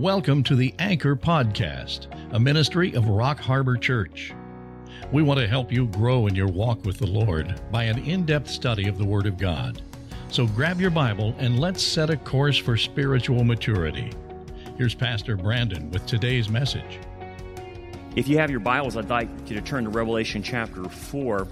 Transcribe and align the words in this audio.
Welcome 0.00 0.42
to 0.44 0.56
the 0.56 0.74
Anchor 0.78 1.14
Podcast, 1.14 2.06
a 2.32 2.40
ministry 2.40 2.94
of 2.94 3.10
Rock 3.10 3.38
Harbor 3.38 3.76
Church. 3.76 4.32
We 5.12 5.22
want 5.22 5.40
to 5.40 5.46
help 5.46 5.70
you 5.70 5.88
grow 5.88 6.26
in 6.26 6.34
your 6.34 6.48
walk 6.48 6.86
with 6.86 6.96
the 6.96 7.06
Lord 7.06 7.60
by 7.70 7.84
an 7.84 7.98
in 8.06 8.24
depth 8.24 8.48
study 8.48 8.88
of 8.88 8.96
the 8.96 9.04
Word 9.04 9.26
of 9.26 9.36
God. 9.36 9.82
So 10.30 10.46
grab 10.46 10.80
your 10.80 10.90
Bible 10.90 11.34
and 11.36 11.60
let's 11.60 11.82
set 11.82 12.08
a 12.08 12.16
course 12.16 12.56
for 12.56 12.78
spiritual 12.78 13.44
maturity. 13.44 14.10
Here's 14.78 14.94
Pastor 14.94 15.36
Brandon 15.36 15.90
with 15.90 16.06
today's 16.06 16.48
message. 16.48 16.98
If 18.16 18.26
you 18.26 18.38
have 18.38 18.50
your 18.50 18.60
Bibles, 18.60 18.96
I'd 18.96 19.10
like 19.10 19.28
you 19.50 19.54
to 19.54 19.60
turn 19.60 19.84
to 19.84 19.90
Revelation 19.90 20.42
chapter 20.42 20.84
4, 20.84 21.46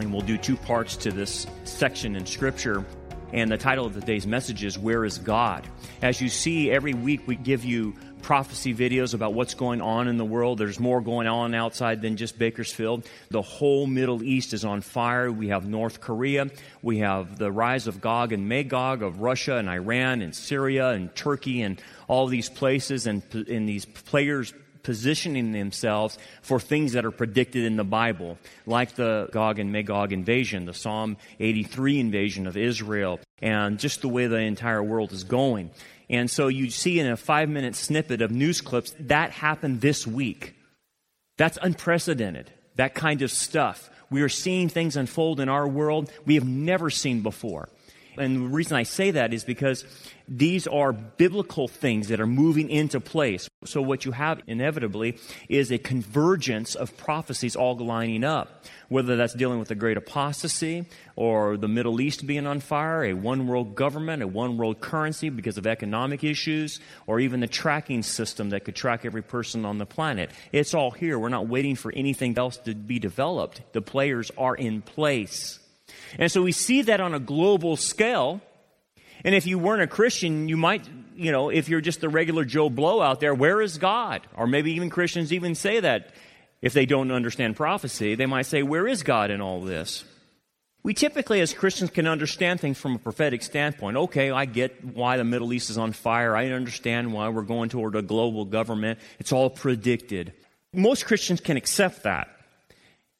and 0.00 0.12
we'll 0.12 0.20
do 0.20 0.36
two 0.36 0.58
parts 0.58 0.94
to 0.98 1.10
this 1.10 1.46
section 1.64 2.16
in 2.16 2.26
Scripture. 2.26 2.84
And 3.32 3.50
the 3.50 3.56
title 3.56 3.86
of 3.86 3.94
today's 3.94 4.26
message 4.26 4.62
is 4.62 4.78
Where 4.78 5.06
is 5.06 5.16
God? 5.16 5.66
As 6.02 6.20
you 6.20 6.28
see, 6.28 6.70
every 6.70 6.92
week 6.92 7.26
we 7.26 7.34
give 7.34 7.64
you 7.64 7.94
prophecy 8.20 8.74
videos 8.74 9.14
about 9.14 9.32
what's 9.32 9.54
going 9.54 9.80
on 9.80 10.06
in 10.06 10.18
the 10.18 10.24
world. 10.24 10.58
There's 10.58 10.78
more 10.78 11.00
going 11.00 11.26
on 11.26 11.54
outside 11.54 12.02
than 12.02 12.18
just 12.18 12.38
Bakersfield. 12.38 13.08
The 13.30 13.40
whole 13.40 13.86
Middle 13.86 14.22
East 14.22 14.52
is 14.52 14.66
on 14.66 14.82
fire. 14.82 15.32
We 15.32 15.48
have 15.48 15.66
North 15.66 16.00
Korea. 16.00 16.50
We 16.82 16.98
have 16.98 17.38
the 17.38 17.50
rise 17.50 17.86
of 17.86 18.02
Gog 18.02 18.32
and 18.32 18.48
Magog 18.48 19.02
of 19.02 19.20
Russia 19.20 19.56
and 19.56 19.68
Iran 19.68 20.20
and 20.20 20.36
Syria 20.36 20.90
and 20.90 21.14
Turkey 21.14 21.62
and 21.62 21.80
all 22.08 22.26
these 22.26 22.50
places 22.50 23.06
and, 23.06 23.22
and 23.32 23.66
these 23.66 23.86
players 23.86 24.52
positioning 24.82 25.52
themselves 25.52 26.18
for 26.42 26.58
things 26.58 26.92
that 26.92 27.04
are 27.04 27.10
predicted 27.10 27.64
in 27.64 27.76
the 27.76 27.84
Bible, 27.84 28.38
like 28.66 28.94
the 28.94 29.28
Gog 29.32 29.58
and 29.58 29.72
Magog 29.72 30.12
invasion, 30.12 30.64
the 30.64 30.74
Psalm 30.74 31.16
83 31.40 32.00
invasion 32.00 32.46
of 32.46 32.56
Israel, 32.56 33.20
and 33.40 33.78
just 33.78 34.02
the 34.02 34.08
way 34.08 34.26
the 34.26 34.36
entire 34.36 34.82
world 34.82 35.12
is 35.12 35.24
going. 35.24 35.70
And 36.10 36.30
so 36.30 36.48
you 36.48 36.70
see 36.70 37.00
in 37.00 37.06
a 37.06 37.16
five 37.16 37.48
minute 37.48 37.74
snippet 37.74 38.20
of 38.20 38.30
news 38.30 38.60
clips 38.60 38.94
that 39.00 39.30
happened 39.30 39.80
this 39.80 40.06
week. 40.06 40.54
That's 41.38 41.58
unprecedented, 41.62 42.50
that 42.76 42.94
kind 42.94 43.22
of 43.22 43.30
stuff. 43.30 43.90
We 44.10 44.20
are 44.20 44.28
seeing 44.28 44.68
things 44.68 44.96
unfold 44.96 45.40
in 45.40 45.48
our 45.48 45.66
world 45.66 46.12
we 46.26 46.34
have 46.34 46.46
never 46.46 46.90
seen 46.90 47.22
before. 47.22 47.68
And 48.16 48.36
the 48.36 48.54
reason 48.54 48.76
I 48.76 48.82
say 48.82 49.12
that 49.12 49.32
is 49.32 49.44
because 49.44 49.84
these 50.28 50.66
are 50.66 50.92
biblical 50.92 51.68
things 51.68 52.08
that 52.08 52.20
are 52.20 52.26
moving 52.26 52.70
into 52.70 53.00
place. 53.00 53.48
So, 53.64 53.82
what 53.82 54.04
you 54.04 54.12
have 54.12 54.40
inevitably 54.46 55.18
is 55.48 55.70
a 55.70 55.78
convergence 55.78 56.74
of 56.74 56.96
prophecies 56.96 57.56
all 57.56 57.76
lining 57.76 58.24
up, 58.24 58.64
whether 58.88 59.16
that's 59.16 59.34
dealing 59.34 59.58
with 59.58 59.68
the 59.68 59.74
great 59.74 59.96
apostasy 59.96 60.86
or 61.16 61.56
the 61.56 61.68
Middle 61.68 62.00
East 62.00 62.26
being 62.26 62.46
on 62.46 62.60
fire, 62.60 63.04
a 63.04 63.14
one 63.14 63.46
world 63.46 63.74
government, 63.74 64.22
a 64.22 64.26
one 64.26 64.56
world 64.56 64.80
currency 64.80 65.28
because 65.28 65.58
of 65.58 65.66
economic 65.66 66.22
issues, 66.22 66.80
or 67.06 67.18
even 67.20 67.40
the 67.40 67.46
tracking 67.46 68.02
system 68.02 68.50
that 68.50 68.64
could 68.64 68.76
track 68.76 69.04
every 69.04 69.22
person 69.22 69.64
on 69.64 69.78
the 69.78 69.86
planet. 69.86 70.30
It's 70.52 70.74
all 70.74 70.90
here. 70.90 71.18
We're 71.18 71.28
not 71.28 71.48
waiting 71.48 71.76
for 71.76 71.92
anything 71.92 72.38
else 72.38 72.56
to 72.58 72.74
be 72.74 72.98
developed. 72.98 73.62
The 73.72 73.82
players 73.82 74.30
are 74.38 74.54
in 74.54 74.82
place. 74.82 75.58
And 76.18 76.30
so 76.30 76.42
we 76.42 76.52
see 76.52 76.82
that 76.82 77.00
on 77.00 77.14
a 77.14 77.20
global 77.20 77.76
scale. 77.76 78.40
And 79.24 79.34
if 79.34 79.46
you 79.46 79.58
weren't 79.58 79.82
a 79.82 79.86
Christian, 79.86 80.48
you 80.48 80.56
might, 80.56 80.88
you 81.16 81.32
know, 81.32 81.48
if 81.48 81.68
you're 81.68 81.80
just 81.80 82.02
a 82.04 82.08
regular 82.08 82.44
Joe 82.44 82.68
Blow 82.68 83.00
out 83.00 83.20
there, 83.20 83.34
where 83.34 83.60
is 83.60 83.78
God? 83.78 84.22
Or 84.36 84.46
maybe 84.46 84.72
even 84.72 84.90
Christians 84.90 85.32
even 85.32 85.54
say 85.54 85.80
that 85.80 86.10
if 86.60 86.72
they 86.72 86.86
don't 86.86 87.10
understand 87.10 87.56
prophecy, 87.56 88.14
they 88.14 88.26
might 88.26 88.46
say, 88.46 88.62
where 88.62 88.86
is 88.86 89.02
God 89.02 89.30
in 89.30 89.40
all 89.40 89.60
this? 89.60 90.04
We 90.84 90.94
typically, 90.94 91.40
as 91.40 91.52
Christians, 91.52 91.90
can 91.90 92.08
understand 92.08 92.60
things 92.60 92.76
from 92.76 92.96
a 92.96 92.98
prophetic 92.98 93.42
standpoint. 93.42 93.96
Okay, 93.96 94.32
I 94.32 94.46
get 94.46 94.84
why 94.84 95.16
the 95.16 95.24
Middle 95.24 95.52
East 95.52 95.70
is 95.70 95.78
on 95.78 95.92
fire. 95.92 96.34
I 96.34 96.48
understand 96.50 97.12
why 97.12 97.28
we're 97.28 97.42
going 97.42 97.68
toward 97.68 97.94
a 97.94 98.02
global 98.02 98.44
government. 98.44 98.98
It's 99.20 99.30
all 99.30 99.48
predicted. 99.48 100.32
Most 100.72 101.06
Christians 101.06 101.40
can 101.40 101.56
accept 101.56 102.02
that 102.02 102.28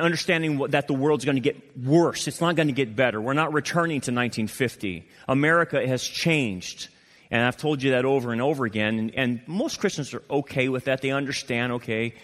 understanding 0.03 0.59
that 0.71 0.89
the 0.89 0.95
world's 0.95 1.25
going 1.25 1.37
to 1.37 1.41
get 1.41 1.77
worse. 1.77 2.29
It's 2.29 2.41
not 2.41 2.57
going 2.57 2.69
to 2.69 2.75
get 2.75 2.95
better. 2.97 3.21
We're 3.21 3.33
not 3.33 3.53
returning 3.53 4.01
to 4.03 4.11
1950. 4.11 5.09
America 5.29 5.87
has 5.87 6.03
changed. 6.03 6.89
And 7.31 7.43
I've 7.43 7.57
told 7.57 7.83
you 7.83 7.93
that 7.93 8.05
over 8.05 8.33
and 8.33 8.43
over 8.43 8.67
again. 8.67 8.99
And, 8.99 9.15
and 9.15 9.41
most 9.47 9.81
Christians 9.81 10.13
are 10.13 10.23
okay 10.29 10.69
with 10.69 10.85
that. 10.85 11.01
They 11.01 11.11
understand, 11.11 11.73
okay, 11.75 12.15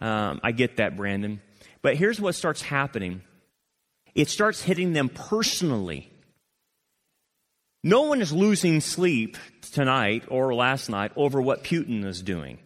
um, 0.00 0.40
I 0.42 0.52
get 0.52 0.76
that, 0.76 0.96
Brandon. 0.96 1.40
But 1.80 1.96
here's 1.96 2.20
what 2.20 2.34
starts 2.34 2.60
happening 2.60 3.22
it 4.14 4.28
starts 4.28 4.62
hitting 4.62 4.92
them 4.92 5.08
personally. 5.08 6.10
No 7.84 8.02
one 8.02 8.20
is 8.20 8.32
losing 8.32 8.80
sleep 8.80 9.36
tonight 9.72 10.24
or 10.28 10.52
last 10.54 10.90
night 10.90 11.12
over 11.14 11.40
what 11.40 11.62
Putin 11.62 12.04
is 12.04 12.20
doing. 12.20 12.58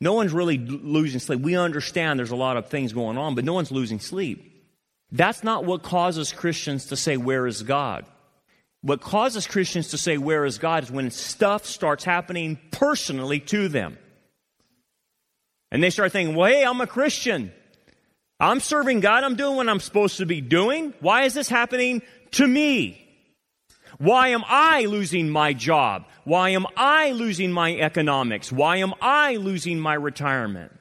No 0.00 0.14
one's 0.14 0.32
really 0.32 0.58
losing 0.58 1.20
sleep. 1.20 1.40
We 1.40 1.56
understand 1.56 2.18
there's 2.18 2.30
a 2.30 2.36
lot 2.36 2.56
of 2.56 2.68
things 2.68 2.92
going 2.92 3.18
on, 3.18 3.34
but 3.34 3.44
no 3.44 3.52
one's 3.52 3.70
losing 3.70 4.00
sleep. 4.00 4.46
That's 5.12 5.44
not 5.44 5.64
what 5.64 5.82
causes 5.82 6.32
Christians 6.32 6.86
to 6.86 6.96
say, 6.96 7.16
Where 7.16 7.46
is 7.46 7.62
God? 7.62 8.06
What 8.82 9.02
causes 9.02 9.46
Christians 9.46 9.88
to 9.88 9.98
say, 9.98 10.16
Where 10.16 10.44
is 10.44 10.58
God? 10.58 10.84
is 10.84 10.90
when 10.90 11.10
stuff 11.10 11.66
starts 11.66 12.04
happening 12.04 12.58
personally 12.70 13.40
to 13.40 13.68
them. 13.68 13.98
And 15.70 15.82
they 15.82 15.90
start 15.90 16.12
thinking, 16.12 16.34
Well, 16.34 16.50
hey, 16.50 16.64
I'm 16.64 16.80
a 16.80 16.86
Christian. 16.86 17.52
I'm 18.38 18.60
serving 18.60 19.00
God. 19.00 19.22
I'm 19.22 19.34
doing 19.34 19.56
what 19.56 19.68
I'm 19.68 19.80
supposed 19.80 20.16
to 20.16 20.26
be 20.26 20.40
doing. 20.40 20.94
Why 21.00 21.24
is 21.24 21.34
this 21.34 21.48
happening 21.48 22.00
to 22.32 22.46
me? 22.46 23.06
Why 23.98 24.28
am 24.28 24.44
I 24.46 24.86
losing 24.86 25.28
my 25.28 25.52
job? 25.52 26.06
Why 26.24 26.50
am 26.50 26.66
I 26.76 27.12
losing 27.12 27.52
my 27.52 27.74
economics? 27.76 28.52
Why 28.52 28.76
am 28.78 28.94
I 29.00 29.36
losing 29.36 29.80
my 29.80 29.94
retirement? 29.94 30.72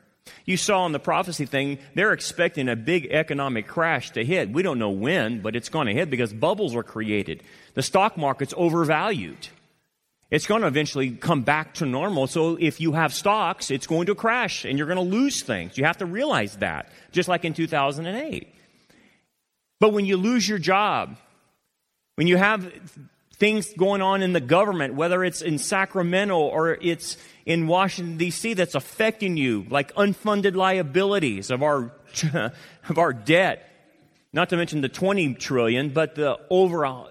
You 0.45 0.57
saw 0.57 0.85
in 0.85 0.91
the 0.91 0.99
prophecy 0.99 1.45
thing, 1.45 1.79
they're 1.95 2.13
expecting 2.13 2.69
a 2.69 2.75
big 2.75 3.07
economic 3.07 3.67
crash 3.67 4.11
to 4.11 4.23
hit. 4.23 4.51
We 4.51 4.63
don't 4.63 4.79
know 4.79 4.89
when, 4.89 5.41
but 5.41 5.55
it's 5.55 5.69
going 5.69 5.87
to 5.87 5.93
hit 5.93 6.09
because 6.09 6.33
bubbles 6.33 6.75
are 6.75 6.83
created. 6.83 7.43
The 7.73 7.81
stock 7.81 8.17
market's 8.17 8.53
overvalued. 8.57 9.47
It's 10.31 10.45
going 10.45 10.61
to 10.61 10.67
eventually 10.67 11.11
come 11.11 11.41
back 11.41 11.75
to 11.75 11.85
normal. 11.85 12.27
So 12.27 12.55
if 12.59 12.79
you 12.79 12.91
have 12.93 13.13
stocks, 13.13 13.71
it's 13.71 13.87
going 13.87 14.05
to 14.07 14.15
crash 14.15 14.65
and 14.65 14.77
you're 14.77 14.87
going 14.87 14.97
to 14.97 15.17
lose 15.17 15.41
things. 15.41 15.77
You 15.77 15.85
have 15.85 15.97
to 15.97 16.05
realize 16.05 16.57
that, 16.57 16.91
just 17.11 17.27
like 17.27 17.45
in 17.45 17.53
2008. 17.53 18.47
But 19.79 19.93
when 19.93 20.05
you 20.05 20.17
lose 20.17 20.47
your 20.47 20.59
job, 20.59 21.17
when 22.15 22.27
you 22.27 22.37
have 22.37 22.71
things 23.39 23.73
going 23.73 24.01
on 24.01 24.21
in 24.21 24.33
the 24.33 24.41
government, 24.41 24.93
whether 24.93 25.23
it's 25.23 25.41
in 25.41 25.57
Sacramento 25.57 26.37
or 26.37 26.73
it's 26.73 27.17
in 27.45 27.67
Washington, 27.67 28.17
D.C., 28.17 28.53
that's 28.53 28.75
affecting 28.75 29.37
you, 29.37 29.65
like 29.69 29.93
unfunded 29.95 30.55
liabilities 30.55 31.49
of 31.49 31.63
our, 31.63 31.91
of 32.89 32.97
our 32.97 33.13
debt. 33.13 33.65
Not 34.31 34.49
to 34.49 34.57
mention 34.57 34.81
the 34.81 34.89
20 34.89 35.35
trillion, 35.35 35.89
but 35.89 36.15
the 36.15 36.37
over 36.49 36.83
a 36.83 37.05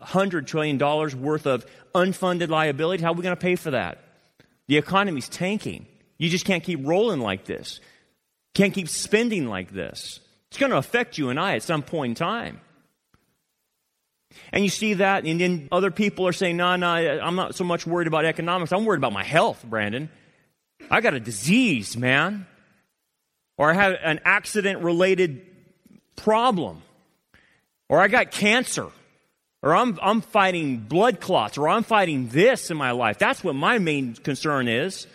hundred 0.00 0.46
trillion 0.46 0.78
dollars 0.78 1.14
worth 1.14 1.46
of 1.46 1.66
unfunded 1.94 2.48
liabilities. 2.48 3.04
How 3.04 3.12
are 3.12 3.14
we 3.14 3.22
going 3.22 3.36
to 3.36 3.40
pay 3.40 3.56
for 3.56 3.70
that? 3.70 3.98
The 4.66 4.78
economy's 4.78 5.28
tanking. 5.28 5.86
You 6.18 6.28
just 6.28 6.44
can't 6.44 6.64
keep 6.64 6.80
rolling 6.84 7.20
like 7.20 7.44
this. 7.44 7.80
Can't 8.54 8.72
keep 8.72 8.88
spending 8.88 9.46
like 9.46 9.70
this. 9.70 10.20
It's 10.48 10.58
going 10.58 10.72
to 10.72 10.78
affect 10.78 11.18
you 11.18 11.28
and 11.28 11.38
I 11.38 11.56
at 11.56 11.62
some 11.62 11.82
point 11.82 12.10
in 12.10 12.14
time. 12.14 12.60
And 14.52 14.64
you 14.64 14.70
see 14.70 14.94
that, 14.94 15.24
and 15.24 15.40
then 15.40 15.68
other 15.72 15.90
people 15.90 16.26
are 16.26 16.32
saying, 16.32 16.56
no, 16.56 16.76
no, 16.76 16.88
I'm 16.88 17.36
not 17.36 17.54
so 17.54 17.64
much 17.64 17.86
worried 17.86 18.06
about 18.06 18.24
economics. 18.24 18.72
I'm 18.72 18.84
worried 18.84 18.98
about 18.98 19.12
my 19.12 19.24
health, 19.24 19.64
Brandon. 19.64 20.08
I 20.90 21.00
got 21.00 21.14
a 21.14 21.20
disease, 21.20 21.96
man. 21.96 22.46
Or 23.58 23.70
I 23.70 23.74
have 23.74 23.96
an 24.02 24.20
accident 24.24 24.82
related 24.82 25.42
problem. 26.16 26.82
Or 27.88 28.00
I 28.00 28.08
got 28.08 28.30
cancer. 28.30 28.88
Or 29.62 29.74
I'm, 29.74 29.98
I'm 30.02 30.20
fighting 30.20 30.78
blood 30.78 31.20
clots. 31.20 31.58
Or 31.58 31.68
I'm 31.68 31.82
fighting 31.82 32.28
this 32.28 32.70
in 32.70 32.76
my 32.76 32.90
life. 32.92 33.18
That's 33.18 33.42
what 33.42 33.54
my 33.54 33.78
main 33.78 34.14
concern 34.14 34.68
is. 34.68 35.06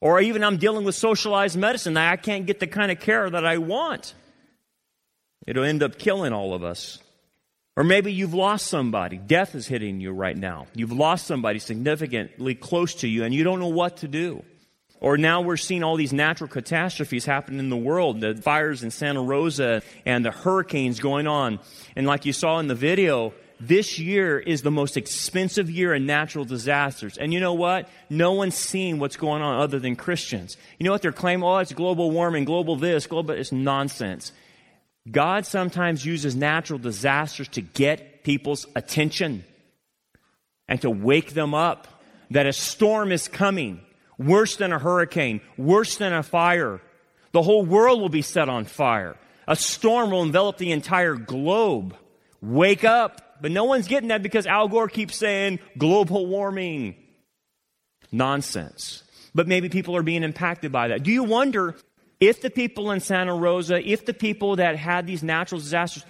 Or 0.00 0.20
even 0.20 0.44
I'm 0.44 0.58
dealing 0.58 0.84
with 0.84 0.94
socialized 0.94 1.56
medicine 1.56 1.96
I 1.96 2.16
can't 2.16 2.46
get 2.46 2.60
the 2.60 2.66
kind 2.66 2.92
of 2.92 3.00
care 3.00 3.28
that 3.28 3.46
I 3.46 3.58
want. 3.58 4.14
It'll 5.46 5.64
end 5.64 5.82
up 5.82 5.98
killing 5.98 6.32
all 6.32 6.54
of 6.54 6.64
us. 6.64 6.98
Or 7.76 7.84
maybe 7.84 8.12
you've 8.12 8.32
lost 8.32 8.66
somebody. 8.68 9.18
Death 9.18 9.54
is 9.54 9.66
hitting 9.66 10.00
you 10.00 10.10
right 10.12 10.36
now. 10.36 10.66
You've 10.74 10.92
lost 10.92 11.26
somebody 11.26 11.58
significantly 11.58 12.54
close 12.54 12.94
to 12.96 13.08
you 13.08 13.24
and 13.24 13.34
you 13.34 13.44
don't 13.44 13.60
know 13.60 13.68
what 13.68 13.98
to 13.98 14.08
do. 14.08 14.42
Or 14.98 15.18
now 15.18 15.42
we're 15.42 15.58
seeing 15.58 15.84
all 15.84 15.96
these 15.96 16.14
natural 16.14 16.48
catastrophes 16.48 17.26
happen 17.26 17.58
in 17.58 17.68
the 17.68 17.76
world 17.76 18.22
the 18.22 18.34
fires 18.34 18.82
in 18.82 18.90
Santa 18.90 19.22
Rosa 19.22 19.82
and 20.06 20.24
the 20.24 20.30
hurricanes 20.30 21.00
going 21.00 21.26
on. 21.26 21.60
And 21.94 22.06
like 22.06 22.24
you 22.24 22.32
saw 22.32 22.58
in 22.60 22.66
the 22.66 22.74
video, 22.74 23.34
this 23.60 23.98
year 23.98 24.38
is 24.38 24.62
the 24.62 24.70
most 24.70 24.96
expensive 24.96 25.70
year 25.70 25.94
in 25.94 26.06
natural 26.06 26.46
disasters. 26.46 27.18
And 27.18 27.32
you 27.32 27.40
know 27.40 27.52
what? 27.52 27.90
No 28.08 28.32
one's 28.32 28.54
seeing 28.54 28.98
what's 28.98 29.16
going 29.16 29.42
on 29.42 29.60
other 29.60 29.78
than 29.78 29.96
Christians. 29.96 30.56
You 30.78 30.84
know 30.84 30.92
what 30.92 31.02
they're 31.02 31.12
claiming? 31.12 31.44
Oh, 31.44 31.58
it's 31.58 31.72
global 31.72 32.10
warming, 32.10 32.46
global 32.46 32.76
this, 32.76 33.06
global. 33.06 33.34
It's 33.34 33.52
nonsense. 33.52 34.32
God 35.10 35.46
sometimes 35.46 36.04
uses 36.04 36.34
natural 36.34 36.78
disasters 36.78 37.48
to 37.48 37.60
get 37.60 38.24
people's 38.24 38.66
attention 38.74 39.44
and 40.68 40.80
to 40.82 40.90
wake 40.90 41.32
them 41.32 41.54
up 41.54 41.86
that 42.30 42.46
a 42.46 42.52
storm 42.52 43.12
is 43.12 43.28
coming 43.28 43.80
worse 44.18 44.56
than 44.56 44.72
a 44.72 44.78
hurricane, 44.78 45.40
worse 45.56 45.96
than 45.96 46.12
a 46.12 46.22
fire. 46.22 46.80
The 47.32 47.42
whole 47.42 47.64
world 47.64 48.00
will 48.00 48.08
be 48.08 48.22
set 48.22 48.48
on 48.48 48.64
fire. 48.64 49.16
A 49.46 49.56
storm 49.56 50.10
will 50.10 50.22
envelop 50.22 50.56
the 50.56 50.72
entire 50.72 51.14
globe. 51.14 51.94
Wake 52.40 52.84
up. 52.84 53.22
But 53.40 53.52
no 53.52 53.64
one's 53.64 53.86
getting 53.86 54.08
that 54.08 54.22
because 54.22 54.46
Al 54.46 54.68
Gore 54.68 54.88
keeps 54.88 55.16
saying 55.16 55.58
global 55.76 56.26
warming. 56.26 56.96
Nonsense. 58.10 59.02
But 59.34 59.46
maybe 59.46 59.68
people 59.68 59.96
are 59.96 60.02
being 60.02 60.22
impacted 60.22 60.72
by 60.72 60.88
that. 60.88 61.02
Do 61.02 61.12
you 61.12 61.24
wonder 61.24 61.76
if 62.20 62.40
the 62.40 62.50
people 62.50 62.90
in 62.90 63.00
Santa 63.00 63.34
Rosa, 63.34 63.80
if 63.86 64.06
the 64.06 64.14
people 64.14 64.56
that 64.56 64.76
had 64.76 65.06
these 65.06 65.22
natural 65.22 65.60
disasters, 65.60 66.04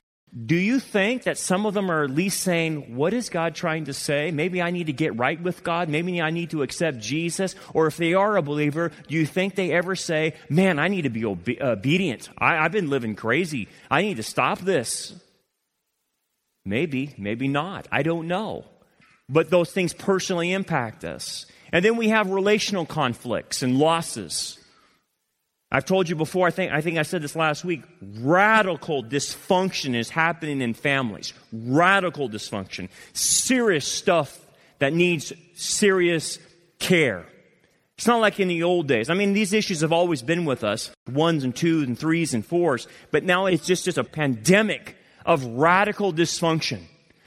do 0.44 0.56
you 0.56 0.80
think 0.80 1.22
that 1.22 1.38
some 1.38 1.64
of 1.64 1.72
them 1.72 1.90
are 1.90 2.04
at 2.04 2.10
least 2.10 2.40
saying, 2.40 2.94
What 2.94 3.14
is 3.14 3.30
God 3.30 3.54
trying 3.54 3.86
to 3.86 3.94
say? 3.94 4.30
Maybe 4.30 4.60
I 4.60 4.70
need 4.70 4.86
to 4.86 4.92
get 4.92 5.16
right 5.16 5.40
with 5.40 5.62
God. 5.62 5.88
Maybe 5.88 6.20
I 6.20 6.30
need 6.30 6.50
to 6.50 6.62
accept 6.62 6.98
Jesus. 6.98 7.54
Or 7.72 7.86
if 7.86 7.96
they 7.96 8.12
are 8.12 8.36
a 8.36 8.42
believer, 8.42 8.92
do 9.08 9.14
you 9.14 9.24
think 9.24 9.54
they 9.54 9.72
ever 9.72 9.96
say, 9.96 10.34
Man, 10.50 10.78
I 10.78 10.88
need 10.88 11.02
to 11.02 11.10
be 11.10 11.24
obe- 11.24 11.60
obedient? 11.60 12.28
I, 12.36 12.58
I've 12.58 12.72
been 12.72 12.90
living 12.90 13.14
crazy. 13.14 13.68
I 13.90 14.02
need 14.02 14.18
to 14.18 14.22
stop 14.22 14.58
this. 14.58 15.14
Maybe, 16.66 17.14
maybe 17.16 17.48
not. 17.48 17.86
I 17.90 18.02
don't 18.02 18.26
know. 18.26 18.66
But 19.28 19.50
those 19.50 19.70
things 19.72 19.94
personally 19.94 20.52
impact 20.52 21.04
us. 21.04 21.46
And 21.72 21.84
then 21.84 21.96
we 21.96 22.08
have 22.08 22.30
relational 22.30 22.84
conflicts 22.84 23.62
and 23.62 23.78
losses. 23.78 24.58
I've 25.76 25.84
told 25.84 26.08
you 26.08 26.16
before, 26.16 26.46
I 26.46 26.50
think, 26.50 26.72
I 26.72 26.80
think 26.80 26.96
I 26.96 27.02
said 27.02 27.20
this 27.20 27.36
last 27.36 27.62
week, 27.62 27.82
radical 28.00 29.04
dysfunction 29.04 29.94
is 29.94 30.08
happening 30.08 30.62
in 30.62 30.72
families. 30.72 31.34
Radical 31.52 32.30
dysfunction. 32.30 32.88
Serious 33.12 33.86
stuff 33.86 34.40
that 34.78 34.94
needs 34.94 35.34
serious 35.54 36.38
care. 36.78 37.26
It's 37.98 38.06
not 38.06 38.22
like 38.22 38.40
in 38.40 38.48
the 38.48 38.62
old 38.62 38.88
days. 38.88 39.10
I 39.10 39.14
mean, 39.14 39.34
these 39.34 39.52
issues 39.52 39.82
have 39.82 39.92
always 39.92 40.22
been 40.22 40.46
with 40.46 40.64
us, 40.64 40.90
ones 41.12 41.44
and 41.44 41.54
twos 41.54 41.86
and 41.86 41.98
threes 41.98 42.32
and 42.32 42.42
fours, 42.42 42.88
but 43.10 43.22
now 43.22 43.44
it's 43.44 43.66
just, 43.66 43.84
just 43.84 43.98
a 43.98 44.04
pandemic 44.04 44.96
of 45.26 45.44
radical 45.44 46.10
dysfunction. 46.10 46.84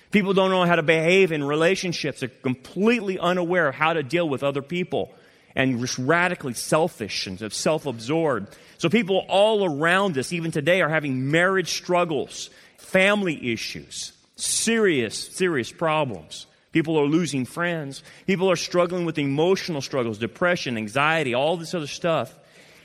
People 0.09 0.33
don't 0.33 0.49
know 0.49 0.65
how 0.65 0.75
to 0.75 0.81
behave 0.81 1.31
in 1.31 1.43
relationships. 1.43 2.21
They're 2.21 2.29
completely 2.29 3.19
unaware 3.19 3.67
of 3.67 3.75
how 3.75 3.93
to 3.93 4.01
deal 4.01 4.27
with 4.27 4.41
other 4.41 4.63
people 4.63 5.13
and 5.55 5.79
just 5.79 5.97
radically 5.97 6.53
selfish 6.53 7.27
and 7.27 7.51
self 7.51 7.85
absorbed. 7.85 8.55
So 8.77 8.89
people 8.89 9.25
all 9.27 9.65
around 9.65 10.17
us, 10.17 10.31
even 10.31 10.51
today, 10.51 10.81
are 10.81 10.89
having 10.89 11.31
marriage 11.31 11.71
struggles, 11.73 12.49
family 12.77 13.51
issues, 13.51 14.13
serious, 14.35 15.17
serious 15.17 15.71
problems. 15.71 16.45
People 16.71 16.97
are 16.97 17.05
losing 17.05 17.45
friends. 17.45 18.03
People 18.27 18.49
are 18.51 18.55
struggling 18.55 19.05
with 19.05 19.17
emotional 19.17 19.81
struggles, 19.81 20.19
depression, 20.19 20.77
anxiety, 20.77 21.33
all 21.33 21.57
this 21.57 21.73
other 21.73 21.87
stuff. 21.87 22.35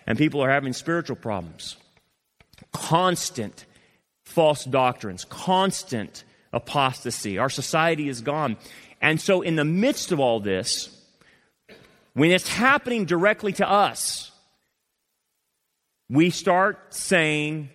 And 0.07 0.17
people 0.19 0.41
are 0.41 0.51
having 0.51 0.73
spiritual 0.73 1.17
problems. 1.17 1.77
Constant 2.73 3.67
false 4.25 4.65
doctrines, 4.65 5.25
constant 5.25 6.25
apostasy. 6.53 7.39
Our 7.39 7.51
society 7.51 8.09
is 8.09 8.21
gone. 8.21 8.57
And 9.01 9.21
so, 9.21 9.43
in 9.43 9.57
the 9.57 9.65
midst 9.65 10.13
of 10.13 10.21
all 10.21 10.41
this, 10.41 10.94
when 12.15 12.31
it's 12.31 12.49
happening 12.49 13.05
directly 13.05 13.53
to 13.55 13.69
us, 13.69 14.31
we 16.09 16.31
start 16.31 16.95
saying, 16.95 17.71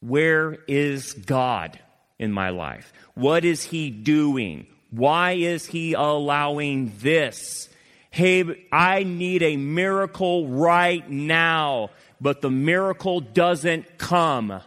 Where 0.00 0.58
is 0.68 1.14
God 1.14 1.78
in 2.18 2.32
my 2.32 2.50
life? 2.50 2.92
What 3.14 3.44
is 3.44 3.62
He 3.62 3.90
doing? 3.90 4.66
Why 4.90 5.32
is 5.32 5.66
He 5.66 5.94
allowing 5.94 6.92
this? 6.98 7.68
Hey, 8.10 8.66
I 8.72 9.04
need 9.04 9.42
a 9.42 9.56
miracle 9.56 10.48
right 10.48 11.08
now, 11.08 11.90
but 12.20 12.40
the 12.40 12.50
miracle 12.50 13.20
doesn't 13.20 13.98
come. 13.98 14.60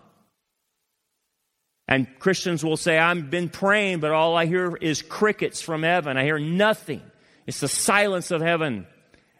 And 1.87 2.07
Christians 2.19 2.63
will 2.63 2.77
say, 2.77 2.97
I've 2.97 3.29
been 3.29 3.49
praying, 3.49 3.99
but 3.99 4.11
all 4.11 4.37
I 4.37 4.45
hear 4.45 4.75
is 4.77 5.01
crickets 5.01 5.61
from 5.61 5.83
heaven. 5.83 6.17
I 6.17 6.23
hear 6.23 6.39
nothing. 6.39 7.01
It's 7.45 7.59
the 7.59 7.67
silence 7.67 8.31
of 8.31 8.41
heaven. 8.41 8.87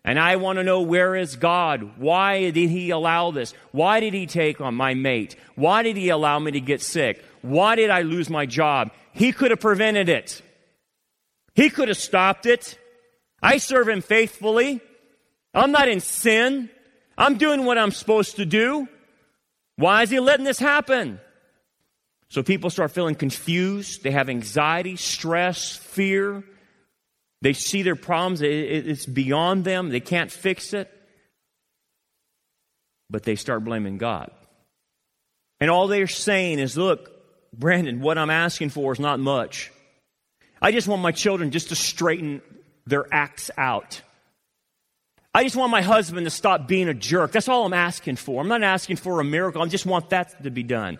And 0.03 0.19
I 0.19 0.37
want 0.37 0.57
to 0.57 0.63
know 0.63 0.81
where 0.81 1.15
is 1.15 1.35
God? 1.35 1.97
Why 1.97 2.49
did 2.49 2.69
He 2.69 2.89
allow 2.89 3.31
this? 3.31 3.53
Why 3.71 3.99
did 3.99 4.13
He 4.13 4.25
take 4.25 4.59
on 4.59 4.73
my 4.73 4.93
mate? 4.95 5.35
Why 5.55 5.83
did 5.83 5.95
He 5.95 6.09
allow 6.09 6.39
me 6.39 6.51
to 6.51 6.59
get 6.59 6.81
sick? 6.81 7.23
Why 7.41 7.75
did 7.75 7.89
I 7.89 8.01
lose 8.01 8.29
my 8.29 8.45
job? 8.45 8.91
He 9.13 9.31
could 9.31 9.51
have 9.51 9.59
prevented 9.59 10.09
it. 10.09 10.41
He 11.53 11.69
could 11.69 11.87
have 11.87 11.97
stopped 11.97 12.45
it. 12.45 12.79
I 13.43 13.57
serve 13.57 13.89
Him 13.89 14.01
faithfully. 14.01 14.81
I'm 15.53 15.71
not 15.71 15.87
in 15.87 15.99
sin. 15.99 16.69
I'm 17.17 17.37
doing 17.37 17.65
what 17.65 17.77
I'm 17.77 17.91
supposed 17.91 18.37
to 18.37 18.45
do. 18.45 18.87
Why 19.75 20.01
is 20.01 20.09
He 20.09 20.19
letting 20.19 20.45
this 20.45 20.59
happen? 20.59 21.19
So 22.29 22.41
people 22.41 22.69
start 22.69 22.91
feeling 22.91 23.15
confused. 23.15 24.03
They 24.03 24.11
have 24.11 24.29
anxiety, 24.29 24.95
stress, 24.95 25.75
fear. 25.75 26.43
They 27.41 27.53
see 27.53 27.81
their 27.81 27.95
problems, 27.95 28.41
it's 28.41 29.05
beyond 29.05 29.63
them, 29.63 29.89
they 29.89 29.99
can't 29.99 30.31
fix 30.31 30.73
it. 30.73 30.91
But 33.09 33.23
they 33.23 33.35
start 33.35 33.63
blaming 33.63 33.97
God. 33.97 34.31
And 35.59 35.69
all 35.69 35.87
they're 35.87 36.07
saying 36.07 36.59
is, 36.59 36.77
look, 36.77 37.11
Brandon, 37.53 37.99
what 37.99 38.17
I'm 38.17 38.29
asking 38.29 38.69
for 38.69 38.93
is 38.93 38.99
not 38.99 39.19
much. 39.19 39.71
I 40.61 40.71
just 40.71 40.87
want 40.87 41.01
my 41.01 41.11
children 41.11 41.51
just 41.51 41.69
to 41.69 41.75
straighten 41.75 42.41
their 42.85 43.05
acts 43.11 43.51
out. 43.57 44.01
I 45.33 45.43
just 45.43 45.55
want 45.55 45.71
my 45.71 45.81
husband 45.81 46.25
to 46.25 46.29
stop 46.29 46.67
being 46.67 46.87
a 46.87 46.93
jerk. 46.93 47.31
That's 47.31 47.47
all 47.47 47.65
I'm 47.65 47.73
asking 47.73 48.17
for. 48.17 48.41
I'm 48.41 48.47
not 48.47 48.63
asking 48.63 48.97
for 48.97 49.19
a 49.19 49.23
miracle. 49.23 49.61
I 49.61 49.67
just 49.67 49.85
want 49.85 50.09
that 50.11 50.43
to 50.43 50.51
be 50.51 50.63
done. 50.63 50.99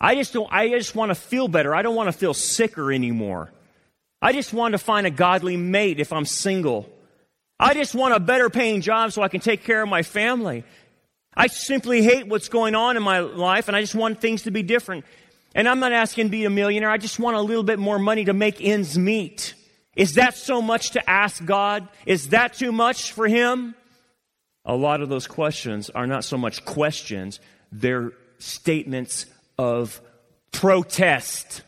I 0.00 0.14
just 0.14 0.32
don't, 0.32 0.50
I 0.52 0.68
just 0.70 0.94
want 0.94 1.10
to 1.10 1.14
feel 1.14 1.46
better. 1.46 1.74
I 1.74 1.82
don't 1.82 1.94
want 1.94 2.08
to 2.08 2.12
feel 2.12 2.34
sicker 2.34 2.92
anymore. 2.92 3.52
I 4.26 4.32
just 4.32 4.52
want 4.52 4.72
to 4.72 4.78
find 4.78 5.06
a 5.06 5.10
godly 5.10 5.56
mate 5.56 6.00
if 6.00 6.12
I'm 6.12 6.24
single. 6.24 6.90
I 7.60 7.74
just 7.74 7.94
want 7.94 8.12
a 8.12 8.18
better 8.18 8.50
paying 8.50 8.80
job 8.80 9.12
so 9.12 9.22
I 9.22 9.28
can 9.28 9.40
take 9.40 9.62
care 9.62 9.80
of 9.80 9.88
my 9.88 10.02
family. 10.02 10.64
I 11.36 11.46
simply 11.46 12.02
hate 12.02 12.26
what's 12.26 12.48
going 12.48 12.74
on 12.74 12.96
in 12.96 13.04
my 13.04 13.20
life 13.20 13.68
and 13.68 13.76
I 13.76 13.82
just 13.82 13.94
want 13.94 14.20
things 14.20 14.42
to 14.42 14.50
be 14.50 14.64
different. 14.64 15.04
And 15.54 15.68
I'm 15.68 15.78
not 15.78 15.92
asking 15.92 16.24
to 16.26 16.30
be 16.32 16.44
a 16.44 16.50
millionaire. 16.50 16.90
I 16.90 16.96
just 16.96 17.20
want 17.20 17.36
a 17.36 17.40
little 17.40 17.62
bit 17.62 17.78
more 17.78 18.00
money 18.00 18.24
to 18.24 18.32
make 18.32 18.60
ends 18.60 18.98
meet. 18.98 19.54
Is 19.94 20.14
that 20.14 20.36
so 20.36 20.60
much 20.60 20.90
to 20.90 21.08
ask 21.08 21.44
God? 21.44 21.86
Is 22.04 22.30
that 22.30 22.54
too 22.54 22.72
much 22.72 23.12
for 23.12 23.28
Him? 23.28 23.76
A 24.64 24.74
lot 24.74 25.02
of 25.02 25.08
those 25.08 25.28
questions 25.28 25.88
are 25.88 26.08
not 26.08 26.24
so 26.24 26.36
much 26.36 26.64
questions, 26.64 27.38
they're 27.70 28.10
statements 28.40 29.26
of 29.56 30.00
protest. 30.50 31.62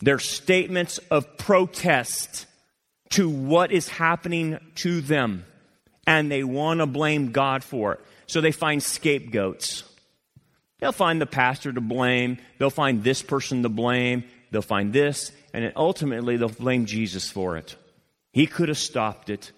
They're 0.00 0.18
statements 0.18 0.98
of 1.10 1.36
protest 1.38 2.46
to 3.10 3.28
what 3.28 3.72
is 3.72 3.88
happening 3.88 4.58
to 4.76 5.00
them. 5.00 5.44
And 6.06 6.30
they 6.30 6.44
want 6.44 6.80
to 6.80 6.86
blame 6.86 7.32
God 7.32 7.64
for 7.64 7.94
it. 7.94 8.00
So 8.26 8.40
they 8.40 8.52
find 8.52 8.82
scapegoats. 8.82 9.84
They'll 10.80 10.92
find 10.92 11.20
the 11.20 11.26
pastor 11.26 11.72
to 11.72 11.80
blame. 11.80 12.38
They'll 12.58 12.70
find 12.70 13.02
this 13.02 13.22
person 13.22 13.62
to 13.62 13.68
blame. 13.68 14.24
They'll 14.50 14.62
find 14.62 14.92
this. 14.92 15.32
And 15.52 15.72
ultimately, 15.76 16.36
they'll 16.36 16.48
blame 16.48 16.86
Jesus 16.86 17.30
for 17.30 17.56
it. 17.56 17.76
He 18.32 18.46
could 18.46 18.68
have 18.68 18.78
stopped 18.78 19.30
it. 19.30 19.52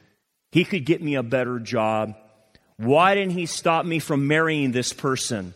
He 0.52 0.64
could 0.64 0.84
get 0.84 1.02
me 1.02 1.14
a 1.14 1.22
better 1.22 1.58
job. 1.58 2.14
Why 2.76 3.14
didn't 3.14 3.32
he 3.32 3.46
stop 3.46 3.86
me 3.86 3.98
from 3.98 4.28
marrying 4.28 4.72
this 4.72 4.92
person? 4.92 5.54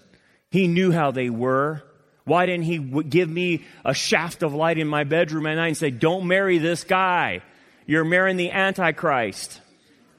He 0.50 0.66
knew 0.66 0.90
how 0.90 1.10
they 1.10 1.30
were. 1.30 1.82
Why 2.24 2.46
didn't 2.46 2.64
he 2.64 2.78
give 2.78 3.28
me 3.28 3.64
a 3.84 3.94
shaft 3.94 4.42
of 4.42 4.54
light 4.54 4.78
in 4.78 4.86
my 4.86 5.04
bedroom 5.04 5.46
at 5.46 5.54
night 5.54 5.68
and 5.68 5.76
say, 5.76 5.90
Don't 5.90 6.26
marry 6.26 6.58
this 6.58 6.84
guy? 6.84 7.42
You're 7.86 8.04
marrying 8.04 8.36
the 8.36 8.50
Antichrist. 8.50 9.60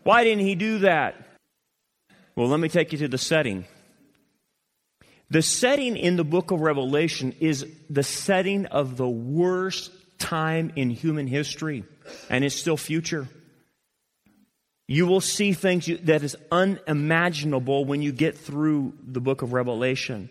Why 0.03 0.23
didn't 0.23 0.45
he 0.45 0.55
do 0.55 0.79
that? 0.79 1.15
Well, 2.35 2.47
let 2.47 2.59
me 2.59 2.69
take 2.69 2.91
you 2.91 2.97
to 2.99 3.07
the 3.07 3.17
setting. 3.17 3.65
The 5.29 5.41
setting 5.41 5.95
in 5.95 6.17
the 6.17 6.25
book 6.25 6.51
of 6.51 6.59
Revelation 6.59 7.33
is 7.39 7.65
the 7.89 8.03
setting 8.03 8.65
of 8.65 8.97
the 8.97 9.07
worst 9.07 9.91
time 10.17 10.73
in 10.75 10.89
human 10.89 11.27
history, 11.27 11.85
and 12.29 12.43
it's 12.43 12.55
still 12.55 12.77
future. 12.77 13.27
You 14.87 15.07
will 15.07 15.21
see 15.21 15.53
things 15.53 15.89
that 16.03 16.23
is 16.23 16.35
unimaginable 16.51 17.85
when 17.85 18.01
you 18.01 18.11
get 18.11 18.37
through 18.37 18.93
the 19.01 19.21
book 19.21 19.41
of 19.41 19.53
Revelation. 19.53 20.29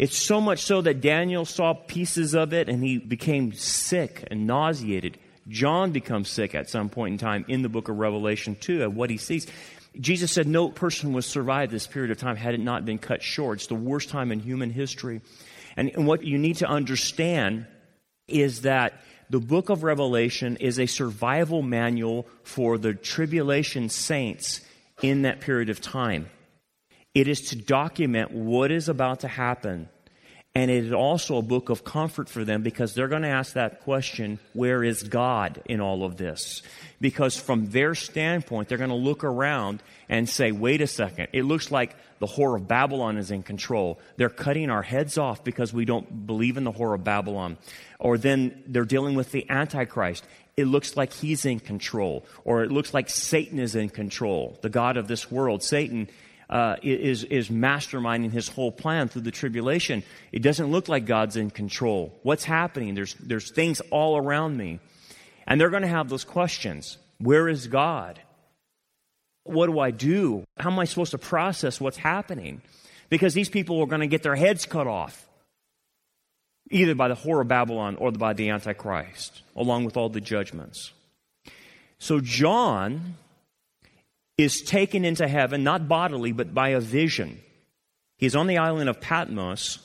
It's 0.00 0.16
so 0.16 0.40
much 0.40 0.62
so 0.62 0.80
that 0.80 1.02
Daniel 1.02 1.44
saw 1.44 1.74
pieces 1.74 2.34
of 2.34 2.54
it 2.54 2.70
and 2.70 2.82
he 2.82 2.96
became 2.96 3.52
sick 3.52 4.26
and 4.30 4.46
nauseated. 4.46 5.18
John 5.46 5.92
becomes 5.92 6.30
sick 6.30 6.54
at 6.54 6.70
some 6.70 6.88
point 6.88 7.12
in 7.12 7.18
time 7.18 7.44
in 7.48 7.60
the 7.60 7.68
book 7.68 7.90
of 7.90 7.98
Revelation 7.98 8.54
too 8.54 8.80
at 8.80 8.94
what 8.94 9.10
he 9.10 9.18
sees. 9.18 9.46
Jesus 10.00 10.32
said 10.32 10.46
no 10.46 10.70
person 10.70 11.12
would 11.12 11.24
survive 11.24 11.70
this 11.70 11.86
period 11.86 12.10
of 12.10 12.16
time 12.16 12.36
had 12.36 12.54
it 12.54 12.60
not 12.60 12.86
been 12.86 12.96
cut 12.96 13.22
short. 13.22 13.58
It's 13.58 13.66
the 13.66 13.74
worst 13.74 14.08
time 14.08 14.32
in 14.32 14.40
human 14.40 14.70
history. 14.70 15.20
And, 15.76 15.90
and 15.90 16.06
what 16.06 16.24
you 16.24 16.38
need 16.38 16.56
to 16.56 16.66
understand 16.66 17.66
is 18.26 18.62
that 18.62 19.02
the 19.28 19.38
book 19.38 19.68
of 19.68 19.82
Revelation 19.82 20.56
is 20.56 20.80
a 20.80 20.86
survival 20.86 21.60
manual 21.60 22.26
for 22.42 22.78
the 22.78 22.94
tribulation 22.94 23.90
saints 23.90 24.62
in 25.02 25.22
that 25.22 25.40
period 25.40 25.68
of 25.68 25.82
time. 25.82 26.30
It 27.14 27.28
is 27.28 27.40
to 27.50 27.56
document 27.56 28.30
what 28.30 28.70
is 28.70 28.88
about 28.88 29.20
to 29.20 29.28
happen. 29.28 29.88
And 30.52 30.68
it 30.68 30.84
is 30.84 30.92
also 30.92 31.36
a 31.36 31.42
book 31.42 31.68
of 31.68 31.84
comfort 31.84 32.28
for 32.28 32.44
them 32.44 32.62
because 32.62 32.92
they're 32.92 33.08
going 33.08 33.22
to 33.22 33.28
ask 33.28 33.52
that 33.52 33.82
question 33.82 34.40
where 34.52 34.82
is 34.82 35.04
God 35.04 35.62
in 35.66 35.80
all 35.80 36.02
of 36.02 36.16
this? 36.16 36.62
Because 37.00 37.36
from 37.36 37.70
their 37.70 37.94
standpoint, 37.94 38.68
they're 38.68 38.78
going 38.78 38.90
to 38.90 38.96
look 38.96 39.22
around 39.22 39.80
and 40.08 40.28
say, 40.28 40.50
wait 40.50 40.80
a 40.80 40.88
second, 40.88 41.28
it 41.32 41.44
looks 41.44 41.70
like 41.70 41.94
the 42.18 42.26
whore 42.26 42.56
of 42.56 42.66
Babylon 42.66 43.16
is 43.16 43.30
in 43.30 43.44
control. 43.44 44.00
They're 44.16 44.28
cutting 44.28 44.70
our 44.70 44.82
heads 44.82 45.18
off 45.18 45.44
because 45.44 45.72
we 45.72 45.84
don't 45.84 46.26
believe 46.26 46.56
in 46.56 46.64
the 46.64 46.72
whore 46.72 46.96
of 46.96 47.04
Babylon. 47.04 47.56
Or 48.00 48.18
then 48.18 48.64
they're 48.66 48.84
dealing 48.84 49.14
with 49.14 49.30
the 49.30 49.48
Antichrist. 49.48 50.24
It 50.56 50.64
looks 50.64 50.96
like 50.96 51.12
he's 51.12 51.44
in 51.44 51.60
control. 51.60 52.26
Or 52.44 52.64
it 52.64 52.72
looks 52.72 52.92
like 52.92 53.08
Satan 53.08 53.60
is 53.60 53.76
in 53.76 53.88
control, 53.88 54.58
the 54.62 54.68
God 54.68 54.96
of 54.96 55.06
this 55.06 55.30
world. 55.30 55.62
Satan 55.62 56.08
uh, 56.50 56.76
is, 56.82 57.22
is 57.24 57.48
masterminding 57.48 58.32
his 58.32 58.48
whole 58.48 58.72
plan 58.72 59.08
through 59.08 59.22
the 59.22 59.30
tribulation. 59.30 60.02
It 60.32 60.40
doesn't 60.40 60.70
look 60.70 60.88
like 60.88 61.06
God's 61.06 61.36
in 61.36 61.50
control. 61.50 62.18
What's 62.24 62.44
happening? 62.44 62.94
There's, 62.94 63.14
there's 63.14 63.52
things 63.52 63.80
all 63.90 64.16
around 64.16 64.56
me. 64.56 64.80
And 65.46 65.60
they're 65.60 65.70
going 65.70 65.82
to 65.82 65.88
have 65.88 66.08
those 66.08 66.24
questions 66.24 66.98
Where 67.18 67.48
is 67.48 67.68
God? 67.68 68.20
What 69.44 69.66
do 69.66 69.78
I 69.78 69.90
do? 69.90 70.44
How 70.58 70.70
am 70.70 70.78
I 70.78 70.84
supposed 70.84 71.12
to 71.12 71.18
process 71.18 71.80
what's 71.80 71.96
happening? 71.96 72.62
Because 73.08 73.32
these 73.32 73.48
people 73.48 73.80
are 73.80 73.86
going 73.86 74.02
to 74.02 74.06
get 74.06 74.22
their 74.22 74.36
heads 74.36 74.66
cut 74.66 74.86
off, 74.86 75.26
either 76.70 76.94
by 76.94 77.08
the 77.08 77.16
whore 77.16 77.40
of 77.40 77.48
Babylon 77.48 77.96
or 77.96 78.12
by 78.12 78.32
the 78.32 78.50
Antichrist, 78.50 79.42
along 79.56 79.84
with 79.84 79.96
all 79.96 80.08
the 80.08 80.20
judgments. 80.20 80.92
So 81.98 82.20
John 82.20 83.16
is 84.42 84.62
taken 84.62 85.04
into 85.04 85.28
heaven, 85.28 85.62
not 85.62 85.88
bodily, 85.88 86.32
but 86.32 86.54
by 86.54 86.70
a 86.70 86.80
vision. 86.80 87.40
He's 88.16 88.36
on 88.36 88.46
the 88.46 88.58
island 88.58 88.88
of 88.88 89.00
Patmos. 89.00 89.78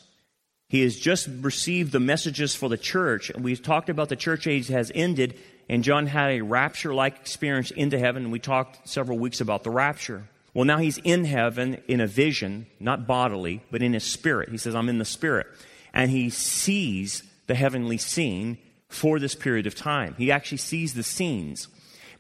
He 0.68 0.82
has 0.82 0.98
just 0.98 1.30
received 1.42 1.92
the 1.92 2.00
messages 2.00 2.56
for 2.56 2.70
the 2.70 2.78
church. 2.78 3.30
And 3.30 3.44
We 3.44 3.56
talked 3.56 3.90
about 3.90 4.10
the 4.10 4.16
church 4.16 4.48
age 4.48 4.68
has 4.68 4.92
ended 4.94 5.38
and 5.68 5.84
John 5.84 6.08
had 6.08 6.32
a 6.32 6.42
rapture 6.42 6.94
like 6.94 7.16
experience 7.18 7.72
into 7.72 7.98
heaven. 7.98 8.24
And 8.24 8.32
we 8.32 8.40
talked 8.40 8.88
several 8.88 9.18
weeks 9.18 9.42
about 9.42 9.64
the 9.64 9.72
rapture. 9.72 10.28
Well, 10.54 10.66
now 10.66 10.78
he's 10.78 11.00
in 11.00 11.26
heaven 11.26 11.82
in 11.88 12.00
a 12.00 12.08
vision, 12.08 12.68
not 12.80 13.08
bodily, 13.08 13.62
but 13.72 13.82
in 13.82 13.94
his 13.94 14.04
spirit. 14.04 14.50
He 14.50 14.58
says, 14.58 14.76
I'm 14.76 14.90
in 14.90 15.00
the 15.00 15.06
spirit. 15.06 15.48
And 15.94 16.12
he 16.12 16.30
sees 16.30 17.24
the 17.48 17.56
heavenly 17.56 17.98
scene 17.98 18.58
for 18.88 19.20
this 19.20 19.36
period 19.36 19.68
of 19.68 19.76
time. 19.76 20.16
He 20.18 20.32
actually 20.32 20.60
sees 20.60 20.94
the 20.94 21.04
scenes, 21.04 21.68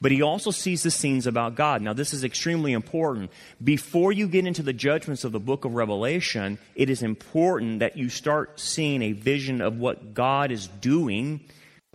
but 0.06 0.12
he 0.12 0.22
also 0.22 0.52
sees 0.52 0.84
the 0.84 0.92
scenes 0.92 1.26
about 1.26 1.56
God. 1.56 1.82
Now, 1.82 1.94
this 1.94 2.14
is 2.14 2.24
extremely 2.24 2.74
important. 2.74 3.32
Before 3.64 4.12
you 4.12 4.28
get 4.28 4.46
into 4.46 4.62
the 4.62 4.72
judgments 4.72 5.24
of 5.24 5.32
the 5.32 5.40
book 5.40 5.66
of 5.66 5.74
Revelation, 5.74 6.60
it 6.76 6.92
is 6.92 7.02
important 7.02 7.80
that 7.80 7.98
you 7.98 8.10
start 8.10 8.60
seeing 8.60 9.02
a 9.02 9.14
vision 9.14 9.62
of 9.62 9.80
what 9.80 10.14
God 10.14 10.52
is 10.52 10.68
doing 10.68 11.40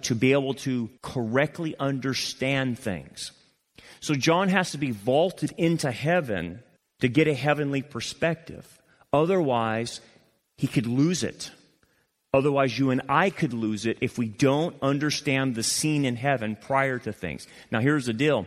to 0.02 0.16
be 0.16 0.32
able 0.32 0.54
to 0.54 0.90
correctly 1.04 1.76
understand 1.78 2.80
things. 2.80 3.30
So 4.00 4.14
John 4.14 4.48
has 4.48 4.72
to 4.72 4.78
be 4.78 4.90
vaulted 4.90 5.54
into 5.56 5.92
heaven 5.92 6.64
to 6.98 7.06
get 7.06 7.28
a 7.28 7.34
heavenly 7.34 7.82
perspective. 7.82 8.66
Otherwise, 9.12 10.00
he 10.58 10.66
could 10.66 10.88
lose 10.88 11.22
it. 11.22 11.52
Otherwise, 12.32 12.78
you 12.78 12.90
and 12.90 13.02
I 13.08 13.30
could 13.30 13.52
lose 13.52 13.86
it 13.86 13.98
if 14.00 14.16
we 14.16 14.28
don't 14.28 14.76
understand 14.82 15.54
the 15.54 15.62
scene 15.62 16.04
in 16.04 16.16
heaven 16.16 16.56
prior 16.56 16.98
to 17.00 17.12
things. 17.12 17.46
Now, 17.70 17.80
here's 17.80 18.06
the 18.06 18.12
deal 18.12 18.46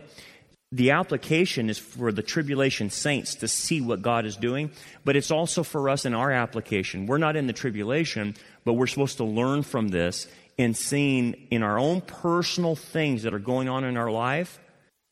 the 0.72 0.90
application 0.90 1.70
is 1.70 1.78
for 1.78 2.10
the 2.10 2.22
tribulation 2.22 2.90
saints 2.90 3.36
to 3.36 3.48
see 3.48 3.80
what 3.80 4.02
God 4.02 4.26
is 4.26 4.36
doing, 4.36 4.72
but 5.04 5.14
it's 5.14 5.30
also 5.30 5.62
for 5.62 5.88
us 5.88 6.04
in 6.04 6.14
our 6.14 6.32
application. 6.32 7.06
We're 7.06 7.18
not 7.18 7.36
in 7.36 7.46
the 7.46 7.52
tribulation, 7.52 8.34
but 8.64 8.72
we're 8.72 8.88
supposed 8.88 9.18
to 9.18 9.24
learn 9.24 9.62
from 9.62 9.88
this 9.88 10.26
in 10.56 10.74
seeing 10.74 11.34
in 11.50 11.62
our 11.62 11.78
own 11.78 12.00
personal 12.00 12.76
things 12.76 13.22
that 13.22 13.34
are 13.34 13.38
going 13.38 13.68
on 13.68 13.84
in 13.84 13.96
our 13.96 14.10
life, 14.10 14.58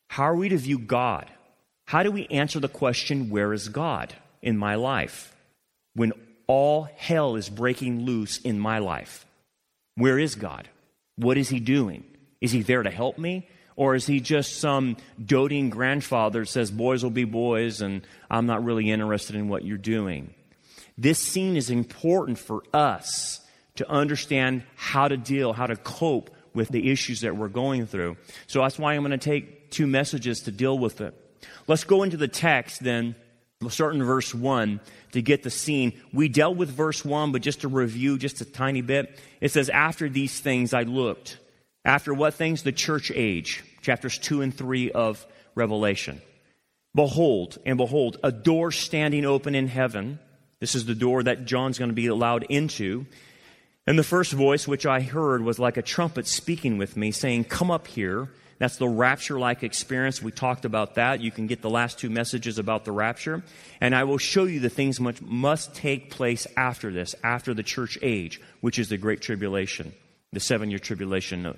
how 0.09 0.23
are 0.23 0.35
we 0.35 0.49
to 0.49 0.57
view 0.57 0.79
God? 0.79 1.29
How 1.85 2.03
do 2.03 2.11
we 2.11 2.27
answer 2.27 2.59
the 2.59 2.69
question, 2.69 3.29
where 3.29 3.53
is 3.53 3.67
God 3.69 4.13
in 4.41 4.57
my 4.57 4.75
life? 4.75 5.35
When 5.95 6.13
all 6.47 6.89
hell 6.97 7.35
is 7.35 7.49
breaking 7.49 8.05
loose 8.05 8.37
in 8.39 8.59
my 8.59 8.79
life, 8.79 9.25
where 9.95 10.19
is 10.19 10.35
God? 10.35 10.67
What 11.15 11.37
is 11.37 11.49
He 11.49 11.59
doing? 11.59 12.03
Is 12.41 12.51
He 12.51 12.61
there 12.61 12.83
to 12.83 12.89
help 12.89 13.17
me? 13.17 13.47
Or 13.75 13.95
is 13.95 14.05
He 14.05 14.19
just 14.19 14.59
some 14.59 14.97
doting 15.23 15.69
grandfather 15.69 16.41
that 16.41 16.49
says, 16.49 16.71
boys 16.71 17.03
will 17.03 17.11
be 17.11 17.25
boys, 17.25 17.81
and 17.81 18.05
I'm 18.29 18.45
not 18.45 18.63
really 18.63 18.91
interested 18.91 19.35
in 19.35 19.49
what 19.49 19.65
you're 19.65 19.77
doing? 19.77 20.33
This 20.97 21.19
scene 21.19 21.57
is 21.57 21.69
important 21.69 22.37
for 22.37 22.63
us 22.73 23.41
to 23.75 23.89
understand 23.89 24.63
how 24.75 25.07
to 25.07 25.17
deal, 25.17 25.53
how 25.53 25.65
to 25.65 25.75
cope 25.75 26.29
with 26.53 26.69
the 26.69 26.91
issues 26.91 27.21
that 27.21 27.35
we're 27.35 27.47
going 27.47 27.87
through. 27.87 28.15
So 28.45 28.61
that's 28.61 28.77
why 28.77 28.93
I'm 28.93 29.01
going 29.01 29.11
to 29.11 29.17
take 29.17 29.71
two 29.71 29.87
messages 29.87 30.41
to 30.41 30.51
deal 30.51 30.77
with 30.77 31.01
it. 31.01 31.19
Let's 31.67 31.83
go 31.83 32.03
into 32.03 32.17
the 32.17 32.27
text 32.27 32.83
then. 32.83 33.15
We'll 33.63 33.71
start 33.71 33.95
in 33.95 34.03
verse 34.03 34.33
1 34.33 34.79
to 35.13 35.21
get 35.21 35.43
the 35.43 35.49
scene. 35.49 35.93
We 36.11 36.27
dealt 36.27 36.57
with 36.57 36.69
verse 36.69 37.03
1, 37.03 37.31
but 37.31 37.41
just 37.41 37.61
to 37.61 37.67
review 37.67 38.17
just 38.17 38.41
a 38.41 38.45
tiny 38.45 38.81
bit, 38.81 39.19
it 39.41 39.51
says, 39.51 39.69
After 39.69 40.09
these 40.09 40.39
things 40.39 40.73
I 40.73 40.83
looked. 40.83 41.37
After 41.85 42.13
what 42.13 42.33
things? 42.33 42.63
The 42.63 42.71
church 42.71 43.11
age, 43.13 43.63
chapters 43.81 44.17
2 44.17 44.41
and 44.41 44.55
3 44.55 44.91
of 44.91 45.25
Revelation. 45.55 46.21
Behold, 46.95 47.57
and 47.65 47.77
behold, 47.77 48.19
a 48.23 48.31
door 48.31 48.71
standing 48.71 49.25
open 49.25 49.55
in 49.55 49.67
heaven. 49.67 50.19
This 50.59 50.75
is 50.75 50.85
the 50.85 50.95
door 50.95 51.23
that 51.23 51.45
John's 51.45 51.79
going 51.79 51.89
to 51.89 51.95
be 51.95 52.07
allowed 52.07 52.43
into. 52.43 53.05
And 53.85 53.99
the 53.99 54.03
first 54.03 54.31
voice 54.31 54.67
which 54.67 54.85
I 54.85 55.01
heard 55.01 55.41
was 55.41 55.59
like 55.59 55.77
a 55.77 55.81
trumpet 55.81 56.27
speaking 56.27 56.77
with 56.77 56.95
me, 56.95 57.11
saying, 57.11 57.45
Come 57.45 57.71
up 57.71 57.87
here. 57.87 58.29
That's 58.63 58.77
the 58.77 58.87
rapture 58.87 59.37
like 59.37 59.61
experience. 59.61 60.21
We 60.21 60.31
talked 60.31 60.63
about 60.63 60.95
that. 60.95 61.19
You 61.19 61.31
can 61.31 61.47
get 61.47 61.61
the 61.61 61.69
last 61.69 61.99
two 61.99 62.09
messages 62.09 62.57
about 62.57 62.85
the 62.85 62.93
rapture. 62.93 63.43
And 63.81 63.93
I 63.93 64.05
will 64.05 64.17
show 64.17 64.45
you 64.45 64.61
the 64.61 64.69
things 64.69 65.01
which 65.01 65.21
must 65.21 65.75
take 65.75 66.09
place 66.09 66.47
after 66.55 66.89
this, 66.89 67.13
after 67.25 67.53
the 67.53 67.61
church 67.61 67.97
age, 68.01 68.39
which 68.61 68.79
is 68.79 68.87
the 68.87 68.95
great 68.95 69.19
tribulation, 69.19 69.91
the 70.31 70.39
seven 70.39 70.69
year 70.69 70.79
tribulation. 70.79 71.57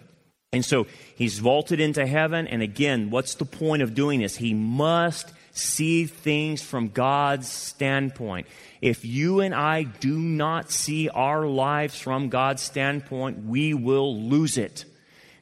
And 0.52 0.66
so 0.66 0.88
he's 1.16 1.38
vaulted 1.38 1.80
into 1.80 2.08
heaven. 2.08 2.48
And 2.48 2.64
again, 2.64 3.12
what's 3.12 3.36
the 3.36 3.46
point 3.46 3.84
of 3.84 3.94
doing 3.94 4.22
this? 4.22 4.38
He 4.38 4.56
must 4.56 5.32
see 5.52 6.08
things 6.08 6.64
from 6.64 6.90
God's 6.90 7.48
standpoint. 7.48 8.48
If 8.82 9.06
you 9.06 9.42
and 9.42 9.54
I 9.54 9.84
do 9.84 10.18
not 10.18 10.72
see 10.72 11.10
our 11.10 11.46
lives 11.46 12.00
from 12.00 12.30
God's 12.30 12.64
standpoint, 12.64 13.46
we 13.46 13.76
will 13.76 14.20
lose 14.24 14.58
it. 14.58 14.86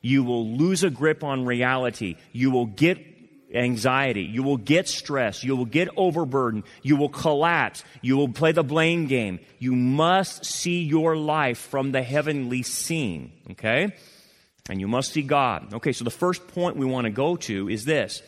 You 0.04 0.24
will 0.24 0.56
lose 0.56 0.84
a 0.84 0.92
grip 0.92 1.24
on 1.24 1.46
reality. 1.46 2.18
You 2.32 2.52
will 2.52 2.68
get 2.68 3.00
anxiety. 3.54 4.24
You 4.24 4.44
will 4.44 4.58
get 4.58 4.88
stress. 4.88 5.44
You 5.44 5.56
will 5.56 5.66
get 5.66 5.90
overburdened. 5.96 6.64
You 6.82 6.98
will 6.98 7.10
collapse. 7.10 7.84
You 8.02 8.18
will 8.18 8.30
play 8.30 8.52
the 8.52 8.64
blame 8.64 9.08
game. 9.08 9.40
You 9.60 9.76
must 9.76 10.46
see 10.46 10.84
your 10.84 11.16
life 11.16 11.58
from 11.58 11.92
the 11.92 12.04
heavenly 12.04 12.64
scene. 12.64 13.32
Okay? 13.52 13.96
And 14.70 14.80
you 14.80 14.88
must 14.88 15.14
see 15.14 15.22
God. 15.22 15.74
Okay, 15.74 15.94
so 15.94 16.04
the 16.04 16.12
first 16.12 16.48
point 16.50 16.78
we 16.78 16.86
want 16.86 17.06
to 17.06 17.12
go 17.12 17.36
to 17.38 17.70
is 17.70 17.86
this 17.86 18.22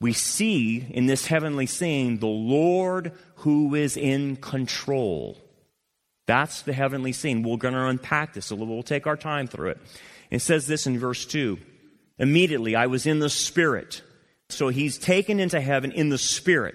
we 0.00 0.12
see 0.12 0.86
in 0.90 1.06
this 1.06 1.26
heavenly 1.26 1.66
scene 1.66 2.18
the 2.18 2.26
Lord 2.26 3.12
who 3.36 3.74
is 3.74 3.96
in 3.96 4.36
control. 4.36 5.36
That's 6.26 6.62
the 6.62 6.72
heavenly 6.72 7.12
scene. 7.12 7.42
We're 7.42 7.56
going 7.56 7.74
to 7.74 7.86
unpack 7.86 8.34
this 8.34 8.50
a 8.50 8.54
little. 8.54 8.74
We'll 8.74 8.82
take 8.82 9.06
our 9.06 9.16
time 9.16 9.46
through 9.46 9.70
it. 9.70 9.78
It 10.30 10.40
says 10.40 10.66
this 10.66 10.86
in 10.86 10.98
verse 10.98 11.24
2 11.24 11.58
Immediately 12.18 12.76
I 12.76 12.86
was 12.86 13.06
in 13.06 13.18
the 13.18 13.30
Spirit. 13.30 14.02
So 14.50 14.68
he's 14.68 14.96
taken 14.98 15.40
into 15.40 15.60
heaven 15.60 15.92
in 15.92 16.08
the 16.08 16.18
Spirit. 16.18 16.74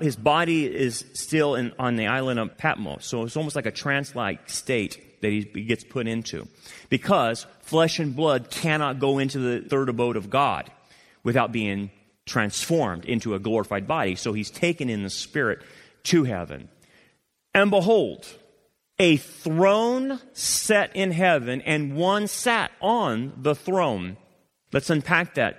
His 0.00 0.16
body 0.16 0.64
is 0.66 1.04
still 1.14 1.54
in, 1.54 1.72
on 1.78 1.96
the 1.96 2.06
island 2.06 2.38
of 2.38 2.56
Patmos. 2.56 3.06
So 3.06 3.24
it's 3.24 3.36
almost 3.36 3.56
like 3.56 3.66
a 3.66 3.70
trance 3.70 4.14
like 4.14 4.48
state 4.48 5.20
that 5.20 5.30
he 5.30 5.42
gets 5.44 5.84
put 5.84 6.06
into. 6.06 6.46
Because 6.88 7.46
flesh 7.62 7.98
and 7.98 8.16
blood 8.16 8.50
cannot 8.50 8.98
go 8.98 9.18
into 9.18 9.38
the 9.38 9.68
third 9.68 9.88
abode 9.88 10.16
of 10.16 10.30
God 10.30 10.70
without 11.22 11.52
being 11.52 11.90
transformed 12.26 13.04
into 13.04 13.34
a 13.34 13.38
glorified 13.38 13.86
body. 13.86 14.14
So 14.14 14.32
he's 14.32 14.50
taken 14.50 14.88
in 14.88 15.02
the 15.02 15.10
spirit 15.10 15.60
to 16.04 16.24
heaven. 16.24 16.68
And 17.54 17.70
behold, 17.70 18.26
a 19.00 19.16
throne 19.16 20.20
set 20.34 20.94
in 20.94 21.10
heaven, 21.10 21.62
and 21.62 21.96
one 21.96 22.26
sat 22.26 22.70
on 22.82 23.32
the 23.34 23.54
throne. 23.54 24.18
Let's 24.74 24.90
unpack 24.90 25.34
that. 25.34 25.56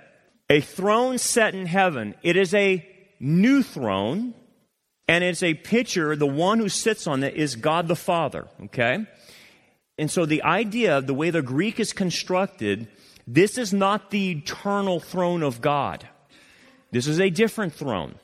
A 0.48 0.60
throne 0.60 1.18
set 1.18 1.52
in 1.52 1.66
heaven. 1.66 2.14
It 2.22 2.36
is 2.36 2.54
a 2.54 2.88
new 3.18 3.64
throne, 3.64 4.34
and 5.08 5.24
it's 5.24 5.42
a 5.42 5.54
picture, 5.54 6.14
the 6.14 6.24
one 6.24 6.60
who 6.60 6.68
sits 6.68 7.08
on 7.08 7.24
it 7.24 7.34
is 7.34 7.56
God 7.56 7.88
the 7.88 7.96
Father, 7.96 8.46
okay? 8.66 9.06
And 9.98 10.08
so 10.08 10.24
the 10.24 10.44
idea, 10.44 10.98
of 10.98 11.08
the 11.08 11.14
way 11.14 11.30
the 11.30 11.42
Greek 11.42 11.80
is 11.80 11.92
constructed, 11.92 12.86
this 13.26 13.58
is 13.58 13.72
not 13.72 14.10
the 14.10 14.30
eternal 14.30 15.00
throne 15.00 15.42
of 15.42 15.60
God. 15.60 16.08
This 16.92 17.08
is 17.08 17.18
a 17.18 17.28
different 17.28 17.72
throne. 17.72 18.14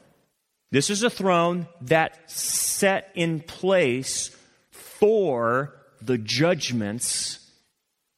This 0.70 0.90
is 0.90 1.02
a 1.02 1.10
throne 1.10 1.66
that 1.80 2.30
set 2.30 3.10
in 3.16 3.40
place 3.40 4.30
for 4.98 5.74
the 6.02 6.18
judgments 6.18 7.50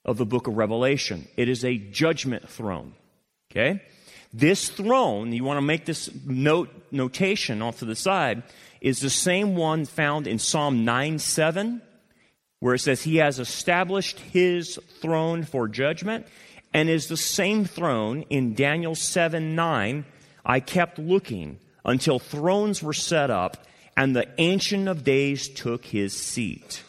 of 0.04 0.16
the 0.16 0.26
book 0.26 0.46
of 0.46 0.56
Revelation. 0.56 1.28
It 1.36 1.48
is 1.48 1.64
a 1.64 1.76
judgment 1.76 2.48
throne. 2.48 2.94
Okay? 3.50 3.82
This 4.32 4.68
throne, 4.68 5.32
you 5.32 5.44
want 5.44 5.58
to 5.58 5.62
make 5.62 5.84
this 5.84 6.08
note 6.24 6.70
notation 6.90 7.62
off 7.62 7.80
to 7.80 7.84
the 7.84 7.96
side, 7.96 8.44
is 8.80 9.00
the 9.00 9.10
same 9.10 9.56
one 9.56 9.84
found 9.84 10.26
in 10.26 10.38
Psalm 10.38 10.84
9 10.84 11.18
7, 11.18 11.82
where 12.60 12.74
it 12.74 12.78
says, 12.78 13.02
He 13.02 13.16
has 13.16 13.38
established 13.38 14.18
His 14.20 14.78
throne 15.02 15.42
for 15.42 15.68
judgment, 15.68 16.26
and 16.72 16.88
is 16.88 17.08
the 17.08 17.16
same 17.16 17.64
throne 17.64 18.22
in 18.30 18.54
Daniel 18.54 18.94
7 18.94 19.54
9. 19.54 20.04
I 20.46 20.60
kept 20.60 20.98
looking 20.98 21.58
until 21.84 22.18
thrones 22.18 22.82
were 22.82 22.92
set 22.92 23.30
up, 23.30 23.66
and 24.00 24.16
the 24.16 24.26
Ancient 24.38 24.88
of 24.88 25.04
Days 25.04 25.46
took 25.46 25.84
his 25.84 26.16
seat. 26.16 26.82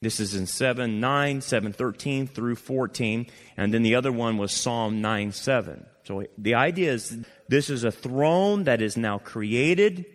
This 0.00 0.20
is 0.20 0.36
in 0.36 0.46
7 0.46 1.00
9, 1.00 1.40
7 1.40 1.72
13 1.72 2.28
through 2.28 2.54
14, 2.54 3.26
and 3.56 3.74
then 3.74 3.82
the 3.82 3.96
other 3.96 4.12
one 4.12 4.38
was 4.38 4.52
Psalm 4.52 5.00
9 5.00 5.32
7. 5.32 5.84
So 6.04 6.24
the 6.38 6.54
idea 6.54 6.92
is 6.92 7.18
this 7.48 7.68
is 7.68 7.82
a 7.82 7.90
throne 7.90 8.62
that 8.64 8.80
is 8.80 8.96
now 8.96 9.18
created, 9.18 10.06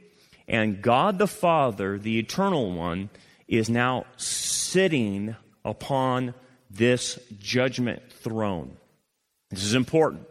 and 0.47 0.81
God 0.81 1.19
the 1.19 1.27
Father, 1.27 1.99
the 1.99 2.17
eternal 2.17 2.71
one, 2.71 3.09
is 3.49 3.69
now 3.69 4.05
sitting 4.15 5.35
upon 5.65 6.33
this 6.71 7.19
judgment 7.39 8.09
throne. 8.09 8.77
This 9.49 9.65
is 9.65 9.73
important. 9.73 10.25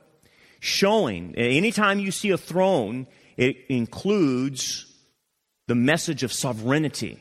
Showing, 0.61 1.35
anytime 1.35 1.99
you 1.99 2.11
see 2.11 2.31
a 2.31 2.39
throne, 2.39 3.07
it 3.37 3.59
includes 3.69 4.86
the 5.67 5.75
message 5.75 6.23
of 6.23 6.33
sovereignty. 6.33 7.19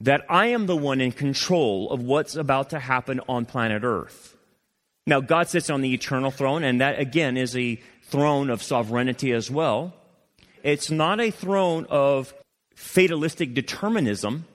That 0.00 0.24
I 0.28 0.48
am 0.48 0.66
the 0.66 0.76
one 0.76 1.00
in 1.00 1.12
control 1.12 1.90
of 1.90 2.02
what's 2.02 2.36
about 2.36 2.70
to 2.70 2.78
happen 2.78 3.20
on 3.28 3.46
planet 3.46 3.82
Earth. 3.82 4.36
Now, 5.06 5.20
God 5.20 5.48
sits 5.48 5.70
on 5.70 5.80
the 5.80 5.94
eternal 5.94 6.30
throne, 6.30 6.62
and 6.62 6.80
that 6.80 7.00
again 7.00 7.36
is 7.36 7.56
a 7.56 7.80
throne 8.02 8.50
of 8.50 8.62
sovereignty 8.62 9.32
as 9.32 9.50
well. 9.50 9.94
It's 10.62 10.90
not 10.90 11.20
a 11.20 11.30
throne 11.30 11.86
of 11.88 12.34
fatalistic 12.76 13.54
determinism. 13.54 14.46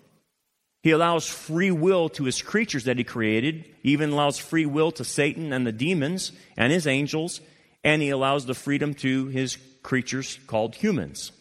He 0.81 0.91
allows 0.91 1.27
free 1.27 1.71
will 1.71 2.07
to 2.09 2.25
his 2.25 2.41
creatures 2.41 2.83
that 2.85 2.97
he 2.97 3.03
created, 3.03 3.65
he 3.81 3.91
even 3.91 4.11
allows 4.11 4.37
free 4.37 4.65
will 4.65 4.91
to 4.93 5.03
Satan 5.03 5.51
and 5.51 5.65
the 5.65 5.71
demons 5.71 6.31
and 6.55 6.71
his 6.71 6.87
angels, 6.87 7.41
and 7.83 8.01
he 8.01 8.09
allows 8.09 8.45
the 8.45 8.53
freedom 8.53 8.93
to 8.95 9.27
his 9.27 9.57
creatures 9.81 10.39
called 10.47 10.75
humans. 10.75 11.31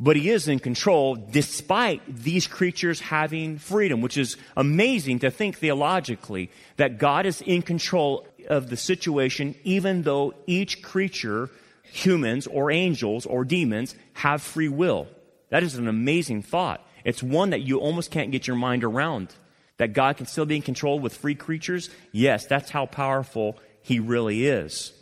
But 0.00 0.16
he 0.16 0.30
is 0.30 0.48
in 0.48 0.58
control 0.58 1.14
despite 1.14 2.02
these 2.12 2.46
creatures 2.46 3.00
having 3.00 3.58
freedom, 3.58 4.00
which 4.00 4.16
is 4.16 4.36
amazing 4.56 5.20
to 5.20 5.30
think 5.30 5.58
theologically 5.58 6.50
that 6.76 6.98
God 6.98 7.24
is 7.24 7.40
in 7.40 7.62
control 7.62 8.26
of 8.48 8.68
the 8.68 8.76
situation, 8.76 9.54
even 9.62 10.02
though 10.02 10.34
each 10.46 10.82
creature, 10.82 11.50
humans 11.84 12.46
or 12.46 12.70
angels 12.70 13.26
or 13.26 13.44
demons, 13.44 13.94
have 14.14 14.42
free 14.42 14.68
will. 14.68 15.06
That 15.50 15.62
is 15.62 15.76
an 15.76 15.86
amazing 15.86 16.42
thought. 16.42 16.84
It's 17.04 17.22
one 17.22 17.50
that 17.50 17.62
you 17.62 17.78
almost 17.78 18.10
can't 18.10 18.32
get 18.32 18.46
your 18.46 18.56
mind 18.56 18.84
around. 18.84 19.34
That 19.76 19.92
God 19.92 20.16
can 20.16 20.26
still 20.26 20.46
be 20.46 20.56
in 20.56 20.62
control 20.62 20.98
with 20.98 21.16
free 21.16 21.34
creatures? 21.34 21.90
Yes, 22.12 22.46
that's 22.46 22.70
how 22.70 22.86
powerful 22.86 23.58
He 23.82 24.00
really 24.00 24.46
is. 24.46 24.92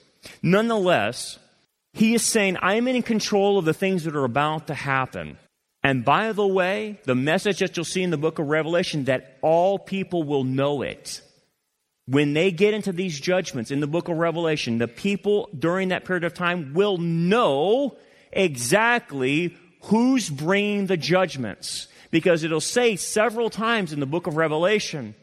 Nonetheless, 0.42 1.38
He 1.92 2.14
is 2.14 2.24
saying, 2.24 2.56
I 2.58 2.74
am 2.74 2.86
in 2.88 3.02
control 3.02 3.58
of 3.58 3.64
the 3.64 3.74
things 3.74 4.04
that 4.04 4.16
are 4.16 4.24
about 4.24 4.68
to 4.68 4.74
happen. 4.74 5.38
And 5.82 6.04
by 6.04 6.32
the 6.32 6.46
way, 6.46 7.00
the 7.04 7.14
message 7.14 7.60
that 7.60 7.76
you'll 7.76 7.84
see 7.84 8.02
in 8.02 8.10
the 8.10 8.18
book 8.18 8.38
of 8.38 8.46
Revelation 8.46 9.04
that 9.04 9.38
all 9.42 9.78
people 9.78 10.22
will 10.22 10.44
know 10.44 10.82
it. 10.82 11.22
When 12.06 12.32
they 12.32 12.50
get 12.50 12.74
into 12.74 12.92
these 12.92 13.18
judgments 13.20 13.70
in 13.70 13.80
the 13.80 13.86
book 13.86 14.08
of 14.08 14.16
Revelation, 14.18 14.78
the 14.78 14.88
people 14.88 15.48
during 15.56 15.88
that 15.88 16.04
period 16.04 16.24
of 16.24 16.34
time 16.34 16.74
will 16.74 16.98
know 16.98 17.96
exactly 18.32 19.56
who's 19.84 20.28
bringing 20.28 20.86
the 20.86 20.96
judgments. 20.96 21.88
Because 22.10 22.42
it'll 22.42 22.60
say 22.60 22.96
several 22.96 23.50
times 23.50 23.92
in 23.92 24.00
the 24.00 24.06
book 24.06 24.26
of 24.26 24.36
Revelation, 24.36 25.14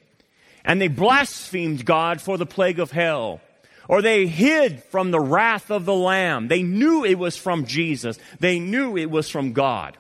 and 0.64 0.82
they 0.82 0.88
blasphemed 0.88 1.86
God 1.86 2.22
for 2.22 2.38
the 2.38 2.46
plague 2.46 2.80
of 2.80 2.92
hell. 2.92 3.42
Or 3.88 4.02
they 4.02 4.28
hid 4.28 4.84
from 4.86 5.12
the 5.12 5.20
wrath 5.20 5.72
of 5.72 5.86
the 5.86 5.94
Lamb. 5.94 6.48
They 6.48 6.64
knew 6.64 7.06
it 7.06 7.18
was 7.18 7.38
from 7.38 7.66
Jesus. 7.66 8.20
They 8.40 8.60
knew 8.60 8.98
it 8.98 9.10
was 9.10 9.30
from 9.30 9.54
God. 9.54 9.98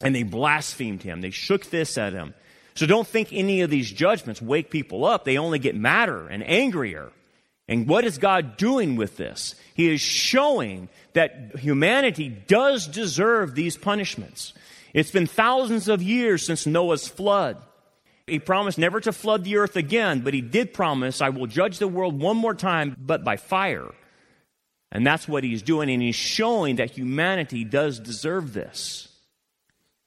And 0.00 0.14
they 0.14 0.22
blasphemed 0.22 1.02
him. 1.02 1.20
They 1.20 1.30
shook 1.30 1.64
fists 1.64 1.98
at 1.98 2.12
him. 2.12 2.34
So 2.74 2.86
don't 2.86 3.06
think 3.06 3.28
any 3.32 3.60
of 3.60 3.70
these 3.70 3.90
judgments 3.90 4.40
wake 4.40 4.70
people 4.70 5.04
up. 5.04 5.24
They 5.24 5.38
only 5.38 5.58
get 5.58 5.76
madder 5.76 6.26
and 6.26 6.42
angrier. 6.42 7.12
And 7.68 7.86
what 7.86 8.04
is 8.04 8.18
God 8.18 8.56
doing 8.56 8.96
with 8.96 9.16
this? 9.16 9.54
He 9.74 9.92
is 9.92 10.00
showing 10.00 10.88
that 11.12 11.56
humanity 11.58 12.28
does 12.28 12.86
deserve 12.86 13.54
these 13.54 13.76
punishments. 13.76 14.52
It's 14.94 15.10
been 15.10 15.26
thousands 15.26 15.88
of 15.88 16.02
years 16.02 16.44
since 16.44 16.66
Noah's 16.66 17.06
flood. 17.06 17.62
He 18.26 18.38
promised 18.38 18.78
never 18.78 19.00
to 19.00 19.12
flood 19.12 19.44
the 19.44 19.56
earth 19.56 19.76
again, 19.76 20.20
but 20.20 20.34
he 20.34 20.40
did 20.40 20.72
promise, 20.72 21.20
I 21.20 21.30
will 21.30 21.46
judge 21.46 21.78
the 21.78 21.88
world 21.88 22.20
one 22.20 22.36
more 22.36 22.54
time, 22.54 22.96
but 23.00 23.24
by 23.24 23.36
fire. 23.36 23.90
And 24.92 25.06
that's 25.06 25.26
what 25.26 25.42
he's 25.42 25.62
doing, 25.62 25.90
and 25.90 26.02
he's 26.02 26.14
showing 26.14 26.76
that 26.76 26.90
humanity 26.90 27.64
does 27.64 27.98
deserve 27.98 28.52
this 28.52 29.08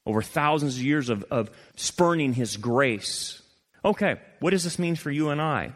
over 0.06 0.22
thousands 0.22 0.76
of 0.76 0.82
years 0.82 1.08
of, 1.08 1.24
of 1.30 1.50
spurning 1.74 2.32
his 2.32 2.56
grace. 2.56 3.42
Okay, 3.84 4.16
what 4.40 4.50
does 4.50 4.64
this 4.64 4.78
mean 4.78 4.94
for 4.94 5.10
you 5.10 5.30
and 5.30 5.42
I? 5.42 5.72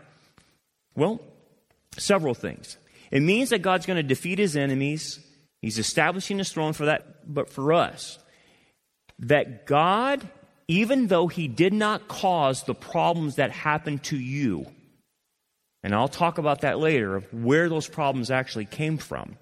Well, 0.94 1.20
several 1.98 2.34
things. 2.34 2.76
It 3.10 3.20
means 3.20 3.50
that 3.50 3.62
God's 3.62 3.86
going 3.86 3.96
to 3.96 4.02
defeat 4.02 4.38
his 4.38 4.56
enemies. 4.56 5.18
He's 5.60 5.78
establishing 5.78 6.38
his 6.38 6.52
throne 6.52 6.72
for 6.72 6.86
that, 6.86 7.32
but 7.32 7.50
for 7.50 7.72
us, 7.72 8.18
that 9.18 9.66
God, 9.66 10.26
even 10.70 11.08
though 11.08 11.26
he 11.26 11.48
did 11.48 11.72
not 11.72 12.06
cause 12.06 12.62
the 12.62 12.76
problems 12.76 13.34
that 13.34 13.50
happened 13.50 14.04
to 14.04 14.16
you, 14.16 14.66
and 15.82 15.92
I'll 15.92 16.06
talk 16.06 16.38
about 16.38 16.60
that 16.60 16.78
later 16.78 17.16
of 17.16 17.34
where 17.34 17.68
those 17.68 17.88
problems 17.88 18.30
actually 18.30 18.66
came 18.66 18.96
from, 18.96 19.36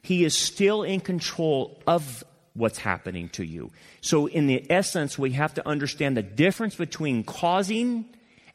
he 0.00 0.24
is 0.24 0.32
still 0.38 0.84
in 0.84 1.00
control 1.00 1.82
of 1.88 2.22
what's 2.52 2.78
happening 2.78 3.30
to 3.30 3.44
you. 3.44 3.72
So, 4.00 4.26
in 4.26 4.46
the 4.46 4.64
essence, 4.70 5.18
we 5.18 5.32
have 5.32 5.54
to 5.54 5.68
understand 5.68 6.16
the 6.16 6.22
difference 6.22 6.76
between 6.76 7.24
causing 7.24 8.04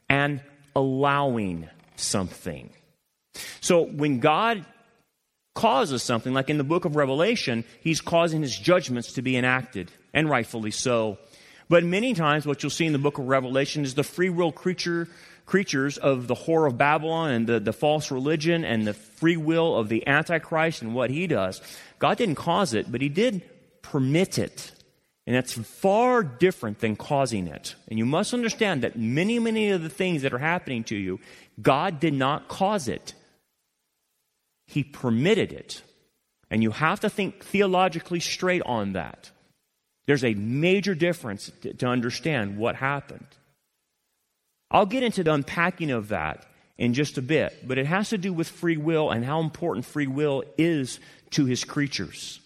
and 0.07 0.39
allowing 0.77 1.67
something. 1.97 2.69
So, 3.59 3.83
when 3.83 4.21
God 4.21 4.65
causes 5.53 6.01
something, 6.01 6.33
like 6.33 6.49
in 6.49 6.57
the 6.59 6.63
book 6.63 6.85
of 6.85 6.95
Revelation, 6.95 7.65
he's 7.81 7.99
causing 7.99 8.41
his 8.41 8.57
judgments 8.57 9.11
to 9.13 9.21
be 9.21 9.35
enacted, 9.35 9.91
and 10.13 10.29
rightfully 10.29 10.71
so. 10.71 11.17
But 11.69 11.83
many 11.83 12.13
times, 12.15 12.47
what 12.47 12.63
you'll 12.63 12.71
see 12.71 12.87
in 12.87 12.93
the 12.93 12.99
book 12.99 13.19
of 13.19 13.27
Revelation 13.27 13.83
is 13.83 13.93
the 13.93 14.03
free 14.03 14.29
will 14.29 14.51
creature, 14.51 15.07
creatures 15.45 15.97
of 15.97 16.27
the 16.27 16.33
whore 16.33 16.67
of 16.67 16.77
Babylon 16.77 17.31
and 17.31 17.47
the, 17.47 17.59
the 17.59 17.73
false 17.73 18.09
religion 18.09 18.65
and 18.65 18.87
the 18.87 18.93
free 18.93 19.37
will 19.37 19.75
of 19.77 19.87
the 19.87 20.05
Antichrist 20.07 20.81
and 20.81 20.95
what 20.95 21.11
he 21.11 21.27
does. 21.27 21.61
God 21.99 22.17
didn't 22.17 22.35
cause 22.35 22.73
it, 22.73 22.91
but 22.91 23.01
he 23.01 23.09
did 23.09 23.43
permit 23.83 24.39
it. 24.39 24.71
And 25.27 25.35
that's 25.35 25.53
far 25.53 26.23
different 26.23 26.79
than 26.79 26.95
causing 26.95 27.45
it. 27.45 27.75
And 27.87 27.99
you 27.99 28.05
must 28.05 28.33
understand 28.33 28.81
that 28.81 28.97
many, 28.97 29.37
many 29.37 29.69
of 29.69 29.83
the 29.83 29.89
things 29.89 30.23
that 30.23 30.33
are 30.33 30.39
happening 30.39 30.83
to 30.85 30.95
you, 30.95 31.19
God 31.61 31.99
did 31.99 32.15
not 32.15 32.47
cause 32.47 32.87
it. 32.87 33.13
He 34.65 34.83
permitted 34.83 35.51
it. 35.51 35.83
And 36.49 36.63
you 36.63 36.71
have 36.71 37.01
to 37.01 37.11
think 37.11 37.43
theologically 37.43 38.19
straight 38.19 38.63
on 38.65 38.93
that. 38.93 39.29
There's 40.09 40.23
a 40.23 40.33
major 40.33 40.95
difference 40.95 41.51
to, 41.61 41.71
to 41.75 41.85
understand 41.85 42.57
what 42.57 42.75
happened. 42.75 43.27
I'll 44.71 44.87
get 44.87 45.03
into 45.03 45.23
the 45.23 45.31
unpacking 45.33 45.91
of 45.91 46.07
that 46.07 46.47
in 46.79 46.95
just 46.95 47.19
a 47.19 47.21
bit, 47.21 47.67
but 47.67 47.77
it 47.77 47.85
has 47.85 48.09
to 48.09 48.17
do 48.17 48.33
with 48.33 48.49
free 48.49 48.77
will 48.77 49.11
and 49.11 49.23
how 49.23 49.39
important 49.39 49.85
free 49.85 50.07
will 50.07 50.43
is 50.57 50.99
to 51.29 51.45
his 51.45 51.63
creatures 51.63 52.39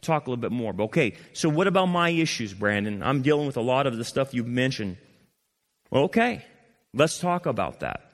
talk 0.00 0.28
a 0.28 0.30
little 0.30 0.40
bit 0.40 0.52
more. 0.52 0.72
But 0.72 0.84
okay, 0.84 1.14
so 1.32 1.48
what 1.48 1.66
about 1.66 1.86
my 1.86 2.10
issues, 2.10 2.54
Brandon? 2.54 3.02
I'm 3.02 3.22
dealing 3.22 3.48
with 3.48 3.56
a 3.56 3.62
lot 3.62 3.88
of 3.88 3.96
the 3.96 4.04
stuff 4.04 4.32
you've 4.32 4.46
mentioned. 4.46 4.96
Okay, 5.92 6.44
let's 6.94 7.18
talk 7.18 7.46
about 7.46 7.80
that. 7.80 8.12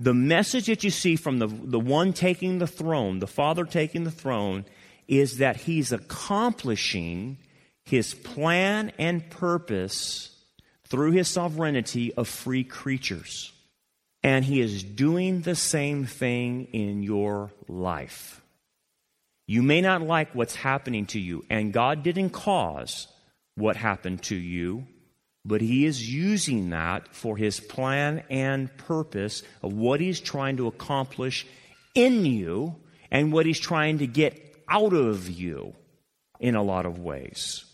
The 0.00 0.14
message 0.14 0.64
that 0.68 0.82
you 0.82 0.88
see 0.90 1.16
from 1.16 1.40
the, 1.40 1.46
the 1.46 1.78
one 1.78 2.14
taking 2.14 2.58
the 2.58 2.66
throne, 2.66 3.18
the 3.18 3.26
Father 3.26 3.66
taking 3.66 4.04
the 4.04 4.10
throne, 4.10 4.64
is 5.08 5.36
that 5.38 5.56
he's 5.56 5.92
accomplishing 5.92 7.36
his 7.88 8.14
plan 8.14 8.92
and 8.98 9.28
purpose 9.30 10.30
through 10.84 11.12
his 11.12 11.28
sovereignty 11.28 12.12
of 12.14 12.28
free 12.28 12.64
creatures. 12.64 13.52
And 14.22 14.44
he 14.44 14.60
is 14.60 14.82
doing 14.82 15.42
the 15.42 15.54
same 15.54 16.04
thing 16.04 16.68
in 16.72 17.02
your 17.02 17.50
life. 17.66 18.42
You 19.46 19.62
may 19.62 19.80
not 19.80 20.02
like 20.02 20.34
what's 20.34 20.54
happening 20.54 21.06
to 21.06 21.18
you, 21.18 21.44
and 21.48 21.72
God 21.72 22.02
didn't 22.02 22.30
cause 22.30 23.06
what 23.54 23.76
happened 23.76 24.22
to 24.24 24.34
you, 24.34 24.86
but 25.44 25.62
he 25.62 25.86
is 25.86 26.12
using 26.12 26.70
that 26.70 27.14
for 27.14 27.38
his 27.38 27.58
plan 27.58 28.22
and 28.28 28.76
purpose 28.76 29.42
of 29.62 29.72
what 29.72 30.00
he's 30.00 30.20
trying 30.20 30.58
to 30.58 30.66
accomplish 30.66 31.46
in 31.94 32.26
you 32.26 32.76
and 33.10 33.32
what 33.32 33.46
he's 33.46 33.58
trying 33.58 33.98
to 33.98 34.06
get 34.06 34.56
out 34.68 34.92
of 34.92 35.30
you 35.30 35.74
in 36.38 36.54
a 36.54 36.62
lot 36.62 36.84
of 36.84 36.98
ways. 36.98 37.64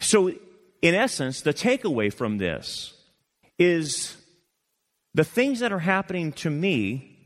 So, 0.00 0.32
in 0.80 0.94
essence, 0.94 1.40
the 1.40 1.52
takeaway 1.52 2.12
from 2.12 2.38
this 2.38 2.94
is 3.58 4.16
the 5.14 5.24
things 5.24 5.60
that 5.60 5.72
are 5.72 5.80
happening 5.80 6.32
to 6.32 6.50
me, 6.50 7.16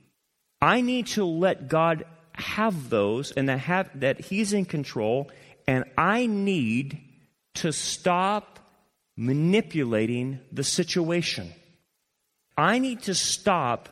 I 0.61 0.81
need 0.81 1.07
to 1.09 1.25
let 1.25 1.69
God 1.69 2.05
have 2.35 2.89
those 2.89 3.33
and 3.33 3.49
that, 3.49 3.59
have, 3.59 4.01
that 4.01 4.21
He's 4.21 4.53
in 4.53 4.65
control, 4.65 5.31
and 5.67 5.85
I 5.99 6.27
need 6.27 7.01
to 7.55 7.73
stop 7.73 8.59
manipulating 9.17 10.41
the 10.51 10.65
situation. 10.65 11.53
I 12.57 12.79
need 12.79 13.03
to 13.03 13.15
stop 13.15 13.89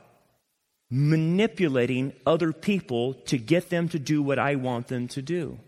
manipulating 0.90 2.12
other 2.26 2.52
people 2.52 3.14
to 3.14 3.38
get 3.38 3.70
them 3.70 3.88
to 3.90 3.98
do 3.98 4.22
what 4.22 4.38
I 4.38 4.56
want 4.56 4.88
them 4.88 5.08
to 5.08 5.22
do. 5.22 5.58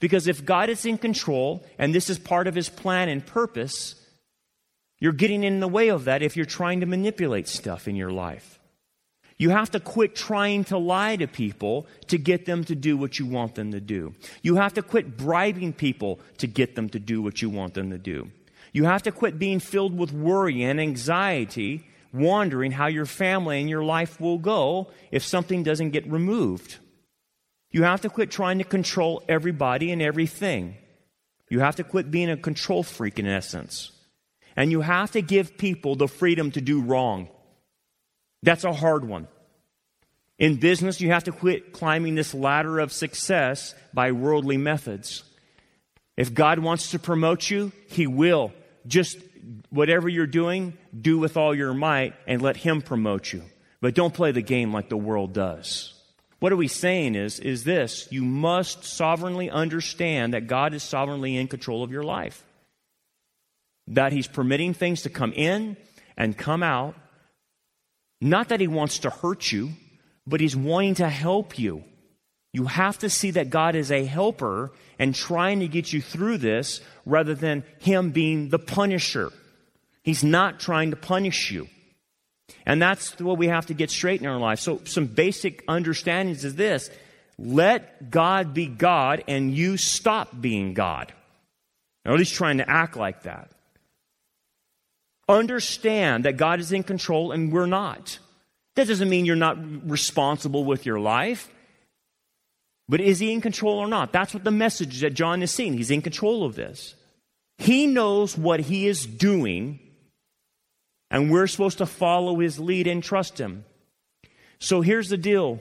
Because 0.00 0.26
if 0.26 0.44
God 0.44 0.68
is 0.68 0.84
in 0.84 0.98
control 0.98 1.64
and 1.78 1.94
this 1.94 2.10
is 2.10 2.18
part 2.18 2.46
of 2.46 2.54
his 2.54 2.68
plan 2.68 3.08
and 3.08 3.24
purpose, 3.24 3.94
you're 4.98 5.12
getting 5.12 5.44
in 5.44 5.60
the 5.60 5.68
way 5.68 5.88
of 5.88 6.04
that 6.04 6.22
if 6.22 6.36
you're 6.36 6.46
trying 6.46 6.80
to 6.80 6.86
manipulate 6.86 7.48
stuff 7.48 7.88
in 7.88 7.96
your 7.96 8.10
life. 8.10 8.58
You 9.36 9.50
have 9.50 9.70
to 9.72 9.80
quit 9.80 10.14
trying 10.14 10.64
to 10.64 10.78
lie 10.78 11.16
to 11.16 11.26
people 11.26 11.86
to 12.06 12.18
get 12.18 12.46
them 12.46 12.64
to 12.64 12.74
do 12.74 12.96
what 12.96 13.18
you 13.18 13.26
want 13.26 13.56
them 13.56 13.72
to 13.72 13.80
do. 13.80 14.14
You 14.42 14.56
have 14.56 14.74
to 14.74 14.82
quit 14.82 15.16
bribing 15.16 15.72
people 15.72 16.20
to 16.38 16.46
get 16.46 16.76
them 16.76 16.88
to 16.90 16.98
do 16.98 17.20
what 17.20 17.42
you 17.42 17.50
want 17.50 17.74
them 17.74 17.90
to 17.90 17.98
do. 17.98 18.30
You 18.72 18.84
have 18.84 19.02
to 19.02 19.12
quit 19.12 19.38
being 19.38 19.60
filled 19.60 19.96
with 19.96 20.12
worry 20.12 20.62
and 20.62 20.80
anxiety 20.80 21.86
wondering 22.12 22.70
how 22.70 22.86
your 22.86 23.06
family 23.06 23.60
and 23.60 23.68
your 23.68 23.84
life 23.84 24.20
will 24.20 24.38
go 24.38 24.88
if 25.10 25.24
something 25.24 25.64
doesn't 25.64 25.90
get 25.90 26.06
removed. 26.10 26.78
You 27.74 27.82
have 27.82 28.02
to 28.02 28.08
quit 28.08 28.30
trying 28.30 28.58
to 28.58 28.64
control 28.64 29.24
everybody 29.28 29.90
and 29.90 30.00
everything. 30.00 30.76
You 31.50 31.58
have 31.58 31.74
to 31.76 31.82
quit 31.82 32.08
being 32.08 32.30
a 32.30 32.36
control 32.36 32.84
freak 32.84 33.18
in 33.18 33.26
essence. 33.26 33.90
And 34.54 34.70
you 34.70 34.80
have 34.80 35.10
to 35.10 35.20
give 35.20 35.58
people 35.58 35.96
the 35.96 36.06
freedom 36.06 36.52
to 36.52 36.60
do 36.60 36.80
wrong. 36.80 37.28
That's 38.44 38.62
a 38.62 38.72
hard 38.72 39.04
one. 39.04 39.26
In 40.38 40.54
business, 40.54 41.00
you 41.00 41.10
have 41.10 41.24
to 41.24 41.32
quit 41.32 41.72
climbing 41.72 42.14
this 42.14 42.32
ladder 42.32 42.78
of 42.78 42.92
success 42.92 43.74
by 43.92 44.12
worldly 44.12 44.56
methods. 44.56 45.24
If 46.16 46.32
God 46.32 46.60
wants 46.60 46.92
to 46.92 47.00
promote 47.00 47.50
you, 47.50 47.72
He 47.88 48.06
will. 48.06 48.52
Just 48.86 49.18
whatever 49.70 50.08
you're 50.08 50.28
doing, 50.28 50.78
do 50.96 51.18
with 51.18 51.36
all 51.36 51.52
your 51.52 51.74
might 51.74 52.14
and 52.28 52.40
let 52.40 52.56
Him 52.56 52.82
promote 52.82 53.32
you. 53.32 53.42
But 53.80 53.96
don't 53.96 54.14
play 54.14 54.30
the 54.30 54.42
game 54.42 54.72
like 54.72 54.88
the 54.88 54.96
world 54.96 55.32
does. 55.32 55.93
What 56.44 56.52
are 56.52 56.56
we 56.56 56.68
saying 56.68 57.14
is, 57.14 57.40
is 57.40 57.64
this 57.64 58.06
you 58.10 58.22
must 58.22 58.84
sovereignly 58.84 59.48
understand 59.48 60.34
that 60.34 60.46
God 60.46 60.74
is 60.74 60.82
sovereignly 60.82 61.38
in 61.38 61.48
control 61.48 61.82
of 61.82 61.90
your 61.90 62.02
life. 62.02 62.44
That 63.86 64.12
He's 64.12 64.28
permitting 64.28 64.74
things 64.74 65.00
to 65.04 65.08
come 65.08 65.32
in 65.32 65.78
and 66.18 66.36
come 66.36 66.62
out. 66.62 66.96
Not 68.20 68.50
that 68.50 68.60
He 68.60 68.66
wants 68.66 68.98
to 68.98 69.08
hurt 69.08 69.52
you, 69.52 69.70
but 70.26 70.42
He's 70.42 70.54
wanting 70.54 70.96
to 70.96 71.08
help 71.08 71.58
you. 71.58 71.82
You 72.52 72.66
have 72.66 72.98
to 72.98 73.08
see 73.08 73.30
that 73.30 73.48
God 73.48 73.74
is 73.74 73.90
a 73.90 74.04
helper 74.04 74.70
and 74.98 75.14
trying 75.14 75.60
to 75.60 75.66
get 75.66 75.94
you 75.94 76.02
through 76.02 76.36
this 76.36 76.82
rather 77.06 77.34
than 77.34 77.64
Him 77.78 78.10
being 78.10 78.50
the 78.50 78.58
punisher. 78.58 79.32
He's 80.02 80.22
not 80.22 80.60
trying 80.60 80.90
to 80.90 80.96
punish 80.96 81.50
you. 81.50 81.68
And 82.66 82.80
that's 82.80 83.18
what 83.18 83.38
we 83.38 83.48
have 83.48 83.66
to 83.66 83.74
get 83.74 83.90
straight 83.90 84.20
in 84.20 84.26
our 84.26 84.38
life. 84.38 84.60
So, 84.60 84.80
some 84.84 85.06
basic 85.06 85.64
understandings 85.68 86.44
is 86.44 86.54
this 86.54 86.90
let 87.38 88.10
God 88.10 88.54
be 88.54 88.66
God 88.66 89.24
and 89.26 89.54
you 89.54 89.76
stop 89.76 90.40
being 90.40 90.74
God. 90.74 91.12
Or 92.04 92.12
at 92.12 92.18
least 92.18 92.34
trying 92.34 92.58
to 92.58 92.68
act 92.68 92.96
like 92.96 93.22
that. 93.22 93.50
Understand 95.28 96.26
that 96.26 96.36
God 96.36 96.60
is 96.60 96.70
in 96.70 96.82
control 96.82 97.32
and 97.32 97.50
we're 97.50 97.66
not. 97.66 98.18
That 98.76 98.88
doesn't 98.88 99.08
mean 99.08 99.24
you're 99.24 99.36
not 99.36 99.88
responsible 99.88 100.64
with 100.64 100.84
your 100.84 101.00
life. 101.00 101.50
But 102.88 103.00
is 103.00 103.18
he 103.18 103.32
in 103.32 103.40
control 103.40 103.78
or 103.78 103.86
not? 103.86 104.12
That's 104.12 104.34
what 104.34 104.44
the 104.44 104.50
message 104.50 105.00
that 105.00 105.14
John 105.14 105.42
is 105.42 105.50
seeing. 105.50 105.72
He's 105.72 105.90
in 105.90 106.02
control 106.02 106.44
of 106.44 106.54
this. 106.54 106.94
He 107.56 107.86
knows 107.86 108.36
what 108.36 108.60
he 108.60 108.86
is 108.86 109.06
doing, 109.06 109.80
and 111.10 111.30
we're 111.30 111.46
supposed 111.46 111.78
to 111.78 111.86
follow 111.86 112.38
his 112.40 112.58
lead 112.58 112.86
and 112.86 113.02
trust 113.02 113.38
him. 113.38 113.64
So 114.58 114.80
here's 114.80 115.08
the 115.08 115.16
deal 115.16 115.60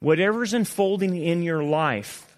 whatever's 0.00 0.54
unfolding 0.54 1.16
in 1.16 1.42
your 1.42 1.62
life, 1.62 2.36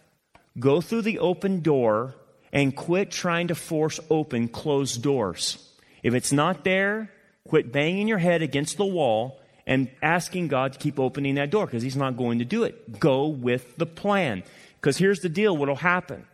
go 0.59 0.80
through 0.80 1.02
the 1.02 1.18
open 1.18 1.61
door 1.61 2.14
and 2.52 2.76
quit 2.76 3.11
trying 3.11 3.48
to 3.48 3.54
force 3.54 3.98
open 4.11 4.48
closed 4.48 5.02
doors. 5.02 5.59
If 6.02 6.14
it's 6.14 6.33
not 6.33 6.64
there, 6.64 7.11
quit 7.48 7.72
banging 7.72 8.09
your 8.09 8.18
head 8.18 8.42
against 8.42 8.76
the 8.76 8.85
wall 8.85 9.40
and 9.66 9.90
asking 10.02 10.48
God 10.48 10.74
to 10.74 10.78
keep 10.78 11.00
opening 11.00 11.37
that 11.37 11.50
door 11.50 11.66
because 11.66 11.83
He's 11.83 11.96
not 11.96 12.16
going 12.16 12.38
to 12.38 12.44
do 12.44 12.64
it. 12.64 13.00
Go 13.00 13.26
with 13.26 13.76
the 13.76 13.87
plan. 13.87 14.42
Because 14.80 14.98
here's 14.98 15.20
the 15.20 15.28
deal 15.28 15.57
what 15.57 15.68
will 15.68 15.76
happen 15.76 16.26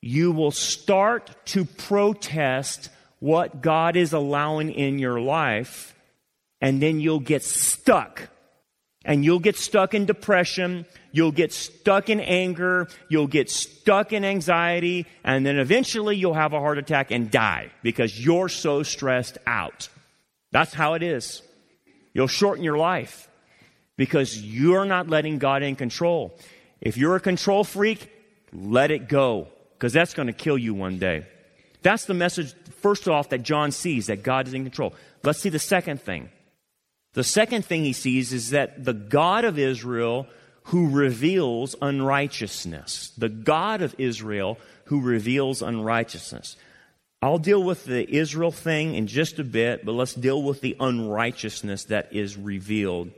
you 0.00 0.30
will 0.30 0.52
start 0.52 1.34
to 1.46 1.64
protest 1.64 2.88
what 3.20 3.60
God 3.60 3.96
is 3.96 4.12
allowing 4.12 4.72
in 4.72 4.98
your 4.98 5.20
life, 5.20 5.94
and 6.60 6.80
then 6.82 7.00
you'll 7.00 7.20
get 7.20 7.42
stuck. 7.42 8.28
And 9.04 9.24
you'll 9.24 9.38
get 9.38 9.56
stuck 9.56 9.94
in 9.94 10.04
depression, 10.04 10.84
you'll 11.12 11.32
get 11.32 11.52
stuck 11.52 12.10
in 12.10 12.20
anger, 12.20 12.88
you'll 13.08 13.28
get 13.28 13.48
stuck 13.48 14.12
in 14.12 14.24
anxiety, 14.24 15.06
and 15.24 15.46
then 15.46 15.58
eventually 15.58 16.16
you'll 16.16 16.34
have 16.34 16.52
a 16.52 16.60
heart 16.60 16.76
attack 16.78 17.10
and 17.10 17.30
die 17.30 17.70
because 17.82 18.22
you're 18.22 18.50
so 18.50 18.82
stressed 18.82 19.38
out. 19.46 19.88
That's 20.50 20.74
how 20.74 20.94
it 20.94 21.02
is. 21.02 21.42
You'll 22.12 22.26
shorten 22.26 22.64
your 22.64 22.76
life 22.76 23.30
because 23.96 24.42
you're 24.42 24.84
not 24.84 25.08
letting 25.08 25.38
God 25.38 25.62
in 25.62 25.76
control. 25.76 26.36
If 26.80 26.96
you're 26.96 27.16
a 27.16 27.20
control 27.20 27.64
freak, 27.64 28.10
let 28.52 28.90
it 28.90 29.08
go 29.08 29.48
because 29.74 29.92
that's 29.92 30.12
going 30.12 30.26
to 30.26 30.32
kill 30.32 30.58
you 30.58 30.74
one 30.74 30.98
day. 30.98 31.24
That's 31.82 32.04
the 32.06 32.14
message, 32.14 32.54
first 32.80 33.08
off, 33.08 33.28
that 33.30 33.42
John 33.42 33.70
sees 33.70 34.06
that 34.06 34.22
God 34.22 34.48
is 34.48 34.54
in 34.54 34.64
control. 34.64 34.94
Let's 35.22 35.40
see 35.40 35.48
the 35.48 35.58
second 35.58 36.00
thing. 36.00 36.30
The 37.14 37.24
second 37.24 37.64
thing 37.64 37.84
he 37.84 37.92
sees 37.92 38.32
is 38.32 38.50
that 38.50 38.84
the 38.84 38.92
God 38.92 39.44
of 39.44 39.58
Israel 39.58 40.26
who 40.64 40.90
reveals 40.90 41.74
unrighteousness, 41.80 43.12
the 43.16 43.28
God 43.28 43.80
of 43.80 43.94
Israel 43.98 44.58
who 44.84 45.00
reveals 45.00 45.62
unrighteousness. 45.62 46.56
I'll 47.20 47.38
deal 47.38 47.62
with 47.62 47.84
the 47.84 48.08
Israel 48.14 48.52
thing 48.52 48.94
in 48.94 49.06
just 49.06 49.38
a 49.38 49.44
bit, 49.44 49.84
but 49.84 49.92
let's 49.92 50.14
deal 50.14 50.42
with 50.42 50.60
the 50.60 50.76
unrighteousness 50.78 51.84
that 51.84 52.12
is 52.12 52.36
revealed. 52.36 53.10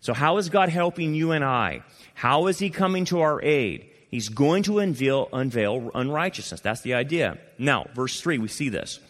So, 0.00 0.12
how 0.12 0.38
is 0.38 0.48
God 0.48 0.70
helping 0.70 1.14
you 1.14 1.32
and 1.32 1.44
I? 1.44 1.82
How 2.14 2.48
is 2.48 2.58
He 2.58 2.70
coming 2.70 3.04
to 3.06 3.20
our 3.20 3.40
aid? 3.42 3.90
He's 4.14 4.28
going 4.28 4.62
to 4.62 4.78
unveil, 4.78 5.28
unveil 5.32 5.90
unrighteousness. 5.92 6.60
That's 6.60 6.82
the 6.82 6.94
idea. 6.94 7.36
Now, 7.58 7.88
verse 7.96 8.20
3, 8.20 8.38
we 8.38 8.46
see 8.46 8.68
this. 8.68 9.00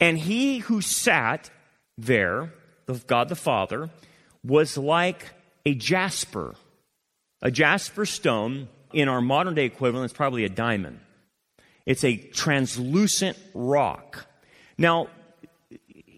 And 0.00 0.18
he 0.18 0.58
who 0.58 0.80
sat 0.80 1.48
there, 1.96 2.52
God 3.06 3.28
the 3.28 3.36
Father, 3.36 3.88
was 4.42 4.76
like 4.76 5.30
a 5.64 5.76
jasper. 5.76 6.56
A 7.40 7.52
jasper 7.52 8.04
stone, 8.04 8.66
in 8.92 9.08
our 9.08 9.20
modern 9.20 9.54
day 9.54 9.66
equivalent, 9.66 10.10
is 10.10 10.12
probably 10.12 10.44
a 10.44 10.48
diamond. 10.48 10.98
It's 11.86 12.02
a 12.02 12.16
translucent 12.16 13.38
rock. 13.54 14.26
Now, 14.76 15.06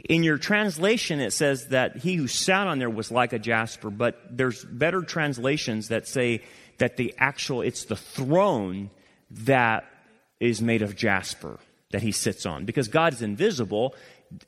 in 0.08 0.22
your 0.22 0.38
translation, 0.38 1.20
it 1.20 1.34
says 1.34 1.68
that 1.68 1.98
he 1.98 2.14
who 2.14 2.26
sat 2.26 2.68
on 2.68 2.78
there 2.78 2.88
was 2.88 3.10
like 3.10 3.34
a 3.34 3.38
jasper, 3.38 3.90
but 3.90 4.18
there's 4.30 4.64
better 4.64 5.02
translations 5.02 5.88
that 5.88 6.08
say 6.08 6.40
that 6.78 6.96
the 6.96 7.14
actual, 7.18 7.62
it's 7.62 7.84
the 7.84 7.96
throne 7.96 8.90
that 9.30 9.84
is 10.40 10.60
made 10.60 10.82
of 10.82 10.96
jasper 10.96 11.58
that 11.90 12.02
he 12.02 12.12
sits 12.12 12.44
on. 12.46 12.64
Because 12.64 12.88
God 12.88 13.12
is 13.12 13.22
invisible, 13.22 13.94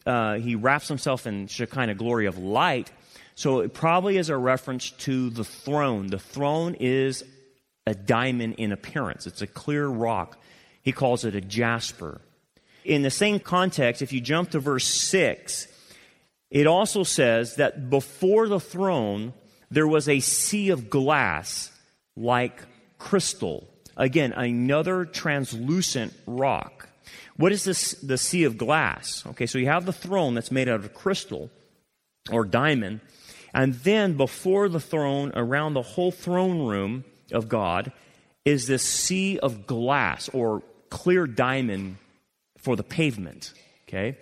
uh, 0.05 0.35
he 0.35 0.55
wraps 0.55 0.89
himself 0.89 1.27
in 1.27 1.47
Shekinah 1.47 1.95
glory 1.95 2.27
of 2.27 2.39
light. 2.39 2.91
So 3.35 3.61
it 3.61 3.75
probably 3.75 4.17
is 4.17 4.31
a 4.31 4.37
reference 4.37 4.91
to 4.91 5.31
the 5.31 5.45
throne. 5.45 6.09
The 6.09 6.19
throne 6.19 6.75
is 6.81 7.23
a 7.87 7.95
diamond 7.95 8.57
in 8.59 8.73
appearance, 8.73 9.27
it's 9.27 9.43
a 9.43 9.47
clear 9.47 9.87
rock. 9.87 10.39
He 10.83 10.93
calls 10.93 11.25
it 11.25 11.35
a 11.35 11.41
jasper. 11.41 12.21
In 12.85 13.03
the 13.03 13.11
same 13.11 13.41
context, 13.41 14.03
if 14.03 14.13
you 14.13 14.21
jump 14.21 14.51
to 14.51 14.61
verse 14.61 14.87
6, 14.87 15.67
it 16.51 16.67
also 16.67 17.03
says 17.03 17.57
that 17.57 17.91
before 17.91 18.47
the 18.47 18.61
throne 18.61 19.35
there 19.71 19.87
was 19.87 20.09
a 20.09 20.21
sea 20.21 20.71
of 20.71 20.89
glass 20.89 21.73
like 22.17 22.63
crystal. 22.99 23.69
Again, 23.97 24.33
another 24.33 25.05
translucent 25.05 26.13
rock. 26.27 26.89
What 27.37 27.53
is 27.53 27.65
this, 27.65 27.93
the 27.93 28.19
sea 28.19 28.45
of 28.45 28.59
glass? 28.59 29.25
Okay, 29.27 29.47
so 29.47 29.59
you 29.59 29.67
have 29.67 29.87
the 29.87 29.93
throne 29.93 30.35
that's 30.35 30.51
made 30.51 30.69
out 30.69 30.81
of 30.81 30.95
crystal 30.95 31.51
or 32.31 32.45
diamond. 32.45 33.01
And 33.55 33.75
then 33.75 34.17
before 34.17 34.69
the 34.69 34.81
throne, 34.81 35.33
around 35.35 35.75
the 35.75 35.83
whole 35.83 36.11
throne 36.11 36.67
room 36.67 37.05
of 37.33 37.49
God, 37.49 37.93
is 38.45 38.67
this 38.67 38.83
sea 38.83 39.39
of 39.39 39.67
glass 39.67 40.29
or 40.31 40.63
clear 40.91 41.27
diamond 41.27 41.97
for 42.59 42.77
the 42.77 42.83
pavement. 42.83 43.53
Okay? 43.89 44.17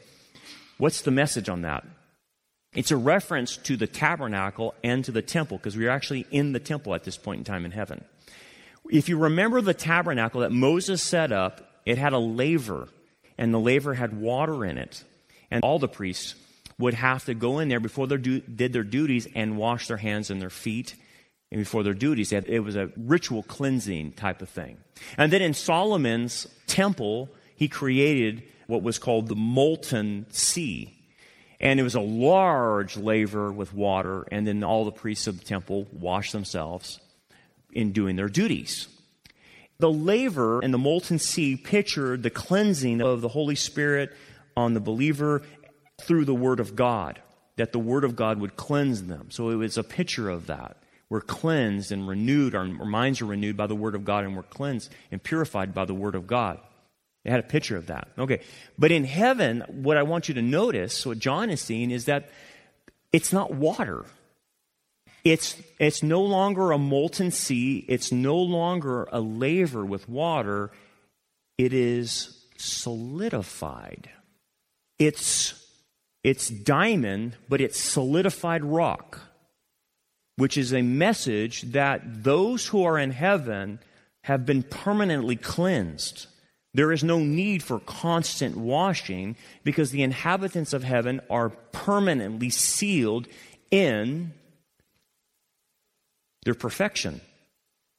What's 0.78 1.02
the 1.02 1.10
message 1.10 1.48
on 1.48 1.62
that? 1.62 1.84
It's 2.74 2.90
a 2.90 2.96
reference 2.96 3.56
to 3.58 3.76
the 3.76 3.86
tabernacle 3.86 4.74
and 4.82 5.04
to 5.04 5.12
the 5.12 5.22
temple 5.22 5.58
because 5.58 5.76
we're 5.76 5.90
actually 5.90 6.26
in 6.30 6.52
the 6.52 6.60
temple 6.60 6.94
at 6.94 7.04
this 7.04 7.16
point 7.16 7.38
in 7.38 7.44
time 7.44 7.64
in 7.64 7.70
heaven. 7.70 8.04
If 8.90 9.08
you 9.08 9.16
remember 9.16 9.60
the 9.60 9.74
tabernacle 9.74 10.40
that 10.42 10.52
Moses 10.52 11.02
set 11.02 11.32
up, 11.32 11.80
it 11.86 11.98
had 11.98 12.12
a 12.12 12.18
laver, 12.18 12.88
and 13.38 13.54
the 13.54 13.60
laver 13.60 13.94
had 13.94 14.20
water 14.20 14.64
in 14.64 14.76
it. 14.78 15.04
And 15.50 15.62
all 15.62 15.78
the 15.78 15.88
priests 15.88 16.34
would 16.78 16.94
have 16.94 17.24
to 17.26 17.34
go 17.34 17.60
in 17.60 17.68
there 17.68 17.80
before 17.80 18.06
they 18.06 18.16
did 18.16 18.72
their 18.72 18.82
duties 18.82 19.28
and 19.34 19.56
wash 19.56 19.86
their 19.86 19.96
hands 19.96 20.30
and 20.30 20.40
their 20.40 20.50
feet 20.50 20.96
and 21.52 21.60
before 21.60 21.84
their 21.84 21.94
duties. 21.94 22.32
It 22.32 22.58
was 22.60 22.74
a 22.74 22.90
ritual 22.96 23.44
cleansing 23.44 24.12
type 24.12 24.42
of 24.42 24.48
thing. 24.48 24.78
And 25.16 25.32
then 25.32 25.42
in 25.42 25.54
Solomon's 25.54 26.48
temple, 26.66 27.28
he 27.54 27.68
created 27.68 28.42
what 28.66 28.82
was 28.82 28.98
called 28.98 29.28
the 29.28 29.36
molten 29.36 30.26
sea. 30.30 30.98
And 31.64 31.80
it 31.80 31.82
was 31.82 31.94
a 31.94 32.00
large 32.00 32.98
laver 32.98 33.50
with 33.50 33.72
water, 33.72 34.26
and 34.30 34.46
then 34.46 34.62
all 34.62 34.84
the 34.84 34.92
priests 34.92 35.26
of 35.26 35.38
the 35.38 35.44
temple 35.44 35.88
washed 35.90 36.32
themselves 36.32 37.00
in 37.72 37.92
doing 37.92 38.16
their 38.16 38.28
duties. 38.28 38.86
The 39.78 39.90
laver 39.90 40.60
and 40.60 40.74
the 40.74 40.78
molten 40.78 41.18
sea 41.18 41.56
pictured 41.56 42.22
the 42.22 42.30
cleansing 42.30 43.00
of 43.00 43.22
the 43.22 43.28
Holy 43.28 43.54
Spirit 43.54 44.14
on 44.56 44.74
the 44.74 44.80
believer 44.80 45.42
through 46.02 46.26
the 46.26 46.34
Word 46.34 46.60
of 46.60 46.76
God, 46.76 47.20
that 47.56 47.72
the 47.72 47.78
Word 47.78 48.04
of 48.04 48.14
God 48.14 48.40
would 48.40 48.56
cleanse 48.56 49.04
them. 49.04 49.30
So 49.30 49.48
it 49.48 49.56
was 49.56 49.78
a 49.78 49.82
picture 49.82 50.28
of 50.28 50.46
that. 50.48 50.76
We're 51.08 51.22
cleansed 51.22 51.92
and 51.92 52.06
renewed, 52.06 52.54
our 52.54 52.66
minds 52.66 53.22
are 53.22 53.26
renewed 53.26 53.56
by 53.56 53.68
the 53.68 53.74
Word 53.74 53.94
of 53.94 54.04
God, 54.04 54.24
and 54.24 54.36
we're 54.36 54.42
cleansed 54.42 54.92
and 55.10 55.22
purified 55.22 55.72
by 55.72 55.86
the 55.86 55.94
Word 55.94 56.14
of 56.14 56.26
God. 56.26 56.60
It 57.24 57.30
had 57.30 57.40
a 57.40 57.44
picture 57.44 57.76
of 57.76 57.86
that. 57.86 58.08
Okay. 58.18 58.40
But 58.78 58.92
in 58.92 59.04
heaven, 59.04 59.64
what 59.68 59.96
I 59.96 60.02
want 60.02 60.28
you 60.28 60.34
to 60.34 60.42
notice, 60.42 61.06
what 61.06 61.18
John 61.18 61.50
is 61.50 61.60
seeing, 61.60 61.90
is 61.90 62.04
that 62.04 62.28
it's 63.12 63.32
not 63.32 63.54
water. 63.54 64.04
It's, 65.24 65.56
it's 65.78 66.02
no 66.02 66.20
longer 66.20 66.72
a 66.72 66.78
molten 66.78 67.30
sea. 67.30 67.84
It's 67.88 68.12
no 68.12 68.36
longer 68.36 69.08
a 69.10 69.20
laver 69.20 69.84
with 69.84 70.06
water. 70.08 70.70
It 71.56 71.72
is 71.72 72.44
solidified. 72.58 74.10
It's, 74.98 75.54
it's 76.22 76.48
diamond, 76.48 77.36
but 77.48 77.62
it's 77.62 77.80
solidified 77.80 78.64
rock, 78.64 79.20
which 80.36 80.58
is 80.58 80.74
a 80.74 80.82
message 80.82 81.62
that 81.72 82.22
those 82.22 82.66
who 82.66 82.84
are 82.84 82.98
in 82.98 83.12
heaven 83.12 83.78
have 84.24 84.44
been 84.44 84.62
permanently 84.62 85.36
cleansed. 85.36 86.26
There 86.74 86.90
is 86.90 87.04
no 87.04 87.20
need 87.20 87.62
for 87.62 87.78
constant 87.78 88.56
washing 88.56 89.36
because 89.62 89.92
the 89.92 90.02
inhabitants 90.02 90.72
of 90.72 90.82
heaven 90.82 91.20
are 91.30 91.50
permanently 91.50 92.50
sealed 92.50 93.28
in 93.70 94.32
their 96.44 96.54
perfection. 96.54 97.20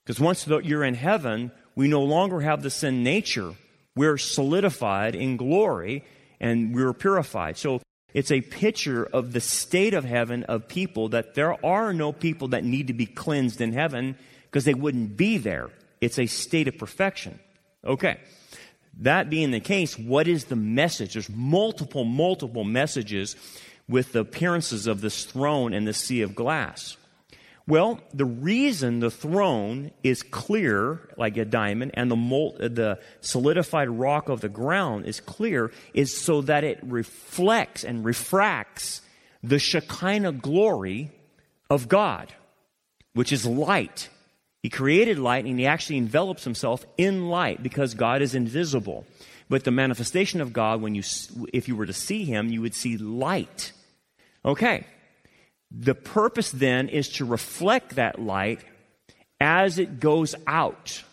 Because 0.04 0.20
once 0.20 0.46
you're 0.46 0.84
in 0.84 0.94
heaven, 0.94 1.52
we 1.76 1.88
no 1.88 2.04
longer 2.04 2.42
have 2.42 2.62
the 2.62 2.70
sin 2.70 3.02
nature. 3.02 3.56
We're 3.96 4.18
solidified 4.18 5.16
in 5.16 5.38
glory 5.38 6.04
and 6.40 6.76
we're 6.76 6.94
purified. 6.94 7.58
So 7.58 7.82
it's 8.14 8.32
a 8.32 8.42
picture 8.42 9.06
of 9.06 9.32
the 9.32 9.42
state 9.42 9.94
of 9.94 10.04
heaven 10.04 10.44
of 10.44 10.68
people 10.68 11.10
that 11.10 11.34
there 11.34 11.66
are 11.66 11.94
no 11.94 12.12
people 12.12 12.50
that 12.50 12.64
need 12.66 12.88
to 12.88 12.94
be 12.94 13.06
cleansed 13.06 13.62
in 13.62 13.74
heaven 13.74 14.18
because 14.46 14.66
they 14.66 14.74
wouldn't 14.74 15.16
be 15.18 15.38
there. 15.38 15.70
It's 16.02 16.20
a 16.20 16.28
state 16.28 16.68
of 16.68 16.78
perfection. 16.78 17.40
Okay. 17.84 18.18
That 19.00 19.30
being 19.30 19.52
the 19.52 19.60
case, 19.60 19.98
what 19.98 20.28
is 20.28 20.46
the 20.46 20.56
message? 20.56 21.14
There's 21.14 21.30
multiple, 21.30 22.06
multiple 22.06 22.64
messages 22.64 23.36
with 23.88 24.14
the 24.14 24.22
appearances 24.22 24.88
of 24.88 25.02
this 25.02 25.26
throne 25.26 25.74
and 25.74 25.88
the 25.88 25.94
sea 25.94 26.22
of 26.22 26.34
glass. 26.34 26.98
Well, 27.68 28.00
the 28.14 28.26
reason 28.26 29.00
the 29.00 29.10
throne 29.10 29.92
is 30.04 30.22
clear 30.22 31.10
like 31.18 31.36
a 31.38 31.46
diamond 31.46 31.92
and 31.96 32.12
the, 32.12 32.16
molt, 32.16 32.62
uh, 32.62 32.68
the 32.68 33.00
solidified 33.22 33.90
rock 33.90 34.30
of 34.30 34.42
the 34.42 34.50
ground 34.50 35.06
is 35.08 35.20
clear 35.20 35.72
is 35.94 36.16
so 36.16 36.42
that 36.42 36.64
it 36.64 36.80
reflects 36.84 37.84
and 37.84 38.06
refracts 38.06 39.02
the 39.42 39.58
Shekinah 39.58 40.34
glory 40.34 41.12
of 41.70 41.88
God, 41.88 42.32
which 43.14 43.34
is 43.34 43.48
light. 43.48 44.10
He 44.66 44.70
created 44.70 45.20
light 45.20 45.46
and 45.46 45.60
he 45.60 45.68
actually 45.68 45.98
envelops 45.98 46.44
himself 46.44 46.88
in 46.98 47.30
light 47.30 47.62
because 47.62 47.94
God 47.94 48.24
is 48.24 48.34
invisible. 48.34 49.06
But 49.48 49.64
the 49.64 49.70
manifestation 49.70 50.42
of 50.42 50.54
God, 50.54 50.82
when 50.82 50.96
you, 50.96 51.04
if 51.54 51.68
you 51.68 51.76
were 51.76 51.86
to 51.86 51.94
see 51.94 52.26
him, 52.26 52.50
you 52.50 52.64
would 52.64 52.74
see 52.74 52.98
light. 52.98 53.74
Okay. 54.44 54.88
The 55.70 55.94
purpose 55.94 56.50
then 56.50 56.90
is 56.90 57.10
to 57.10 57.26
reflect 57.26 57.98
that 57.98 58.18
light 58.18 58.62
as 59.40 59.78
it 59.78 60.00
goes 60.00 60.34
out. 60.48 61.04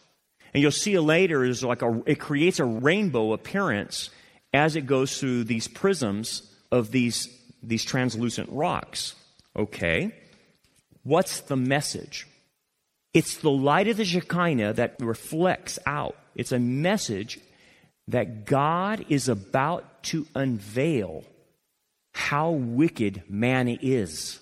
And 0.54 0.62
you'll 0.62 0.70
see 0.70 0.98
later 0.98 1.44
is 1.44 1.62
like 1.62 1.82
a, 1.82 2.02
it 2.06 2.18
creates 2.18 2.58
a 2.58 2.64
rainbow 2.64 3.34
appearance 3.34 4.08
as 4.54 4.76
it 4.76 4.86
goes 4.86 5.20
through 5.20 5.44
these 5.44 5.68
prisms 5.68 6.50
of 6.70 6.90
these, 6.90 7.28
these 7.62 7.84
translucent 7.84 8.48
rocks. 8.50 9.14
Okay. 9.54 10.14
What's 11.02 11.40
the 11.40 11.56
message? 11.56 12.26
It's 13.14 13.36
the 13.36 13.50
light 13.50 13.88
of 13.88 13.96
the 13.96 14.04
Shekinah 14.04 14.74
that 14.74 14.96
reflects 15.00 15.78
out. 15.84 16.16
It's 16.34 16.52
a 16.52 16.58
message 16.58 17.38
that 18.08 18.46
God 18.46 19.04
is 19.08 19.28
about 19.28 20.02
to 20.04 20.26
unveil 20.34 21.24
how 22.14 22.50
wicked 22.50 23.22
man 23.28 23.68
is. 23.68 24.40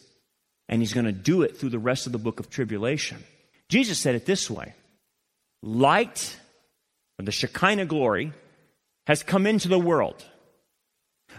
And 0.68 0.80
he's 0.80 0.92
going 0.92 1.06
to 1.06 1.12
do 1.12 1.42
it 1.42 1.56
through 1.56 1.70
the 1.70 1.78
rest 1.78 2.06
of 2.06 2.12
the 2.12 2.18
book 2.18 2.38
of 2.38 2.48
tribulation. 2.48 3.24
Jesus 3.68 3.98
said 3.98 4.14
it 4.14 4.26
this 4.26 4.48
way 4.48 4.74
Light, 5.62 6.36
or 7.18 7.24
the 7.24 7.32
Shekinah 7.32 7.86
glory, 7.86 8.32
has 9.06 9.22
come 9.24 9.46
into 9.46 9.68
the 9.68 9.78
world, 9.78 10.24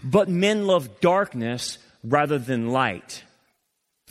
but 0.04 0.28
men 0.28 0.68
love 0.68 1.00
darkness 1.00 1.78
rather 2.04 2.38
than 2.38 2.72
light 2.72 3.24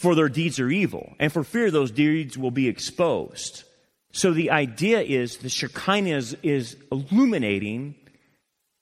for 0.00 0.14
their 0.14 0.30
deeds 0.30 0.58
are 0.58 0.70
evil, 0.70 1.12
and 1.18 1.30
for 1.30 1.44
fear 1.44 1.70
those 1.70 1.90
deeds 1.90 2.38
will 2.38 2.50
be 2.50 2.68
exposed. 2.68 3.64
So 4.12 4.32
the 4.32 4.50
idea 4.50 5.02
is 5.02 5.36
the 5.36 5.50
Shekinah 5.50 6.16
is, 6.16 6.34
is 6.42 6.74
illuminating 6.90 7.94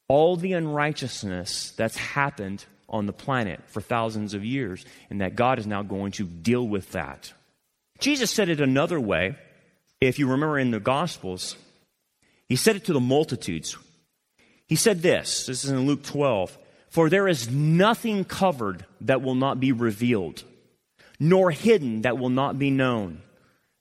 all 0.07 0.37
the 0.37 0.53
unrighteousness 0.53 1.73
that's 1.73 1.97
happened 1.97 2.65
on 2.89 3.07
the 3.07 3.13
planet 3.13 3.61
for 3.67 3.81
thousands 3.81 4.33
of 4.33 4.45
years, 4.45 4.87
and 5.11 5.21
that 5.21 5.35
God 5.35 5.59
is 5.59 5.67
now 5.67 5.83
going 5.83 6.13
to 6.13 6.25
deal 6.25 6.67
with 6.67 6.93
that. 6.93 7.33
Jesus 7.99 8.31
said 8.31 8.49
it 8.49 8.61
another 8.61 9.01
way. 9.01 9.35
If 10.01 10.21
you 10.21 10.29
remember 10.29 10.57
in 10.57 10.71
the 10.71 10.79
Gospels, 10.79 11.57
he 12.49 12.55
said 12.55 12.77
it 12.77 12.85
to 12.85 12.93
the 12.93 13.01
multitudes. 13.01 13.77
He 14.67 14.77
said 14.77 15.03
this 15.03 15.47
this 15.47 15.65
is 15.65 15.71
in 15.71 15.85
Luke 15.85 16.05
12 16.05 16.57
For 16.91 17.11
there 17.11 17.27
is 17.27 17.51
nothing 17.51 18.25
covered 18.25 18.87
that 19.01 19.21
will 19.21 19.35
not 19.35 19.59
be 19.59 19.73
revealed 19.73 20.45
nor 21.21 21.51
hidden 21.51 22.03
that 22.03 22.19
will 22.19 22.31
not 22.31 22.59
be 22.59 22.71
known. 22.71 23.23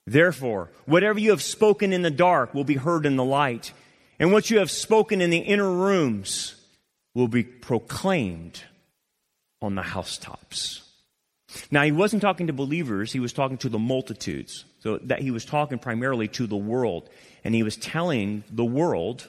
Therefore, 0.06 0.70
whatever 0.86 1.18
you 1.18 1.30
have 1.30 1.42
spoken 1.42 1.92
in 1.92 2.02
the 2.02 2.10
dark 2.10 2.54
will 2.54 2.64
be 2.64 2.74
heard 2.74 3.06
in 3.06 3.16
the 3.16 3.24
light, 3.24 3.72
and 4.18 4.32
what 4.32 4.50
you 4.50 4.58
have 4.58 4.70
spoken 4.70 5.20
in 5.20 5.30
the 5.30 5.38
inner 5.38 5.70
rooms 5.70 6.54
will 7.14 7.28
be 7.28 7.42
proclaimed 7.42 8.62
on 9.60 9.74
the 9.74 9.82
housetops. 9.82 10.82
Now, 11.70 11.82
he 11.82 11.92
wasn't 11.92 12.22
talking 12.22 12.46
to 12.46 12.52
believers, 12.52 13.12
he 13.12 13.20
was 13.20 13.32
talking 13.32 13.58
to 13.58 13.68
the 13.68 13.78
multitudes. 13.78 14.64
So 14.80 14.98
that 14.98 15.20
he 15.20 15.32
was 15.32 15.44
talking 15.44 15.78
primarily 15.78 16.28
to 16.28 16.46
the 16.46 16.56
world, 16.56 17.10
and 17.42 17.54
he 17.54 17.64
was 17.64 17.76
telling 17.76 18.44
the 18.50 18.64
world 18.64 19.26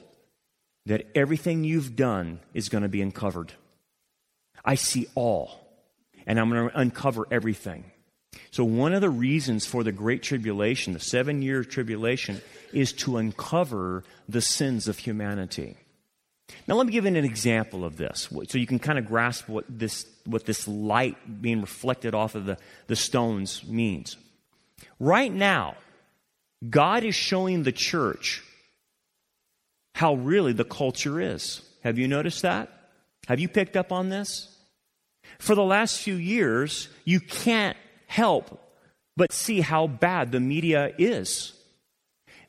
that 0.86 1.06
everything 1.14 1.64
you've 1.64 1.96
done 1.96 2.40
is 2.54 2.68
going 2.68 2.82
to 2.82 2.88
be 2.88 3.02
uncovered. 3.02 3.52
I 4.64 4.76
see 4.76 5.08
all, 5.14 5.60
and 6.26 6.38
I'm 6.38 6.50
going 6.50 6.70
to 6.70 6.78
uncover 6.78 7.26
everything. 7.30 7.84
So, 8.50 8.64
one 8.64 8.94
of 8.94 9.00
the 9.00 9.10
reasons 9.10 9.66
for 9.66 9.82
the 9.82 9.92
Great 9.92 10.22
Tribulation, 10.22 10.92
the 10.92 11.00
seven 11.00 11.42
year 11.42 11.64
tribulation, 11.64 12.40
is 12.72 12.92
to 12.94 13.16
uncover 13.16 14.04
the 14.28 14.40
sins 14.40 14.88
of 14.88 14.98
humanity. 14.98 15.76
Now, 16.66 16.74
let 16.74 16.86
me 16.86 16.92
give 16.92 17.04
you 17.04 17.08
an 17.08 17.16
example 17.16 17.84
of 17.84 17.96
this 17.96 18.28
so 18.48 18.58
you 18.58 18.66
can 18.66 18.78
kind 18.78 18.98
of 18.98 19.06
grasp 19.06 19.48
what 19.48 19.64
this, 19.68 20.06
what 20.24 20.46
this 20.46 20.66
light 20.66 21.16
being 21.40 21.60
reflected 21.60 22.14
off 22.14 22.34
of 22.34 22.44
the, 22.44 22.58
the 22.86 22.96
stones 22.96 23.64
means. 23.64 24.16
Right 24.98 25.32
now, 25.32 25.76
God 26.68 27.04
is 27.04 27.14
showing 27.14 27.62
the 27.62 27.72
church 27.72 28.42
how 29.94 30.14
really 30.14 30.52
the 30.52 30.64
culture 30.64 31.20
is. 31.20 31.62
Have 31.82 31.98
you 31.98 32.08
noticed 32.08 32.42
that? 32.42 32.70
Have 33.28 33.40
you 33.40 33.48
picked 33.48 33.76
up 33.76 33.92
on 33.92 34.08
this? 34.08 34.48
For 35.38 35.54
the 35.54 35.64
last 35.64 36.00
few 36.00 36.14
years, 36.14 36.88
you 37.04 37.20
can't 37.20 37.76
help 38.10 38.58
but 39.16 39.32
see 39.32 39.60
how 39.60 39.86
bad 39.86 40.32
the 40.32 40.40
media 40.40 40.92
is. 40.98 41.52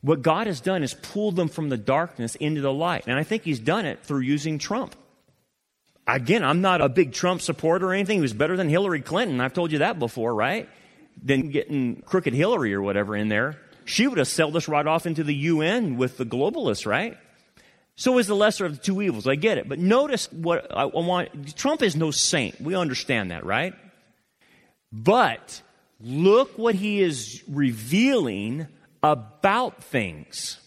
What 0.02 0.24
God 0.24 0.48
has 0.48 0.60
done 0.60 0.82
is 0.82 0.96
pulled 0.96 1.36
them 1.36 1.50
from 1.50 1.70
the 1.70 1.78
darkness 1.78 2.34
into 2.36 2.62
the 2.62 2.74
light. 2.74 3.04
And 3.06 3.20
I 3.20 3.24
think 3.24 3.44
He's 3.44 3.60
done 3.60 3.86
it 3.86 4.04
through 4.04 4.22
using 4.22 4.58
Trump. 4.58 4.96
Again, 6.08 6.44
I'm 6.44 6.62
not 6.62 6.82
a 6.82 6.90
big 6.90 7.14
Trump 7.14 7.42
supporter 7.42 7.90
or 7.90 7.94
anything. 7.94 8.18
He 8.18 8.22
was 8.22 8.34
better 8.34 8.58
than 8.58 8.70
Hillary 8.70 9.02
Clinton. 9.02 9.40
I've 9.40 9.54
told 9.54 9.72
you 9.72 9.80
that 9.80 10.00
before, 10.00 10.34
right? 10.34 10.68
Than 11.22 11.52
getting 11.52 12.02
crooked 12.02 12.34
Hillary 12.34 12.74
or 12.74 12.82
whatever 12.82 13.16
in 13.16 13.30
there. 13.30 13.58
She 13.86 14.08
would 14.08 14.18
have 14.18 14.28
sold 14.28 14.56
us 14.56 14.68
right 14.68 14.88
off 14.88 15.06
into 15.06 15.24
the 15.24 15.36
UN 15.36 15.98
with 15.98 16.18
the 16.18 16.26
globalists, 16.26 16.88
right? 16.88 17.18
So 17.96 18.18
is 18.18 18.26
the 18.26 18.36
lesser 18.36 18.66
of 18.66 18.78
the 18.78 18.84
two 18.84 19.02
evils. 19.02 19.28
I 19.28 19.36
get 19.36 19.60
it. 19.60 19.70
But 19.70 19.78
notice 19.78 20.32
what 20.32 20.76
I 20.76 20.86
want. 20.86 21.56
Trump 21.56 21.84
is 21.84 21.96
no 21.96 22.10
saint. 22.10 22.60
We 22.60 22.76
understand 22.76 23.30
that, 23.30 23.46
right? 23.46 23.76
But 24.92 25.62
look 26.00 26.58
what 26.58 26.76
he 26.76 27.02
is 27.02 27.44
revealing 27.48 28.68
about 29.04 29.84
things. 29.84 30.60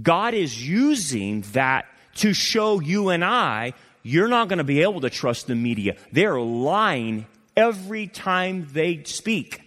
God 0.00 0.34
is 0.34 0.68
using 0.68 1.42
that 1.52 1.86
to 2.16 2.32
show 2.32 2.80
you 2.80 3.10
and 3.10 3.24
I 3.24 3.74
you're 4.06 4.28
not 4.28 4.46
going 4.46 4.58
to 4.58 4.64
be 4.64 4.82
able 4.82 5.00
to 5.00 5.10
trust 5.10 5.48
the 5.48 5.56
media. 5.56 5.96
They're 6.12 6.38
lying 6.38 7.26
every 7.56 8.06
time 8.06 8.68
they 8.72 9.02
speak. 9.02 9.62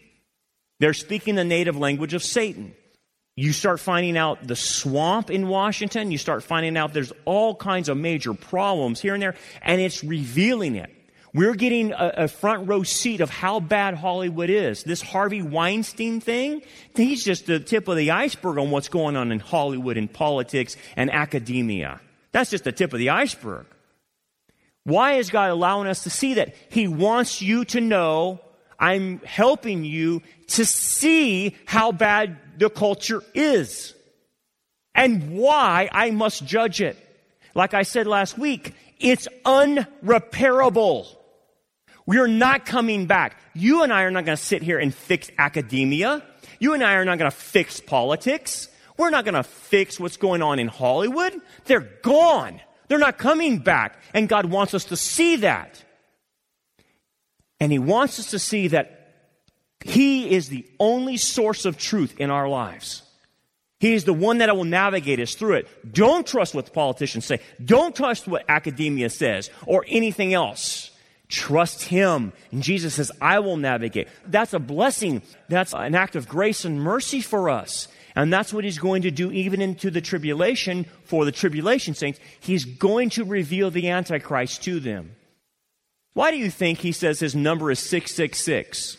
They're 0.79 0.93
speaking 0.93 1.35
the 1.35 1.43
native 1.43 1.75
language 1.75 2.13
of 2.13 2.23
Satan. 2.23 2.73
You 3.35 3.51
start 3.51 3.81
finding 3.81 4.15
out 4.17 4.47
the 4.47 4.55
swamp 4.55 5.29
in 5.29 5.49
Washington. 5.49 6.09
You 6.09 6.17
start 6.17 6.43
finding 6.43 6.77
out 6.77 6.93
there's 6.93 7.11
all 7.25 7.53
kinds 7.53 7.89
of 7.89 7.97
major 7.97 8.33
problems 8.33 9.01
here 9.01 9.13
and 9.13 9.21
there, 9.21 9.35
and 9.61 9.81
it's 9.81 10.05
revealing 10.05 10.75
it. 10.75 10.89
We're 11.33 11.55
getting 11.55 11.91
a, 11.91 12.13
a, 12.17 12.27
front 12.27 12.67
row 12.67 12.81
seat 12.81 13.21
of 13.21 13.29
how 13.29 13.59
bad 13.59 13.93
Hollywood 13.93 14.49
is. 14.49 14.83
This 14.83 15.01
Harvey 15.01 15.43
Weinstein 15.43 16.21
thing, 16.21 16.63
he's 16.95 17.23
just 17.23 17.45
the 17.45 17.59
tip 17.59 17.87
of 17.87 17.97
the 17.97 18.11
iceberg 18.11 18.57
on 18.57 18.71
what's 18.71 18.89
going 18.89 19.15
on 19.15 19.31
in 19.31 19.39
Hollywood 19.39 19.97
and 19.97 20.11
politics 20.11 20.75
and 20.95 21.11
academia. 21.11 22.01
That's 22.31 22.49
just 22.49 22.63
the 22.63 22.71
tip 22.71 22.93
of 22.93 22.99
the 22.99 23.11
iceberg. 23.11 23.67
Why 24.85 25.13
is 25.13 25.29
God 25.29 25.51
allowing 25.51 25.87
us 25.87 26.03
to 26.03 26.09
see 26.09 26.35
that? 26.35 26.55
He 26.69 26.87
wants 26.87 27.41
you 27.41 27.63
to 27.65 27.81
know 27.81 28.41
I'm 28.79 29.19
helping 29.19 29.83
you 29.83 30.23
to 30.47 30.65
see 30.65 31.55
how 31.65 31.91
bad 31.91 32.37
the 32.57 32.69
culture 32.69 33.21
is 33.35 33.93
and 34.95 35.37
why 35.37 35.89
I 35.91 36.09
must 36.11 36.45
judge 36.45 36.81
it. 36.81 36.97
Like 37.53 37.73
I 37.73 37.83
said 37.83 38.07
last 38.07 38.37
week, 38.37 38.73
it's 38.99 39.27
unrepairable. 39.45 41.18
We 42.09 42.17
are 42.17 42.27
not 42.27 42.65
coming 42.65 43.05
back. 43.05 43.37
You 43.53 43.83
and 43.83 43.93
I 43.93 44.01
are 44.01 44.09
not 44.09 44.25
going 44.25 44.35
to 44.35 44.43
sit 44.43 44.63
here 44.63 44.79
and 44.79 44.91
fix 44.91 45.29
academia. 45.37 46.23
You 46.57 46.73
and 46.73 46.83
I 46.83 46.95
are 46.95 47.05
not 47.05 47.19
going 47.19 47.29
to 47.29 47.37
fix 47.37 47.79
politics. 47.79 48.67
We're 48.97 49.11
not 49.11 49.25
going 49.25 49.35
to 49.35 49.43
fix 49.43 49.99
what's 49.99 50.17
going 50.17 50.41
on 50.41 50.57
in 50.57 50.69
Hollywood. 50.69 51.39
They're 51.65 51.87
gone. 52.01 52.61
They're 52.87 52.97
not 52.97 53.19
coming 53.19 53.59
back. 53.59 53.95
And 54.11 54.27
God 54.27 54.45
wants 54.47 54.73
us 54.73 54.85
to 54.85 54.97
see 54.97 55.35
that. 55.35 55.83
And 57.59 57.71
He 57.71 57.77
wants 57.77 58.17
us 58.17 58.31
to 58.31 58.39
see 58.39 58.69
that 58.69 59.13
He 59.85 60.31
is 60.31 60.49
the 60.49 60.65
only 60.79 61.17
source 61.17 61.65
of 61.65 61.77
truth 61.77 62.19
in 62.19 62.31
our 62.31 62.49
lives. 62.49 63.03
He 63.79 63.93
is 63.93 64.05
the 64.05 64.13
one 64.13 64.39
that 64.39 64.55
will 64.55 64.63
navigate 64.63 65.19
us 65.19 65.35
through 65.35 65.57
it. 65.57 65.93
Don't 65.93 66.25
trust 66.25 66.55
what 66.55 66.65
the 66.65 66.71
politicians 66.71 67.25
say. 67.25 67.39
Don't 67.63 67.95
trust 67.95 68.27
what 68.27 68.45
academia 68.49 69.11
says 69.11 69.51
or 69.67 69.85
anything 69.87 70.33
else. 70.33 70.89
Trust 71.29 71.83
Him. 71.83 72.33
And 72.51 72.63
Jesus 72.63 72.95
says, 72.95 73.11
I 73.21 73.39
will 73.39 73.57
navigate. 73.57 74.07
That's 74.25 74.53
a 74.53 74.59
blessing. 74.59 75.21
That's 75.47 75.73
an 75.73 75.93
act 75.93 76.15
of 76.15 76.27
grace 76.27 76.65
and 76.65 76.81
mercy 76.81 77.21
for 77.21 77.49
us. 77.49 77.87
And 78.15 78.33
that's 78.33 78.51
what 78.51 78.63
He's 78.63 78.79
going 78.79 79.03
to 79.03 79.11
do 79.11 79.31
even 79.31 79.61
into 79.61 79.91
the 79.91 80.01
tribulation 80.01 80.85
for 81.03 81.25
the 81.25 81.31
tribulation 81.31 81.93
saints. 81.93 82.19
He's 82.39 82.65
going 82.65 83.11
to 83.11 83.23
reveal 83.23 83.69
the 83.69 83.89
Antichrist 83.89 84.63
to 84.63 84.79
them. 84.79 85.15
Why 86.13 86.31
do 86.31 86.37
you 86.37 86.49
think 86.49 86.79
He 86.79 86.91
says 86.91 87.19
His 87.19 87.35
number 87.35 87.69
is 87.69 87.79
666? 87.79 88.97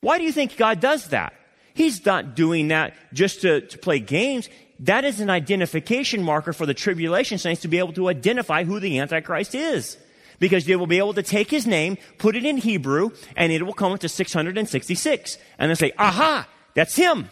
Why 0.00 0.18
do 0.18 0.24
you 0.24 0.32
think 0.32 0.56
God 0.56 0.78
does 0.78 1.08
that? 1.08 1.34
He's 1.74 2.06
not 2.06 2.36
doing 2.36 2.68
that 2.68 2.94
just 3.12 3.42
to, 3.42 3.62
to 3.62 3.78
play 3.78 3.98
games. 3.98 4.48
That 4.80 5.04
is 5.04 5.18
an 5.18 5.28
identification 5.28 6.22
marker 6.22 6.52
for 6.52 6.66
the 6.66 6.74
tribulation 6.74 7.38
saints 7.38 7.62
to 7.62 7.68
be 7.68 7.78
able 7.78 7.94
to 7.94 8.08
identify 8.08 8.62
who 8.62 8.78
the 8.78 9.00
Antichrist 9.00 9.56
is 9.56 9.96
because 10.38 10.64
they 10.66 10.76
will 10.76 10.86
be 10.86 10.98
able 10.98 11.14
to 11.14 11.22
take 11.22 11.50
his 11.50 11.66
name, 11.66 11.96
put 12.18 12.36
it 12.36 12.44
in 12.44 12.58
Hebrew, 12.58 13.10
and 13.36 13.52
it 13.52 13.64
will 13.64 13.72
come 13.72 13.92
up 13.92 14.00
to 14.00 14.08
666. 14.08 15.38
And 15.58 15.70
they 15.70 15.74
say, 15.74 15.92
aha, 15.98 16.48
that's 16.74 16.96
him. 16.96 17.30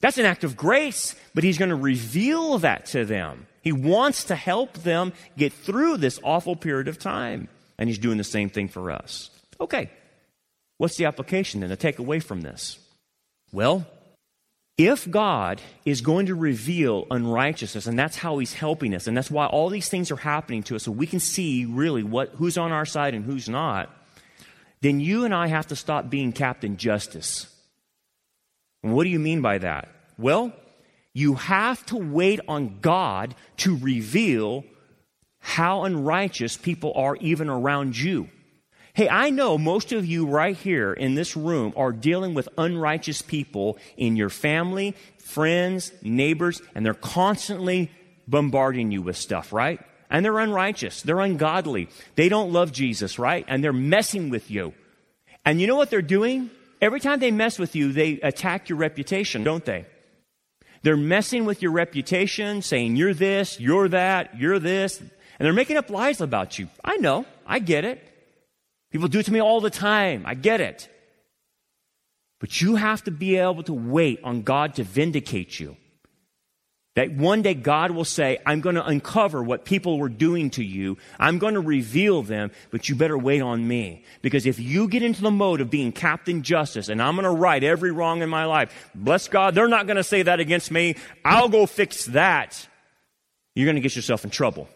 That's 0.00 0.18
an 0.18 0.26
act 0.26 0.44
of 0.44 0.56
grace, 0.56 1.16
but 1.34 1.44
he's 1.44 1.58
going 1.58 1.70
to 1.70 1.76
reveal 1.76 2.58
that 2.58 2.86
to 2.86 3.04
them. 3.04 3.46
He 3.62 3.72
wants 3.72 4.24
to 4.24 4.36
help 4.36 4.74
them 4.74 5.12
get 5.36 5.52
through 5.52 5.96
this 5.96 6.20
awful 6.22 6.56
period 6.56 6.88
of 6.88 6.98
time. 6.98 7.48
And 7.78 7.88
he's 7.88 7.98
doing 7.98 8.18
the 8.18 8.24
same 8.24 8.48
thing 8.48 8.68
for 8.68 8.90
us. 8.90 9.30
Okay. 9.60 9.90
What's 10.78 10.96
the 10.96 11.06
application 11.06 11.60
then 11.60 11.70
to 11.70 11.76
take 11.76 11.98
away 11.98 12.20
from 12.20 12.42
this? 12.42 12.78
Well, 13.52 13.86
if 14.78 15.10
God 15.10 15.60
is 15.84 16.00
going 16.00 16.26
to 16.26 16.36
reveal 16.36 17.06
unrighteousness, 17.10 17.86
and 17.88 17.98
that's 17.98 18.16
how 18.16 18.38
He's 18.38 18.54
helping 18.54 18.94
us, 18.94 19.08
and 19.08 19.16
that's 19.16 19.30
why 19.30 19.46
all 19.46 19.68
these 19.68 19.88
things 19.88 20.12
are 20.12 20.16
happening 20.16 20.62
to 20.64 20.76
us, 20.76 20.84
so 20.84 20.92
we 20.92 21.06
can 21.06 21.18
see 21.18 21.64
really 21.64 22.04
what, 22.04 22.30
who's 22.36 22.56
on 22.56 22.70
our 22.70 22.86
side 22.86 23.12
and 23.12 23.24
who's 23.24 23.48
not, 23.48 23.90
then 24.80 25.00
you 25.00 25.24
and 25.24 25.34
I 25.34 25.48
have 25.48 25.66
to 25.66 25.76
stop 25.76 26.08
being 26.08 26.32
Captain 26.32 26.76
Justice. 26.76 27.52
And 28.84 28.94
what 28.94 29.02
do 29.02 29.10
you 29.10 29.18
mean 29.18 29.42
by 29.42 29.58
that? 29.58 29.88
Well, 30.16 30.52
you 31.12 31.34
have 31.34 31.84
to 31.86 31.96
wait 31.96 32.38
on 32.46 32.78
God 32.80 33.34
to 33.58 33.76
reveal 33.76 34.64
how 35.40 35.82
unrighteous 35.82 36.56
people 36.56 36.92
are 36.94 37.16
even 37.16 37.48
around 37.48 37.98
you. 37.98 38.28
Hey, 38.98 39.08
I 39.08 39.30
know 39.30 39.56
most 39.58 39.92
of 39.92 40.04
you 40.04 40.26
right 40.26 40.56
here 40.56 40.92
in 40.92 41.14
this 41.14 41.36
room 41.36 41.72
are 41.76 41.92
dealing 41.92 42.34
with 42.34 42.48
unrighteous 42.58 43.22
people 43.22 43.78
in 43.96 44.16
your 44.16 44.28
family, 44.28 44.96
friends, 45.18 45.92
neighbors, 46.02 46.60
and 46.74 46.84
they're 46.84 46.94
constantly 46.94 47.92
bombarding 48.26 48.90
you 48.90 49.00
with 49.00 49.16
stuff, 49.16 49.52
right? 49.52 49.78
And 50.10 50.24
they're 50.24 50.40
unrighteous. 50.40 51.02
They're 51.02 51.20
ungodly. 51.20 51.90
They 52.16 52.28
don't 52.28 52.52
love 52.52 52.72
Jesus, 52.72 53.20
right? 53.20 53.44
And 53.46 53.62
they're 53.62 53.72
messing 53.72 54.30
with 54.30 54.50
you. 54.50 54.74
And 55.44 55.60
you 55.60 55.68
know 55.68 55.76
what 55.76 55.90
they're 55.90 56.02
doing? 56.02 56.50
Every 56.82 56.98
time 56.98 57.20
they 57.20 57.30
mess 57.30 57.56
with 57.56 57.76
you, 57.76 57.92
they 57.92 58.14
attack 58.14 58.68
your 58.68 58.78
reputation, 58.78 59.44
don't 59.44 59.64
they? 59.64 59.86
They're 60.82 60.96
messing 60.96 61.44
with 61.44 61.62
your 61.62 61.70
reputation, 61.70 62.62
saying 62.62 62.96
you're 62.96 63.14
this, 63.14 63.60
you're 63.60 63.90
that, 63.90 64.36
you're 64.40 64.58
this, 64.58 64.98
and 64.98 65.08
they're 65.38 65.52
making 65.52 65.76
up 65.76 65.88
lies 65.88 66.20
about 66.20 66.58
you. 66.58 66.68
I 66.84 66.96
know. 66.96 67.26
I 67.46 67.60
get 67.60 67.84
it. 67.84 68.07
People 68.90 69.08
do 69.08 69.18
it 69.18 69.26
to 69.26 69.32
me 69.32 69.40
all 69.40 69.60
the 69.60 69.70
time. 69.70 70.24
I 70.26 70.34
get 70.34 70.60
it. 70.60 70.88
But 72.40 72.60
you 72.60 72.76
have 72.76 73.02
to 73.04 73.10
be 73.10 73.36
able 73.36 73.62
to 73.64 73.74
wait 73.74 74.20
on 74.22 74.42
God 74.42 74.74
to 74.74 74.84
vindicate 74.84 75.58
you. 75.58 75.76
That 76.94 77.12
one 77.12 77.42
day 77.42 77.54
God 77.54 77.92
will 77.92 78.04
say, 78.04 78.38
I'm 78.44 78.60
going 78.60 78.74
to 78.74 78.84
uncover 78.84 79.40
what 79.40 79.64
people 79.64 79.98
were 79.98 80.08
doing 80.08 80.50
to 80.50 80.64
you. 80.64 80.98
I'm 81.16 81.38
going 81.38 81.54
to 81.54 81.60
reveal 81.60 82.24
them, 82.24 82.50
but 82.72 82.88
you 82.88 82.96
better 82.96 83.16
wait 83.16 83.40
on 83.40 83.68
me. 83.68 84.04
Because 84.20 84.46
if 84.46 84.58
you 84.58 84.88
get 84.88 85.04
into 85.04 85.22
the 85.22 85.30
mode 85.30 85.60
of 85.60 85.70
being 85.70 85.92
Captain 85.92 86.42
Justice 86.42 86.88
and 86.88 87.00
I'm 87.00 87.14
going 87.14 87.24
to 87.24 87.30
right 87.30 87.62
every 87.62 87.92
wrong 87.92 88.22
in 88.22 88.28
my 88.28 88.46
life, 88.46 88.90
bless 88.96 89.28
God, 89.28 89.54
they're 89.54 89.68
not 89.68 89.86
going 89.86 89.96
to 89.96 90.02
say 90.02 90.22
that 90.22 90.40
against 90.40 90.72
me. 90.72 90.96
I'll 91.24 91.48
go 91.48 91.66
fix 91.66 92.06
that. 92.06 92.66
You're 93.54 93.66
going 93.66 93.76
to 93.76 93.80
get 93.80 93.94
yourself 93.94 94.24
in 94.24 94.30
trouble. 94.30 94.68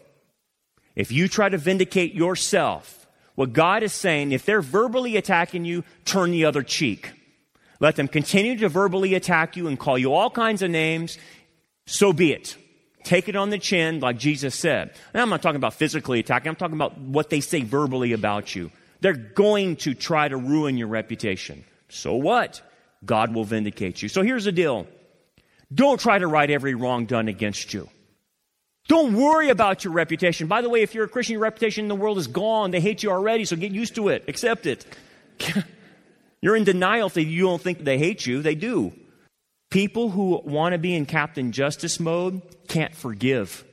If 0.95 1.11
you 1.11 1.27
try 1.27 1.49
to 1.49 1.57
vindicate 1.57 2.13
yourself, 2.13 3.02
what 3.35 3.53
God 3.53 3.83
is 3.83 3.93
saying, 3.93 4.31
if 4.31 4.45
they're 4.45 4.61
verbally 4.61 5.17
attacking 5.17 5.65
you, 5.65 5.83
turn 6.05 6.31
the 6.31 6.45
other 6.45 6.63
cheek. 6.63 7.11
Let 7.79 7.95
them 7.95 8.07
continue 8.07 8.57
to 8.59 8.69
verbally 8.69 9.15
attack 9.15 9.57
you 9.57 9.67
and 9.67 9.77
call 9.77 9.97
you 9.97 10.13
all 10.13 10.29
kinds 10.29 10.61
of 10.61 10.69
names. 10.69 11.17
So 11.85 12.13
be 12.13 12.31
it. 12.31 12.55
Take 13.03 13.27
it 13.27 13.35
on 13.35 13.49
the 13.49 13.57
chin, 13.57 13.99
like 13.99 14.17
Jesus 14.17 14.55
said. 14.55 14.93
And 15.13 15.21
I'm 15.21 15.29
not 15.29 15.41
talking 15.41 15.57
about 15.57 15.73
physically 15.73 16.19
attacking, 16.19 16.49
I'm 16.49 16.55
talking 16.55 16.75
about 16.75 16.97
what 16.97 17.29
they 17.29 17.41
say 17.41 17.61
verbally 17.61 18.13
about 18.13 18.55
you. 18.55 18.71
They're 19.01 19.13
going 19.13 19.75
to 19.77 19.93
try 19.93 20.27
to 20.27 20.37
ruin 20.37 20.77
your 20.77 20.87
reputation. 20.87 21.65
So 21.89 22.15
what? 22.15 22.61
God 23.03 23.33
will 23.33 23.43
vindicate 23.43 24.01
you. 24.01 24.07
So 24.07 24.21
here's 24.21 24.45
the 24.45 24.53
deal 24.53 24.87
don't 25.73 25.99
try 25.99 26.19
to 26.19 26.27
right 26.27 26.49
every 26.49 26.75
wrong 26.75 27.05
done 27.05 27.27
against 27.27 27.73
you. 27.73 27.89
Don't 28.87 29.13
worry 29.13 29.49
about 29.49 29.83
your 29.83 29.93
reputation. 29.93 30.47
By 30.47 30.61
the 30.61 30.69
way, 30.69 30.81
if 30.81 30.93
you're 30.93 31.05
a 31.05 31.09
Christian, 31.09 31.33
your 31.33 31.41
reputation 31.41 31.85
in 31.85 31.89
the 31.89 31.95
world 31.95 32.17
is 32.17 32.27
gone. 32.27 32.71
They 32.71 32.81
hate 32.81 33.01
you 33.01 33.11
already, 33.11 33.45
so 33.45 33.55
get 33.55 33.71
used 33.71 33.95
to 33.95 34.09
it. 34.09 34.25
Accept 34.27 34.65
it. 34.65 34.85
you're 36.41 36.55
in 36.55 36.65
denial 36.65 37.07
if 37.07 37.15
you 37.15 37.43
don't 37.43 37.61
think 37.61 37.83
they 37.83 37.97
hate 37.97 38.25
you. 38.25 38.41
They 38.41 38.55
do. 38.55 38.91
People 39.71 40.09
who 40.09 40.41
want 40.43 40.73
to 40.73 40.77
be 40.77 40.93
in 40.93 41.05
Captain 41.05 41.51
Justice 41.51 41.99
mode 41.99 42.41
can't 42.67 42.93
forgive. 42.93 43.63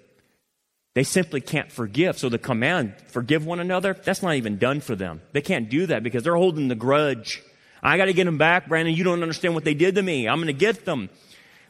They 0.95 1.03
simply 1.03 1.41
can't 1.41 1.71
forgive. 1.71 2.19
So 2.19 2.29
the 2.29 2.39
command, 2.39 2.95
forgive 3.09 3.45
one 3.45 3.61
another, 3.61 3.95
that's 3.95 4.23
not 4.23 4.37
even 4.37 4.59
done 4.59 4.81
for 4.81 4.95
them. 4.95 5.21
They 5.33 5.41
can't 5.41 5.69
do 5.69 5.87
that 5.87 6.03
because 6.03 6.23
they're 6.23 6.37
holding 6.37 6.69
the 6.69 6.75
grudge. 6.75 7.43
I 7.83 7.97
got 7.97 8.07
to 8.07 8.13
get 8.13 8.25
them 8.25 8.39
back, 8.39 8.69
Brandon. 8.69 8.95
You 8.95 9.05
don't 9.05 9.23
understand 9.23 9.55
what 9.55 9.65
they 9.65 9.75
did 9.75 9.97
to 9.97 10.03
me. 10.03 10.29
I'm 10.29 10.39
going 10.39 10.47
to 10.47 10.53
get 10.53 10.85
them. 10.85 11.11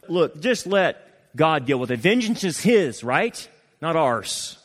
Look, 0.07 0.41
just 0.41 0.65
let 0.67 1.10
God 1.35 1.65
deal 1.65 1.79
with 1.79 1.91
it. 1.91 1.99
Vengeance 1.99 2.43
is 2.43 2.59
His, 2.59 3.03
right? 3.03 3.47
Not 3.81 3.95
ours. 3.95 4.57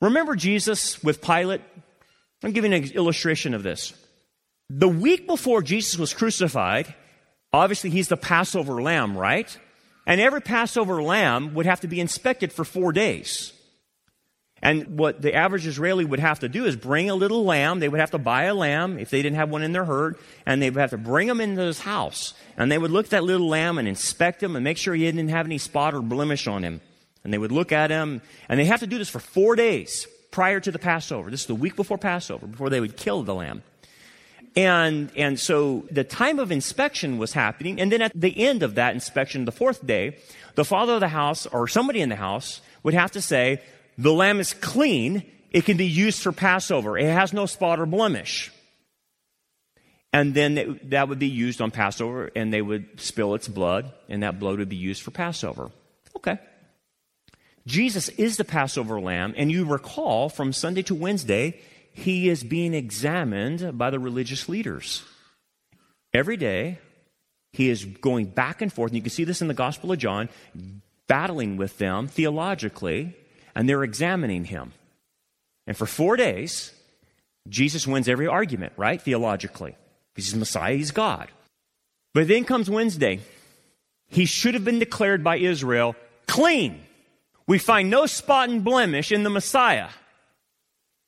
Remember 0.00 0.36
Jesus 0.36 1.02
with 1.02 1.22
Pilate? 1.22 1.62
I'm 2.42 2.52
giving 2.52 2.74
an 2.74 2.84
illustration 2.92 3.54
of 3.54 3.62
this. 3.62 3.94
The 4.68 4.88
week 4.88 5.26
before 5.26 5.62
Jesus 5.62 5.98
was 5.98 6.12
crucified, 6.12 6.94
obviously 7.52 7.88
he's 7.88 8.08
the 8.08 8.16
Passover 8.16 8.82
lamb, 8.82 9.16
right? 9.16 9.58
And 10.06 10.20
every 10.20 10.42
Passover 10.42 11.02
lamb 11.02 11.54
would 11.54 11.64
have 11.64 11.80
to 11.80 11.88
be 11.88 12.00
inspected 12.00 12.52
for 12.52 12.64
four 12.64 12.92
days. 12.92 13.53
And 14.64 14.98
what 14.98 15.20
the 15.20 15.34
average 15.34 15.66
Israeli 15.66 16.06
would 16.06 16.20
have 16.20 16.40
to 16.40 16.48
do 16.48 16.64
is 16.64 16.74
bring 16.74 17.10
a 17.10 17.14
little 17.14 17.44
lamb. 17.44 17.80
They 17.80 17.88
would 17.88 18.00
have 18.00 18.12
to 18.12 18.18
buy 18.18 18.44
a 18.44 18.54
lamb 18.54 18.98
if 18.98 19.10
they 19.10 19.20
didn't 19.20 19.36
have 19.36 19.50
one 19.50 19.62
in 19.62 19.72
their 19.72 19.84
herd, 19.84 20.16
and 20.46 20.62
they 20.62 20.70
would 20.70 20.80
have 20.80 20.90
to 20.90 20.98
bring 20.98 21.28
them 21.28 21.42
into 21.42 21.60
his 21.60 21.80
house. 21.80 22.32
And 22.56 22.72
they 22.72 22.78
would 22.78 22.90
look 22.90 23.06
at 23.06 23.10
that 23.10 23.24
little 23.24 23.46
lamb 23.46 23.76
and 23.76 23.86
inspect 23.86 24.42
him 24.42 24.56
and 24.56 24.64
make 24.64 24.78
sure 24.78 24.94
he 24.94 25.02
didn't 25.02 25.28
have 25.28 25.44
any 25.44 25.58
spot 25.58 25.92
or 25.92 26.00
blemish 26.00 26.46
on 26.46 26.62
him. 26.62 26.80
And 27.22 27.32
they 27.32 27.36
would 27.36 27.52
look 27.52 27.72
at 27.72 27.90
him, 27.90 28.22
and 28.48 28.58
they 28.58 28.64
have 28.64 28.80
to 28.80 28.86
do 28.86 28.96
this 28.96 29.10
for 29.10 29.18
four 29.18 29.54
days 29.54 30.06
prior 30.30 30.60
to 30.60 30.72
the 30.72 30.78
Passover. 30.78 31.30
This 31.30 31.42
is 31.42 31.46
the 31.46 31.54
week 31.54 31.76
before 31.76 31.98
Passover, 31.98 32.46
before 32.46 32.70
they 32.70 32.80
would 32.80 32.96
kill 32.96 33.22
the 33.22 33.34
lamb. 33.34 33.62
And, 34.56 35.10
and 35.14 35.38
so 35.38 35.84
the 35.90 36.04
time 36.04 36.38
of 36.38 36.50
inspection 36.50 37.18
was 37.18 37.34
happening. 37.34 37.80
And 37.80 37.92
then 37.92 38.00
at 38.00 38.12
the 38.14 38.46
end 38.46 38.62
of 38.62 38.76
that 38.76 38.94
inspection, 38.94 39.44
the 39.44 39.52
fourth 39.52 39.86
day, 39.86 40.16
the 40.54 40.64
father 40.64 40.94
of 40.94 41.00
the 41.00 41.08
house 41.08 41.44
or 41.46 41.68
somebody 41.68 42.00
in 42.00 42.08
the 42.08 42.16
house 42.16 42.62
would 42.82 42.94
have 42.94 43.10
to 43.12 43.20
say, 43.20 43.60
the 43.98 44.12
lamb 44.12 44.40
is 44.40 44.54
clean. 44.54 45.24
It 45.50 45.64
can 45.64 45.76
be 45.76 45.86
used 45.86 46.22
for 46.22 46.32
Passover. 46.32 46.98
It 46.98 47.06
has 47.06 47.32
no 47.32 47.46
spot 47.46 47.78
or 47.78 47.86
blemish. 47.86 48.50
And 50.12 50.32
then 50.32 50.78
that 50.84 51.08
would 51.08 51.18
be 51.18 51.28
used 51.28 51.60
on 51.60 51.72
Passover, 51.72 52.30
and 52.36 52.52
they 52.52 52.62
would 52.62 53.00
spill 53.00 53.34
its 53.34 53.48
blood, 53.48 53.92
and 54.08 54.22
that 54.22 54.38
blood 54.38 54.58
would 54.58 54.68
be 54.68 54.76
used 54.76 55.02
for 55.02 55.10
Passover. 55.10 55.70
Okay. 56.16 56.38
Jesus 57.66 58.08
is 58.10 58.36
the 58.36 58.44
Passover 58.44 59.00
lamb, 59.00 59.34
and 59.36 59.50
you 59.50 59.64
recall 59.64 60.28
from 60.28 60.52
Sunday 60.52 60.82
to 60.82 60.94
Wednesday, 60.94 61.60
he 61.92 62.28
is 62.28 62.44
being 62.44 62.74
examined 62.74 63.76
by 63.76 63.90
the 63.90 63.98
religious 63.98 64.48
leaders. 64.48 65.02
Every 66.12 66.36
day, 66.36 66.78
he 67.52 67.68
is 67.68 67.84
going 67.84 68.26
back 68.26 68.62
and 68.62 68.72
forth, 68.72 68.90
and 68.90 68.96
you 68.96 69.02
can 69.02 69.10
see 69.10 69.24
this 69.24 69.42
in 69.42 69.48
the 69.48 69.54
Gospel 69.54 69.90
of 69.90 69.98
John, 69.98 70.28
battling 71.08 71.56
with 71.56 71.78
them 71.78 72.06
theologically 72.06 73.16
and 73.54 73.68
they're 73.68 73.84
examining 73.84 74.44
him. 74.44 74.72
And 75.66 75.76
for 75.76 75.86
four 75.86 76.16
days, 76.16 76.72
Jesus 77.48 77.86
wins 77.86 78.08
every 78.08 78.26
argument, 78.26 78.72
right? 78.76 79.00
Theologically. 79.00 79.76
He's 80.14 80.34
Messiah, 80.34 80.76
he's 80.76 80.90
God. 80.90 81.28
But 82.12 82.28
then 82.28 82.44
comes 82.44 82.70
Wednesday. 82.70 83.20
He 84.08 84.26
should 84.26 84.54
have 84.54 84.64
been 84.64 84.78
declared 84.78 85.24
by 85.24 85.38
Israel 85.38 85.96
clean. 86.26 86.80
We 87.46 87.58
find 87.58 87.90
no 87.90 88.06
spot 88.06 88.48
and 88.48 88.64
blemish 88.64 89.12
in 89.12 89.22
the 89.22 89.30
Messiah. 89.30 89.88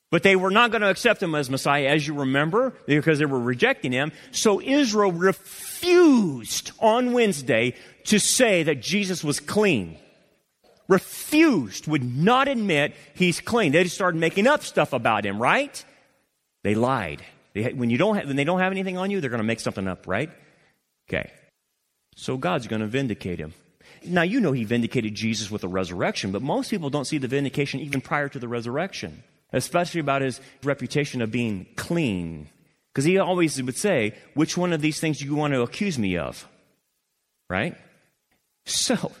But 0.09 0.23
they 0.23 0.35
were 0.35 0.51
not 0.51 0.71
going 0.71 0.81
to 0.81 0.89
accept 0.89 1.21
him 1.21 1.35
as 1.35 1.49
Messiah, 1.49 1.87
as 1.87 2.07
you 2.07 2.13
remember, 2.13 2.73
because 2.85 3.19
they 3.19 3.25
were 3.25 3.39
rejecting 3.39 3.91
him. 3.91 4.11
So 4.31 4.61
Israel 4.61 5.11
refused 5.11 6.71
on 6.79 7.11
Wednesday 7.11 7.75
to 8.05 8.19
say 8.19 8.63
that 8.63 8.81
Jesus 8.81 9.23
was 9.23 9.39
clean 9.39 9.97
refused, 10.87 11.87
would 11.87 12.03
not 12.03 12.47
admit 12.47 12.95
he's 13.13 13.41
clean. 13.41 13.71
They 13.71 13.83
just 13.83 13.95
started 13.95 14.19
making 14.19 14.47
up 14.47 14.63
stuff 14.63 14.93
about 14.93 15.25
him, 15.25 15.41
right? 15.41 15.83
They 16.63 16.75
lied. 16.75 17.23
They, 17.53 17.73
when, 17.73 17.89
you 17.89 17.97
don't 17.97 18.15
have, 18.15 18.27
when 18.27 18.35
they 18.35 18.43
don't 18.43 18.59
have 18.59 18.71
anything 18.71 18.97
on 18.97 19.11
you, 19.11 19.21
they're 19.21 19.29
going 19.29 19.39
to 19.39 19.43
make 19.43 19.59
something 19.59 19.87
up, 19.87 20.07
right? 20.07 20.29
Okay. 21.09 21.31
So 22.15 22.37
God's 22.37 22.67
going 22.67 22.81
to 22.81 22.87
vindicate 22.87 23.39
him. 23.39 23.53
Now, 24.03 24.23
you 24.23 24.39
know 24.39 24.51
he 24.51 24.63
vindicated 24.63 25.15
Jesus 25.15 25.49
with 25.49 25.61
the 25.61 25.67
resurrection, 25.67 26.31
but 26.31 26.41
most 26.41 26.69
people 26.69 26.89
don't 26.89 27.05
see 27.05 27.17
the 27.17 27.27
vindication 27.27 27.79
even 27.79 28.01
prior 28.01 28.29
to 28.29 28.39
the 28.39 28.47
resurrection, 28.47 29.23
especially 29.53 30.01
about 30.01 30.21
his 30.21 30.39
reputation 30.63 31.21
of 31.21 31.31
being 31.31 31.67
clean. 31.75 32.49
Because 32.93 33.05
he 33.05 33.17
always 33.17 33.61
would 33.61 33.77
say, 33.77 34.13
Which 34.33 34.57
one 34.57 34.73
of 34.73 34.81
these 34.81 34.99
things 34.99 35.19
do 35.19 35.25
you 35.25 35.35
want 35.35 35.53
to 35.53 35.61
accuse 35.61 35.99
me 35.99 36.17
of? 36.17 36.47
Right? 37.49 37.75
So, 38.65 39.11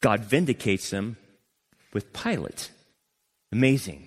God 0.00 0.20
vindicates 0.20 0.90
them 0.90 1.16
with 1.92 2.12
Pilate. 2.12 2.70
Amazing. 3.52 4.06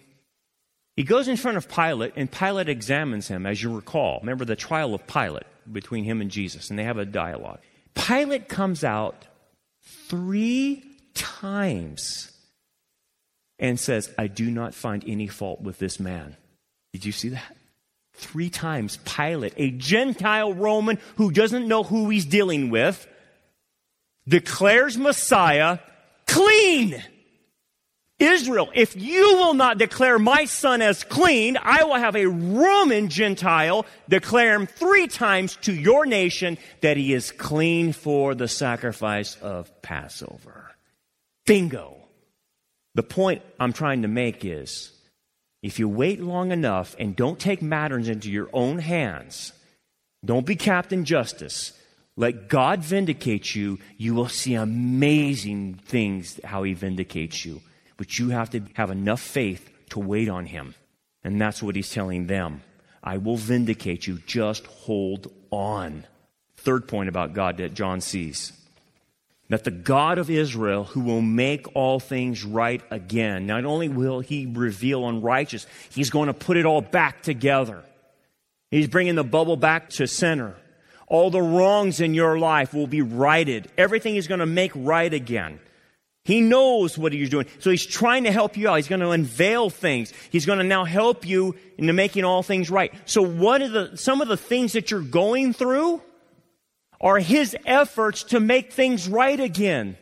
He 0.95 1.03
goes 1.03 1.27
in 1.27 1.37
front 1.37 1.57
of 1.57 1.69
Pilate, 1.69 2.13
and 2.15 2.31
Pilate 2.31 2.69
examines 2.69 3.27
him, 3.27 3.45
as 3.45 3.63
you 3.63 3.73
recall. 3.73 4.19
Remember 4.19 4.45
the 4.45 4.55
trial 4.55 4.93
of 4.93 5.07
Pilate 5.07 5.45
between 5.71 6.03
him 6.03 6.21
and 6.21 6.29
Jesus, 6.29 6.69
and 6.69 6.77
they 6.77 6.83
have 6.83 6.97
a 6.97 7.05
dialogue. 7.05 7.59
Pilate 7.95 8.47
comes 8.47 8.83
out 8.83 9.25
three 9.81 10.83
times 11.13 12.31
and 13.57 13.79
says, 13.79 14.13
I 14.17 14.27
do 14.27 14.49
not 14.49 14.73
find 14.73 15.03
any 15.07 15.27
fault 15.27 15.61
with 15.61 15.79
this 15.79 15.99
man. 15.99 16.35
Did 16.93 17.05
you 17.05 17.11
see 17.11 17.29
that? 17.29 17.55
Three 18.13 18.49
times, 18.49 18.97
Pilate, 19.05 19.53
a 19.57 19.71
Gentile 19.71 20.53
Roman 20.53 20.99
who 21.15 21.31
doesn't 21.31 21.67
know 21.67 21.83
who 21.83 22.09
he's 22.09 22.25
dealing 22.25 22.69
with, 22.69 23.07
declares 24.27 24.97
Messiah 24.97 25.79
clean. 26.27 27.01
Israel, 28.19 28.69
if 28.75 28.95
you 28.95 29.35
will 29.37 29.55
not 29.55 29.79
declare 29.79 30.19
my 30.19 30.45
son 30.45 30.83
as 30.83 31.03
clean, 31.03 31.57
I 31.59 31.83
will 31.83 31.95
have 31.95 32.15
a 32.15 32.27
Roman 32.27 33.09
Gentile 33.09 33.85
declare 34.07 34.53
him 34.53 34.67
three 34.67 35.07
times 35.07 35.55
to 35.63 35.73
your 35.73 36.05
nation 36.05 36.59
that 36.81 36.97
he 36.97 37.13
is 37.13 37.31
clean 37.31 37.93
for 37.93 38.35
the 38.35 38.47
sacrifice 38.47 39.37
of 39.37 39.81
Passover. 39.81 40.71
Bingo. 41.47 41.97
The 42.93 43.03
point 43.03 43.41
I'm 43.59 43.73
trying 43.73 44.03
to 44.03 44.07
make 44.07 44.45
is 44.45 44.91
if 45.63 45.79
you 45.79 45.89
wait 45.89 46.21
long 46.21 46.51
enough 46.51 46.95
and 46.99 47.15
don't 47.15 47.39
take 47.39 47.61
matters 47.61 48.07
into 48.07 48.29
your 48.29 48.49
own 48.53 48.77
hands, 48.77 49.53
don't 50.23 50.45
be 50.45 50.55
Captain 50.55 51.05
Justice. 51.05 51.73
Let 52.15 52.49
God 52.49 52.81
vindicate 52.81 53.55
you. 53.55 53.79
You 53.97 54.13
will 54.13 54.27
see 54.27 54.55
amazing 54.55 55.79
things 55.85 56.39
how 56.43 56.63
He 56.63 56.73
vindicates 56.73 57.45
you. 57.45 57.61
But 57.97 58.19
you 58.19 58.29
have 58.29 58.49
to 58.51 58.63
have 58.73 58.91
enough 58.91 59.21
faith 59.21 59.69
to 59.91 59.99
wait 59.99 60.29
on 60.29 60.45
Him. 60.45 60.75
And 61.23 61.39
that's 61.39 61.63
what 61.63 61.75
He's 61.75 61.91
telling 61.91 62.27
them. 62.27 62.61
I 63.03 63.17
will 63.17 63.37
vindicate 63.37 64.07
you. 64.07 64.19
Just 64.25 64.65
hold 64.67 65.31
on. 65.49 66.05
Third 66.57 66.87
point 66.87 67.09
about 67.09 67.33
God 67.33 67.57
that 67.57 67.73
John 67.73 68.01
sees 68.01 68.53
that 69.51 69.65
the 69.65 69.71
God 69.71 70.17
of 70.17 70.29
Israel, 70.29 70.85
who 70.85 71.01
will 71.01 71.21
make 71.21 71.75
all 71.75 71.99
things 71.99 72.45
right 72.45 72.81
again, 72.89 73.45
not 73.47 73.65
only 73.65 73.89
will 73.89 74.21
he 74.21 74.45
reveal 74.45 75.05
unrighteous, 75.07 75.67
he's 75.89 76.09
going 76.09 76.27
to 76.27 76.33
put 76.33 76.55
it 76.55 76.65
all 76.65 76.79
back 76.79 77.21
together. 77.21 77.83
He's 78.69 78.87
bringing 78.87 79.15
the 79.15 79.25
bubble 79.25 79.57
back 79.57 79.89
to 79.91 80.07
center. 80.07 80.55
All 81.11 81.29
the 81.29 81.41
wrongs 81.41 81.99
in 81.99 82.13
your 82.13 82.39
life 82.39 82.73
will 82.73 82.87
be 82.87 83.01
righted. 83.01 83.69
Everything 83.77 84.15
is 84.15 84.29
going 84.29 84.39
to 84.39 84.45
make 84.45 84.71
right 84.73 85.13
again. 85.13 85.59
He 86.23 86.39
knows 86.39 86.97
what 86.97 87.11
he's 87.11 87.29
doing. 87.29 87.47
So 87.59 87.69
he's 87.69 87.85
trying 87.85 88.23
to 88.23 88.31
help 88.31 88.55
you 88.55 88.69
out. 88.69 88.77
He's 88.77 88.87
going 88.87 89.01
to 89.01 89.09
unveil 89.09 89.69
things. 89.69 90.13
He's 90.29 90.45
going 90.45 90.59
to 90.59 90.63
now 90.63 90.85
help 90.85 91.27
you 91.27 91.57
into 91.77 91.91
making 91.91 92.23
all 92.23 92.43
things 92.43 92.69
right. 92.69 92.93
So 93.03 93.21
what 93.21 93.61
are 93.61 93.67
the, 93.67 93.97
some 93.97 94.21
of 94.21 94.29
the 94.29 94.37
things 94.37 94.71
that 94.71 94.89
you're 94.89 95.01
going 95.01 95.51
through 95.51 96.01
are 97.01 97.19
his 97.19 97.57
efforts 97.65 98.23
to 98.23 98.39
make 98.39 98.71
things 98.71 99.09
right 99.09 99.39
again. 99.39 99.97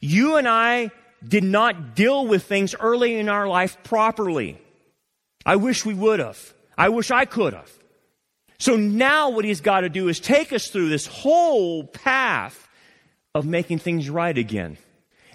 You 0.00 0.38
and 0.38 0.48
I 0.48 0.90
did 1.24 1.44
not 1.44 1.94
deal 1.94 2.26
with 2.26 2.42
things 2.42 2.74
early 2.80 3.16
in 3.16 3.28
our 3.28 3.46
life 3.46 3.76
properly. 3.84 4.60
I 5.46 5.54
wish 5.54 5.86
we 5.86 5.94
would 5.94 6.18
have. 6.18 6.52
I 6.76 6.88
wish 6.88 7.12
I 7.12 7.26
could 7.26 7.52
have. 7.52 7.70
So 8.62 8.76
now 8.76 9.30
what 9.30 9.44
he's 9.44 9.60
got 9.60 9.80
to 9.80 9.88
do 9.88 10.06
is 10.06 10.20
take 10.20 10.52
us 10.52 10.68
through 10.68 10.88
this 10.88 11.04
whole 11.04 11.82
path 11.82 12.68
of 13.34 13.44
making 13.44 13.80
things 13.80 14.08
right 14.08 14.38
again. 14.38 14.78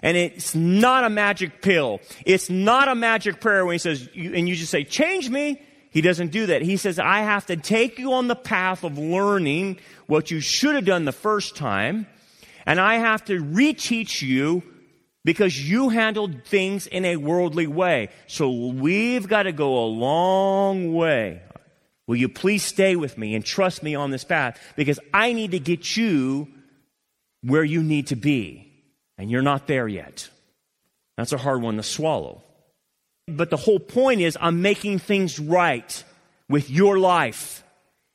And 0.02 0.16
it's 0.16 0.54
not 0.54 1.04
a 1.04 1.10
magic 1.10 1.60
pill. 1.60 2.00
It's 2.24 2.48
not 2.48 2.88
a 2.88 2.94
magic 2.94 3.38
prayer 3.38 3.66
when 3.66 3.74
he 3.74 3.78
says, 3.78 4.08
and 4.14 4.48
you 4.48 4.56
just 4.56 4.70
say, 4.70 4.82
change 4.82 5.28
me. 5.28 5.60
He 5.90 6.00
doesn't 6.00 6.28
do 6.28 6.46
that. 6.46 6.62
He 6.62 6.78
says, 6.78 6.98
I 6.98 7.20
have 7.20 7.44
to 7.46 7.58
take 7.58 7.98
you 7.98 8.14
on 8.14 8.28
the 8.28 8.34
path 8.34 8.82
of 8.82 8.96
learning 8.96 9.78
what 10.06 10.30
you 10.30 10.40
should 10.40 10.74
have 10.74 10.86
done 10.86 11.04
the 11.04 11.12
first 11.12 11.54
time. 11.54 12.06
And 12.64 12.80
I 12.80 12.94
have 12.94 13.26
to 13.26 13.42
reteach 13.44 14.22
you 14.22 14.62
because 15.22 15.68
you 15.68 15.90
handled 15.90 16.46
things 16.46 16.86
in 16.86 17.04
a 17.04 17.16
worldly 17.16 17.66
way. 17.66 18.08
So 18.26 18.50
we've 18.50 19.28
got 19.28 19.42
to 19.42 19.52
go 19.52 19.84
a 19.84 19.86
long 19.86 20.94
way. 20.94 21.42
Will 22.08 22.16
you 22.16 22.28
please 22.30 22.64
stay 22.64 22.96
with 22.96 23.18
me 23.18 23.34
and 23.34 23.44
trust 23.44 23.82
me 23.82 23.94
on 23.94 24.10
this 24.10 24.24
path? 24.24 24.58
Because 24.74 24.98
I 25.12 25.34
need 25.34 25.52
to 25.52 25.60
get 25.60 25.96
you 25.96 26.48
where 27.42 27.62
you 27.62 27.82
need 27.82 28.08
to 28.08 28.16
be. 28.16 28.72
And 29.18 29.30
you're 29.30 29.42
not 29.42 29.66
there 29.66 29.86
yet. 29.86 30.28
That's 31.18 31.34
a 31.34 31.38
hard 31.38 31.60
one 31.60 31.76
to 31.76 31.82
swallow. 31.82 32.42
But 33.28 33.50
the 33.50 33.58
whole 33.58 33.78
point 33.78 34.22
is, 34.22 34.38
I'm 34.40 34.62
making 34.62 35.00
things 35.00 35.38
right 35.38 36.02
with 36.48 36.70
your 36.70 36.98
life 36.98 37.62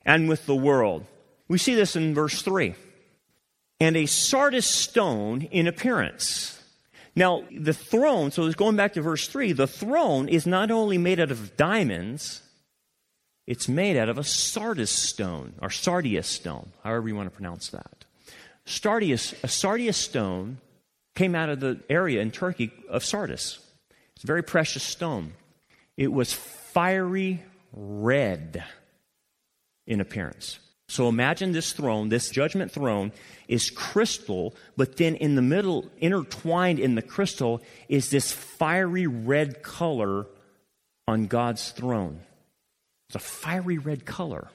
and 0.04 0.28
with 0.28 0.48
the 0.48 0.56
world. 0.56 1.06
We 1.48 1.60
see 1.60 1.76
this 1.76 1.96
in 1.96 2.16
verse 2.16 2.42
3. 2.42 2.74
And 3.80 3.96
a 3.96 4.08
sardis 4.08 4.66
stone 4.66 5.44
in 5.44 5.68
appearance. 5.68 6.60
Now, 7.16 7.44
the 7.52 7.74
throne, 7.74 8.32
so 8.32 8.46
it's 8.46 8.56
going 8.56 8.76
back 8.76 8.94
to 8.94 9.02
verse 9.04 9.28
3, 9.28 9.52
the 9.52 9.68
throne 9.68 10.30
is 10.30 10.48
not 10.48 10.72
only 10.72 10.98
made 10.98 11.20
out 11.20 11.30
of 11.30 11.56
diamonds, 11.58 12.42
it's 13.46 13.68
made 13.68 13.98
out 13.98 14.10
of 14.10 14.18
a 14.18 14.24
sardis 14.24 14.92
stone, 14.92 15.54
or 15.62 15.70
sardius 15.70 16.28
stone, 16.28 16.72
however 16.84 17.08
you 17.08 17.16
want 17.16 17.28
to 17.28 17.36
pronounce 17.36 17.70
that. 17.70 18.06
Sardius, 18.66 19.34
a 19.44 19.48
sardius 19.48 19.98
stone 19.98 20.60
came 21.16 21.36
out 21.36 21.50
of 21.50 21.60
the 21.60 21.80
area 21.90 22.22
in 22.22 22.32
Turkey 22.32 22.72
of 22.90 23.04
Sardis. 23.04 23.60
It's 24.16 24.24
a 24.24 24.28
very 24.28 24.44
precious 24.44 24.84
stone. 24.84 25.34
It 25.98 26.12
was 26.12 26.34
fiery 26.34 27.44
red 27.74 28.64
in 29.86 30.00
appearance. 30.00 30.60
So 30.88 31.10
imagine 31.10 31.52
this 31.52 31.74
throne, 31.74 32.10
this 32.10 32.30
judgment 32.30 32.72
throne 32.72 33.12
is 33.48 33.70
crystal, 33.70 34.56
but 34.78 34.98
then 34.98 35.16
in 35.16 35.36
the 35.36 35.42
middle, 35.42 35.90
intertwined 35.98 36.80
in 36.80 36.96
the 36.96 37.02
crystal, 37.02 37.62
is 37.90 38.10
this 38.10 38.32
fiery 38.32 39.08
red 39.08 39.64
color 39.64 40.28
on 41.08 41.28
God's 41.28 41.72
throne. 41.72 42.22
It's 43.14 43.24
a 43.24 43.30
fiery 43.30 43.78
red 43.78 44.06
color. 44.08 44.48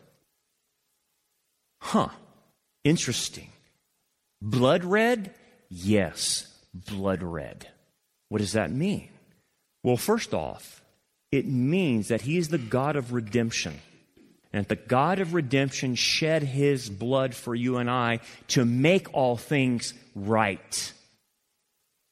Huh. 1.81 2.09
Interesting. 2.83 3.51
Blood 4.43 4.83
red? 4.83 5.33
Yes, 5.69 6.53
blood 6.75 7.23
red. 7.23 7.69
What 8.31 8.39
does 8.39 8.55
that 8.55 8.73
mean? 8.73 9.11
Well, 9.85 9.97
first 9.97 10.35
off, 10.35 10.83
it 11.31 11.47
means 11.47 12.09
that 12.09 12.23
He 12.23 12.37
is 12.37 12.49
the 12.49 12.59
God 12.59 12.97
of 12.97 13.13
redemption. 13.13 13.79
And 14.53 14.67
the 14.67 14.75
God 14.75 15.21
of 15.21 15.35
redemption 15.35 15.95
shed 15.95 16.43
his 16.43 16.91
blood 16.91 17.35
for 17.35 17.55
you 17.55 17.77
and 17.77 17.89
I 17.89 18.19
to 18.49 18.65
make 18.65 19.15
all 19.15 19.37
things 19.37 19.95
right. 20.17 20.93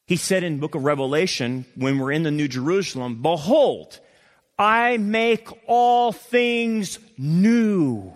He 0.05 0.15
said 0.15 0.43
in 0.43 0.59
book 0.59 0.75
of 0.75 0.85
Revelation, 0.85 1.65
when 1.75 1.99
we're 1.99 2.13
in 2.13 2.23
the 2.23 2.31
New 2.31 2.47
Jerusalem, 2.47 3.21
Behold, 3.21 3.99
I 4.57 4.97
make 4.97 5.47
all 5.67 6.11
things 6.11 6.99
new. 7.17 8.13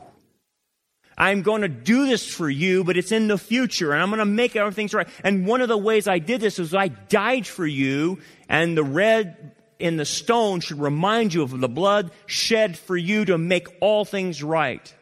I'm 1.17 1.43
going 1.43 1.61
to 1.61 1.67
do 1.67 2.07
this 2.07 2.27
for 2.27 2.49
you, 2.49 2.83
but 2.83 2.97
it's 2.97 3.11
in 3.11 3.27
the 3.27 3.37
future, 3.37 3.93
and 3.93 4.01
I'm 4.01 4.09
going 4.09 4.19
to 4.19 4.25
make 4.25 4.55
everything 4.55 4.89
right. 4.91 5.07
And 5.23 5.45
one 5.45 5.61
of 5.61 5.67
the 5.67 5.77
ways 5.77 6.07
I 6.07 6.17
did 6.17 6.41
this 6.41 6.57
is 6.57 6.73
I 6.73 6.87
died 6.87 7.45
for 7.45 7.65
you, 7.65 8.17
and 8.49 8.75
the 8.75 8.83
red 8.83 9.51
in 9.77 9.97
the 9.97 10.05
stone 10.05 10.61
should 10.61 10.79
remind 10.79 11.33
you 11.33 11.43
of 11.43 11.59
the 11.59 11.69
blood 11.69 12.11
shed 12.25 12.77
for 12.77 12.97
you 12.97 13.25
to 13.25 13.37
make 13.37 13.67
all 13.81 14.03
things 14.03 14.41
right. 14.41 14.93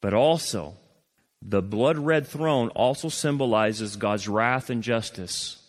But 0.00 0.14
also, 0.14 0.76
the 1.42 1.62
blood 1.62 1.98
red 1.98 2.26
throne 2.26 2.68
also 2.68 3.08
symbolizes 3.08 3.96
God's 3.96 4.28
wrath 4.28 4.70
and 4.70 4.82
justice. 4.82 5.60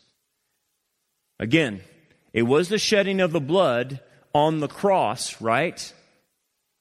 Again, 1.39 1.81
it 2.33 2.43
was 2.43 2.69
the 2.69 2.77
shedding 2.77 3.21
of 3.21 3.31
the 3.31 3.39
blood 3.39 4.01
on 4.33 4.59
the 4.59 4.67
cross, 4.67 5.41
right? 5.41 5.93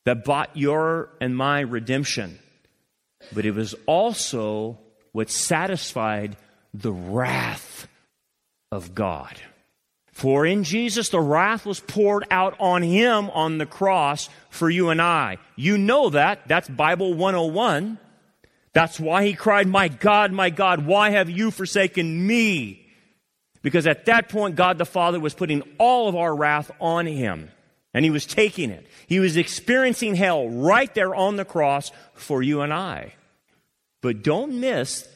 That 0.04 0.24
bought 0.24 0.56
your 0.56 1.10
and 1.20 1.36
my 1.36 1.60
redemption. 1.60 2.38
But 3.32 3.44
it 3.44 3.54
was 3.54 3.74
also 3.86 4.78
what 5.12 5.30
satisfied 5.30 6.36
the 6.72 6.92
wrath 6.92 7.88
of 8.70 8.94
God. 8.94 9.36
For 10.12 10.44
in 10.44 10.64
Jesus, 10.64 11.10
the 11.10 11.20
wrath 11.20 11.64
was 11.64 11.78
poured 11.78 12.24
out 12.30 12.56
on 12.58 12.82
him 12.82 13.30
on 13.30 13.58
the 13.58 13.66
cross 13.66 14.28
for 14.50 14.68
you 14.68 14.88
and 14.88 15.00
I. 15.00 15.38
You 15.54 15.78
know 15.78 16.10
that. 16.10 16.48
That's 16.48 16.68
Bible 16.68 17.14
101. 17.14 17.98
That's 18.72 18.98
why 18.98 19.24
he 19.24 19.34
cried, 19.34 19.68
My 19.68 19.86
God, 19.88 20.32
my 20.32 20.50
God, 20.50 20.86
why 20.86 21.10
have 21.10 21.30
you 21.30 21.50
forsaken 21.50 22.26
me? 22.26 22.87
Because 23.62 23.86
at 23.86 24.06
that 24.06 24.28
point, 24.28 24.56
God 24.56 24.78
the 24.78 24.84
Father 24.84 25.20
was 25.20 25.34
putting 25.34 25.62
all 25.78 26.08
of 26.08 26.16
our 26.16 26.34
wrath 26.34 26.70
on 26.80 27.06
him. 27.06 27.50
And 27.94 28.04
he 28.04 28.10
was 28.10 28.26
taking 28.26 28.70
it. 28.70 28.86
He 29.06 29.18
was 29.18 29.36
experiencing 29.36 30.14
hell 30.14 30.48
right 30.48 30.92
there 30.94 31.14
on 31.14 31.36
the 31.36 31.44
cross 31.44 31.90
for 32.14 32.42
you 32.42 32.60
and 32.60 32.72
I. 32.72 33.14
But 34.02 34.22
don't 34.22 34.60
miss 34.60 35.08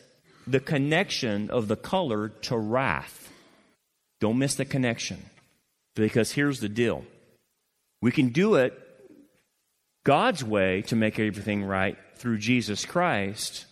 the 0.47 0.61
connection 0.61 1.51
of 1.51 1.69
the 1.69 1.77
color 1.77 2.29
to 2.29 2.57
wrath. 2.57 3.31
Don't 4.21 4.39
miss 4.39 4.55
the 4.55 4.65
connection. 4.65 5.23
Because 5.95 6.33
here's 6.33 6.61
the 6.61 6.69
deal 6.69 7.05
we 8.01 8.11
can 8.11 8.31
do 8.31 8.57
it 8.57 8.79
God's 10.05 10.43
way 10.43 10.83
to 10.83 10.97
make 10.97 11.19
everything 11.19 11.65
right 11.65 11.97
through 12.17 12.39
Jesus 12.39 12.85
Christ. 12.85 13.67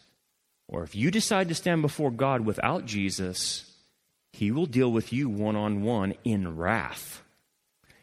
Or 0.69 0.85
if 0.85 0.95
you 0.95 1.11
decide 1.11 1.49
to 1.49 1.55
stand 1.55 1.83
before 1.83 2.13
God 2.13 2.43
without 2.43 2.87
Jesus, 2.87 3.70
He 4.33 4.51
will 4.51 4.67
deal 4.67 4.91
with 4.91 5.13
you 5.13 5.29
one 5.29 5.57
on 5.57 5.83
one 5.83 6.15
in 6.25 6.57
wrath. 6.57 7.23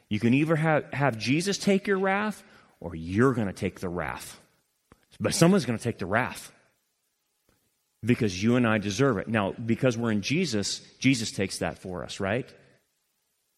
You 0.09 0.19
can 0.19 0.33
either 0.33 0.55
have, 0.55 0.91
have 0.93 1.17
Jesus 1.17 1.57
take 1.57 1.87
your 1.87 1.99
wrath 1.99 2.43
or 2.79 2.95
you're 2.95 3.33
going 3.33 3.47
to 3.47 3.53
take 3.53 3.79
the 3.79 3.89
wrath. 3.89 4.39
But 5.19 5.33
someone's 5.33 5.65
going 5.65 5.77
to 5.77 5.83
take 5.83 5.97
the 5.97 6.05
wrath 6.05 6.51
because 8.03 8.41
you 8.41 8.55
and 8.55 8.67
I 8.67 8.77
deserve 8.77 9.17
it. 9.17 9.27
Now, 9.27 9.53
because 9.53 9.97
we're 9.97 10.11
in 10.11 10.21
Jesus, 10.21 10.79
Jesus 10.99 11.31
takes 11.31 11.59
that 11.59 11.79
for 11.79 12.03
us, 12.03 12.19
right? 12.19 12.47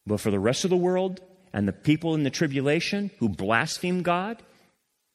But 0.07 0.21
for 0.21 0.31
the 0.31 0.39
rest 0.39 0.63
of 0.63 0.69
the 0.69 0.77
world 0.77 1.19
and 1.53 1.67
the 1.67 1.73
people 1.73 2.15
in 2.15 2.23
the 2.23 2.29
tribulation 2.29 3.11
who 3.19 3.29
blaspheme 3.29 4.01
God, 4.01 4.41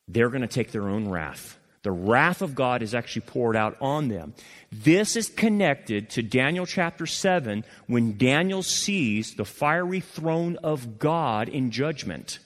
they're 0.06 0.28
going 0.28 0.42
to 0.42 0.48
take 0.48 0.70
their 0.70 0.88
own 0.88 1.08
wrath. 1.08 1.58
The 1.84 1.92
wrath 1.92 2.40
of 2.40 2.54
God 2.54 2.82
is 2.82 2.94
actually 2.94 3.26
poured 3.26 3.56
out 3.56 3.76
on 3.78 4.08
them. 4.08 4.34
This 4.72 5.16
is 5.16 5.28
connected 5.28 6.08
to 6.10 6.22
Daniel 6.22 6.64
chapter 6.64 7.06
7 7.06 7.62
when 7.86 8.16
Daniel 8.16 8.62
sees 8.62 9.34
the 9.34 9.44
fiery 9.44 10.00
throne 10.00 10.56
of 10.64 10.98
God 10.98 11.50
in 11.50 11.70
judgment. 11.70 12.38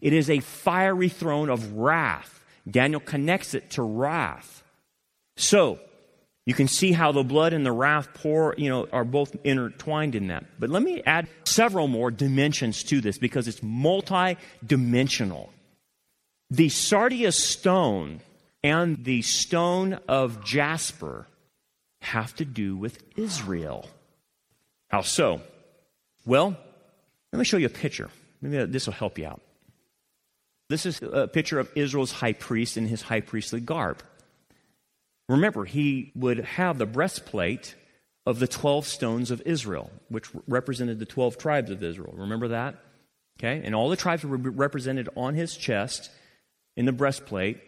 It 0.00 0.12
is 0.12 0.30
a 0.30 0.38
fiery 0.38 1.08
throne 1.08 1.50
of 1.50 1.72
wrath. 1.72 2.40
Daniel 2.70 3.00
connects 3.00 3.52
it 3.52 3.70
to 3.70 3.82
wrath. 3.82 4.62
So, 5.36 5.80
you 6.46 6.54
can 6.54 6.68
see 6.68 6.92
how 6.92 7.10
the 7.10 7.24
blood 7.24 7.52
and 7.52 7.66
the 7.66 7.72
wrath 7.72 8.08
pour, 8.14 8.54
you 8.56 8.68
know, 8.68 8.86
are 8.92 9.04
both 9.04 9.34
intertwined 9.42 10.14
in 10.14 10.28
that. 10.28 10.44
But 10.60 10.70
let 10.70 10.82
me 10.84 11.02
add 11.04 11.26
several 11.44 11.88
more 11.88 12.12
dimensions 12.12 12.84
to 12.84 13.00
this 13.00 13.18
because 13.18 13.48
it's 13.48 13.62
multi-dimensional. 13.62 15.50
The 16.50 16.68
sardius 16.68 17.42
stone 17.42 18.20
and 18.64 19.04
the 19.04 19.20
stone 19.20 20.00
of 20.08 20.42
jasper 20.42 21.26
have 22.00 22.34
to 22.36 22.46
do 22.46 22.76
with 22.76 22.98
Israel. 23.14 23.88
How 24.88 25.02
so? 25.02 25.42
Well, 26.24 26.56
let 27.30 27.38
me 27.38 27.44
show 27.44 27.58
you 27.58 27.66
a 27.66 27.70
picture. 27.70 28.08
Maybe 28.40 28.64
this 28.64 28.86
will 28.86 28.94
help 28.94 29.18
you 29.18 29.26
out. 29.26 29.42
This 30.70 30.86
is 30.86 31.02
a 31.02 31.28
picture 31.28 31.60
of 31.60 31.70
Israel's 31.74 32.10
high 32.10 32.32
priest 32.32 32.78
in 32.78 32.86
his 32.86 33.02
high 33.02 33.20
priestly 33.20 33.60
garb. 33.60 34.02
Remember, 35.28 35.66
he 35.66 36.10
would 36.14 36.38
have 36.38 36.78
the 36.78 36.86
breastplate 36.86 37.74
of 38.24 38.38
the 38.38 38.48
12 38.48 38.86
stones 38.86 39.30
of 39.30 39.42
Israel, 39.44 39.90
which 40.08 40.30
represented 40.46 40.98
the 40.98 41.06
12 41.06 41.36
tribes 41.36 41.70
of 41.70 41.82
Israel. 41.82 42.14
Remember 42.16 42.48
that? 42.48 42.76
Okay? 43.38 43.60
And 43.62 43.74
all 43.74 43.90
the 43.90 43.96
tribes 43.96 44.24
were 44.24 44.38
represented 44.38 45.10
on 45.16 45.34
his 45.34 45.54
chest 45.54 46.10
in 46.76 46.86
the 46.86 46.92
breastplate 46.92 47.60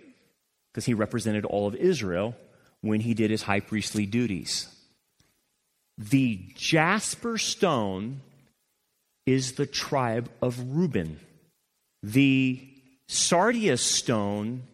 because 0.76 0.84
he 0.84 0.92
represented 0.92 1.46
all 1.46 1.66
of 1.66 1.74
Israel 1.74 2.36
when 2.82 3.00
he 3.00 3.14
did 3.14 3.30
his 3.30 3.40
high 3.40 3.60
priestly 3.60 4.04
duties. 4.04 4.68
The 5.96 6.38
jasper 6.54 7.38
stone 7.38 8.20
is 9.24 9.52
the 9.52 9.64
tribe 9.64 10.28
of 10.42 10.76
Reuben. 10.76 11.18
The 12.02 12.62
sardius 13.08 13.80
stone 13.80 14.64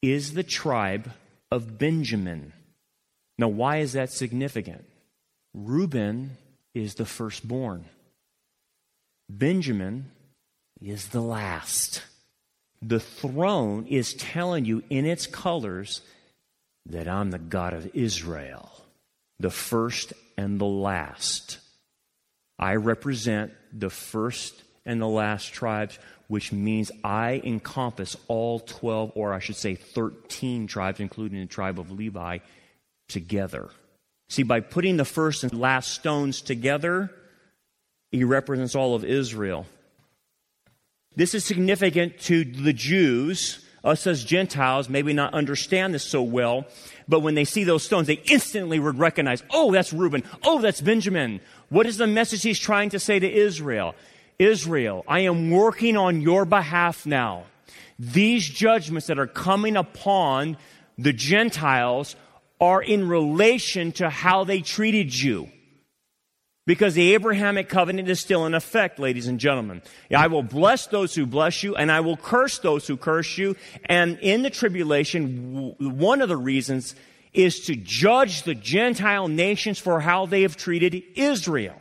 is 0.00 0.34
the 0.34 0.44
tribe 0.44 1.10
of 1.50 1.76
Benjamin. 1.76 2.52
Now, 3.36 3.48
why 3.48 3.78
is 3.78 3.94
that 3.94 4.12
significant? 4.12 4.84
Reuben 5.54 6.36
is 6.72 6.94
the 6.94 7.04
firstborn, 7.04 7.84
Benjamin 9.28 10.12
is 10.80 11.08
the 11.08 11.20
last. 11.20 12.02
The 12.82 13.00
throne 13.00 13.86
is 13.86 14.14
telling 14.14 14.64
you 14.64 14.82
in 14.88 15.04
its 15.04 15.26
colors 15.26 16.00
that 16.86 17.08
I'm 17.08 17.30
the 17.30 17.38
God 17.38 17.74
of 17.74 17.90
Israel, 17.94 18.70
the 19.38 19.50
first 19.50 20.12
and 20.36 20.60
the 20.60 20.66
last. 20.66 21.58
I 22.58 22.76
represent 22.76 23.52
the 23.72 23.90
first 23.90 24.62
and 24.86 25.00
the 25.00 25.08
last 25.08 25.52
tribes, 25.52 25.98
which 26.28 26.52
means 26.52 26.90
I 27.04 27.42
encompass 27.44 28.16
all 28.26 28.60
12, 28.60 29.12
or 29.14 29.34
I 29.34 29.38
should 29.38 29.56
say 29.56 29.74
13 29.74 30.66
tribes, 30.66 31.00
including 31.00 31.40
the 31.40 31.46
tribe 31.46 31.78
of 31.78 31.90
Levi, 31.90 32.38
together. 33.08 33.68
See, 34.28 34.42
by 34.42 34.60
putting 34.60 34.96
the 34.96 35.04
first 35.04 35.42
and 35.42 35.52
last 35.58 35.92
stones 35.92 36.40
together, 36.42 37.10
he 38.10 38.24
represents 38.24 38.74
all 38.74 38.94
of 38.94 39.04
Israel. 39.04 39.66
This 41.18 41.34
is 41.34 41.44
significant 41.44 42.20
to 42.20 42.44
the 42.44 42.72
Jews. 42.72 43.66
Us 43.82 44.06
as 44.06 44.22
Gentiles 44.22 44.88
maybe 44.88 45.12
not 45.12 45.34
understand 45.34 45.92
this 45.92 46.04
so 46.04 46.22
well, 46.22 46.64
but 47.08 47.20
when 47.20 47.34
they 47.34 47.44
see 47.44 47.64
those 47.64 47.82
stones, 47.82 48.06
they 48.06 48.22
instantly 48.30 48.78
would 48.78 49.00
recognize, 49.00 49.42
oh, 49.50 49.72
that's 49.72 49.92
Reuben. 49.92 50.22
Oh, 50.44 50.60
that's 50.60 50.80
Benjamin. 50.80 51.40
What 51.70 51.86
is 51.86 51.96
the 51.96 52.06
message 52.06 52.44
he's 52.44 52.60
trying 52.60 52.90
to 52.90 53.00
say 53.00 53.18
to 53.18 53.28
Israel? 53.28 53.96
Israel, 54.38 55.04
I 55.08 55.20
am 55.20 55.50
working 55.50 55.96
on 55.96 56.20
your 56.20 56.44
behalf 56.44 57.04
now. 57.04 57.46
These 57.98 58.48
judgments 58.48 59.08
that 59.08 59.18
are 59.18 59.26
coming 59.26 59.76
upon 59.76 60.56
the 60.98 61.12
Gentiles 61.12 62.14
are 62.60 62.80
in 62.80 63.08
relation 63.08 63.90
to 63.92 64.08
how 64.08 64.44
they 64.44 64.60
treated 64.60 65.12
you. 65.20 65.50
Because 66.68 66.92
the 66.92 67.14
Abrahamic 67.14 67.70
covenant 67.70 68.10
is 68.10 68.20
still 68.20 68.44
in 68.44 68.52
effect, 68.52 68.98
ladies 68.98 69.26
and 69.26 69.40
gentlemen. 69.40 69.80
I 70.14 70.26
will 70.26 70.42
bless 70.42 70.86
those 70.86 71.14
who 71.14 71.24
bless 71.24 71.62
you, 71.62 71.74
and 71.74 71.90
I 71.90 72.00
will 72.00 72.18
curse 72.18 72.58
those 72.58 72.86
who 72.86 72.98
curse 72.98 73.38
you. 73.38 73.56
And 73.86 74.18
in 74.18 74.42
the 74.42 74.50
tribulation, 74.50 75.74
one 75.78 76.20
of 76.20 76.28
the 76.28 76.36
reasons 76.36 76.94
is 77.32 77.60
to 77.60 77.74
judge 77.74 78.42
the 78.42 78.54
Gentile 78.54 79.28
nations 79.28 79.78
for 79.78 79.98
how 79.98 80.26
they 80.26 80.42
have 80.42 80.58
treated 80.58 81.02
Israel. 81.14 81.80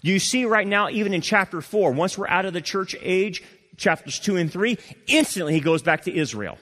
You 0.00 0.18
see 0.18 0.46
right 0.46 0.66
now, 0.66 0.88
even 0.88 1.12
in 1.12 1.20
chapter 1.20 1.60
4, 1.60 1.92
once 1.92 2.16
we're 2.16 2.26
out 2.26 2.46
of 2.46 2.54
the 2.54 2.62
church 2.62 2.96
age, 3.02 3.42
chapters 3.76 4.18
2 4.18 4.36
and 4.36 4.50
3, 4.50 4.78
instantly 5.08 5.52
he 5.52 5.60
goes 5.60 5.82
back 5.82 6.04
to 6.04 6.16
Israel. 6.16 6.56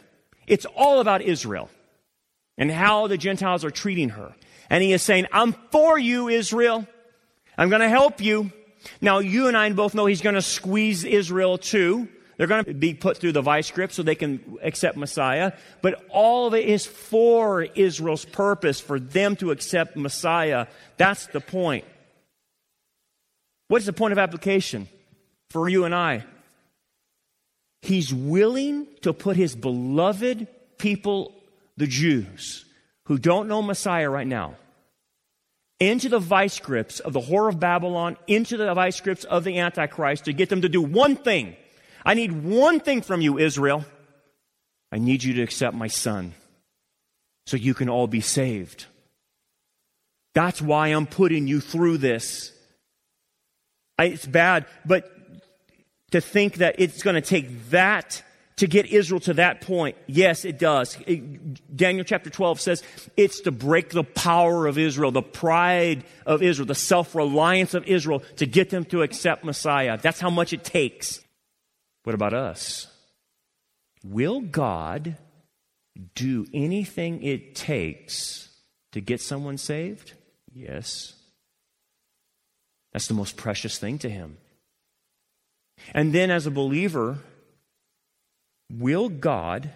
It's 0.49 0.67
all 0.75 0.99
about 0.99 1.23
Israel 1.23 1.71
and 2.59 2.73
how 2.73 3.07
the 3.07 3.17
Gentiles 3.17 3.65
are 3.65 3.71
treating 3.71 4.09
her. 4.09 4.35
And 4.69 4.83
he 4.83 4.93
is 4.93 5.03
saying, 5.03 5.27
I'm 5.31 5.53
for 5.71 5.97
you, 5.97 6.29
Israel. 6.29 6.89
I'm 7.57 7.69
going 7.69 7.83
to 7.83 7.89
help 7.89 8.21
you. 8.21 8.53
Now, 9.01 9.19
you 9.19 9.49
and 9.49 9.57
I 9.57 9.71
both 9.73 9.95
know 9.95 10.07
he's 10.07 10.21
going 10.21 10.35
to 10.35 10.43
squeeze 10.43 11.05
Israel 11.05 11.59
too. 11.59 12.09
They're 12.37 12.47
going 12.47 12.65
to 12.65 12.75
be 12.75 12.95
put 12.95 13.19
through 13.19 13.33
the 13.33 13.43
vice 13.43 13.71
grip 13.71 13.93
so 13.93 14.03
they 14.03 14.17
can 14.17 14.59
accept 14.63 14.97
Messiah. 14.97 15.53
But 15.83 16.05
all 16.09 16.47
of 16.47 16.55
it 16.55 16.65
is 16.65 16.85
for 16.85 17.63
Israel's 17.63 18.25
purpose, 18.25 18.81
for 18.81 18.99
them 18.99 19.37
to 19.37 19.53
accept 19.53 19.97
Messiah. 19.97 20.67
That's 20.97 21.27
the 21.27 21.41
point. 21.41 21.85
What's 23.69 23.87
the 23.87 23.93
point 23.93 24.13
of 24.13 24.19
application 24.19 24.89
for 25.51 25.69
you 25.69 25.85
and 25.85 25.95
I? 25.95 26.25
He's 27.83 28.13
willing 28.13 28.89
to 29.03 29.13
put 29.13 29.37
his 29.37 29.55
beloved 29.55 30.49
people, 30.79 31.35
the 31.77 31.87
Jews, 31.87 32.65
who 33.05 33.19
don't 33.19 33.47
know 33.47 33.63
Messiah 33.63 34.11
right 34.11 34.27
now, 34.27 34.57
into 35.81 36.09
the 36.09 36.19
vice 36.19 36.59
grips 36.61 37.01
of 37.01 37.13
the 37.13 37.21
whore 37.21 37.49
of 37.49 37.59
Babylon, 37.61 38.17
into 38.27 38.57
the 38.57 38.73
vice 38.75 39.01
grips 39.01 39.25
of 39.25 39.45
the 39.45 39.59
Antichrist 39.59 40.27
to 40.27 40.33
get 40.33 40.49
them 40.49 40.63
to 40.63 40.69
do 40.69 40.81
one 40.81 41.17
thing. 41.17 41.57
I 42.05 42.15
need 42.15 42.45
one 42.45 42.81
thing 42.81 43.03
from 43.03 43.21
you, 43.21 43.39
Israel. 43.39 43.85
I 44.93 44.99
need 44.99 45.25
you 45.25 45.35
to 45.35 45.43
accept 45.43 45.77
my 45.77 45.89
son 45.89 46.35
so 47.47 47.57
you 47.57 47.75
can 47.75 47.89
all 47.89 48.07
be 48.07 48.21
saved. 48.21 48.87
That's 50.35 50.61
why 50.61 50.89
I'm 50.89 51.07
putting 51.07 51.47
you 51.47 51.61
through 51.61 51.99
this. 51.99 52.53
I, 53.99 54.07
it's 54.07 54.27
bad, 54.27 54.67
but 54.85 55.11
to 56.11 56.21
think 56.21 56.57
that 56.57 56.77
it's 56.79 57.03
going 57.03 57.15
to 57.15 57.21
take 57.21 57.71
that 57.71 58.23
to 58.57 58.69
get 58.69 58.87
Israel 58.87 59.21
to 59.21 59.35
that 59.35 59.61
point, 59.61 59.97
yes, 60.07 60.45
it 60.45 60.59
does. 60.59 60.97
It, 61.07 61.77
Daniel 61.77 62.05
chapter 62.05 62.31
12 62.31 62.61
says 62.61 62.83
it's 63.17 63.41
to 63.41 63.51
break 63.51 63.91
the 63.91 64.05
power 64.05 64.67
of 64.67 64.79
Israel, 64.79 65.11
the 65.11 65.23
pride 65.23 66.05
of 66.25 66.43
Israel, 66.43 66.67
the 66.67 66.75
self 66.75 67.15
reliance 67.15 67.75
of 67.75 67.85
Israel 67.87 68.21
to 68.37 68.47
get 68.47 68.71
them 68.71 68.85
to 68.87 69.03
accept 69.03 69.45
Messiah. 69.45 69.99
That's 70.01 70.21
how 70.21 70.31
much 70.31 70.53
it 70.53 70.63
takes. 70.63 71.21
What 72.05 72.15
about 72.15 72.35
us? 72.35 72.87
Will 74.05 74.41
God 74.41 75.17
do 76.15 76.47
anything 76.53 77.23
it 77.23 77.55
takes 77.55 78.51
to 78.93 79.01
get 79.01 79.21
someone 79.21 79.59
saved? 79.59 80.13
Yes. 80.53 81.15
That's 82.93 83.09
the 83.09 83.15
most 83.15 83.37
precious 83.37 83.79
thing 83.79 83.99
to 83.99 84.09
Him. 84.11 84.37
And 85.93 86.13
then, 86.13 86.31
as 86.31 86.47
a 86.47 86.51
believer, 86.51 87.19
Will 88.71 89.09
God 89.09 89.71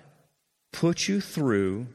put 0.73 1.09
you 1.09 1.21
through 1.21 1.87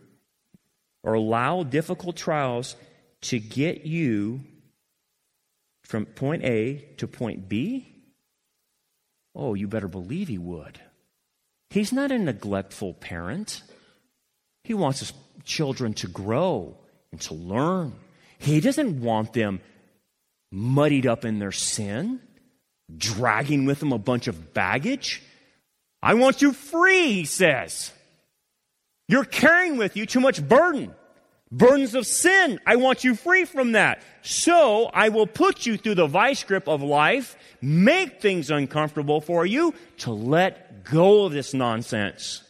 or 1.03 1.13
allow 1.13 1.63
difficult 1.63 2.15
trials 2.15 2.75
to 3.21 3.39
get 3.39 3.85
you 3.85 4.41
from 5.83 6.05
point 6.05 6.43
A 6.43 6.85
to 6.97 7.07
point 7.07 7.49
B? 7.49 7.87
Oh, 9.35 9.53
you 9.53 9.67
better 9.67 9.87
believe 9.87 10.27
He 10.27 10.37
would. 10.37 10.79
He's 11.69 11.91
not 11.91 12.11
a 12.11 12.19
neglectful 12.19 12.93
parent. 12.93 13.63
He 14.63 14.75
wants 14.75 14.99
his 14.99 15.13
children 15.43 15.93
to 15.95 16.07
grow 16.07 16.77
and 17.11 17.19
to 17.21 17.33
learn. 17.33 17.93
He 18.37 18.59
doesn't 18.59 19.01
want 19.01 19.33
them 19.33 19.59
muddied 20.51 21.07
up 21.07 21.25
in 21.25 21.39
their 21.39 21.51
sin, 21.51 22.21
dragging 22.95 23.65
with 23.65 23.79
them 23.79 23.91
a 23.91 23.97
bunch 23.97 24.27
of 24.27 24.53
baggage. 24.53 25.23
I 26.03 26.15
want 26.15 26.41
you 26.41 26.51
free, 26.51 27.13
he 27.13 27.25
says. 27.25 27.93
You're 29.07 29.23
carrying 29.23 29.77
with 29.77 29.95
you 29.95 30.05
too 30.05 30.19
much 30.19 30.45
burden. 30.45 30.93
Burdens 31.49 31.95
of 31.95 32.05
sin. 32.05 32.59
I 32.65 32.75
want 32.75 33.05
you 33.05 33.15
free 33.15 33.45
from 33.45 33.71
that. 33.71 34.01
So 34.21 34.89
I 34.93 35.09
will 35.09 35.27
put 35.27 35.65
you 35.65 35.77
through 35.77 35.95
the 35.95 36.07
vice 36.07 36.43
grip 36.43 36.67
of 36.67 36.83
life, 36.83 37.37
make 37.61 38.21
things 38.21 38.51
uncomfortable 38.51 39.21
for 39.21 39.45
you 39.45 39.73
to 39.99 40.11
let 40.11 40.83
go 40.83 41.23
of 41.23 41.31
this 41.31 41.53
nonsense. 41.53 42.43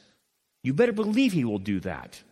You 0.64 0.74
better 0.74 0.94
believe 0.94 1.32
he 1.34 1.46
will 1.46 1.60
do 1.60 1.80
that. 1.82 2.24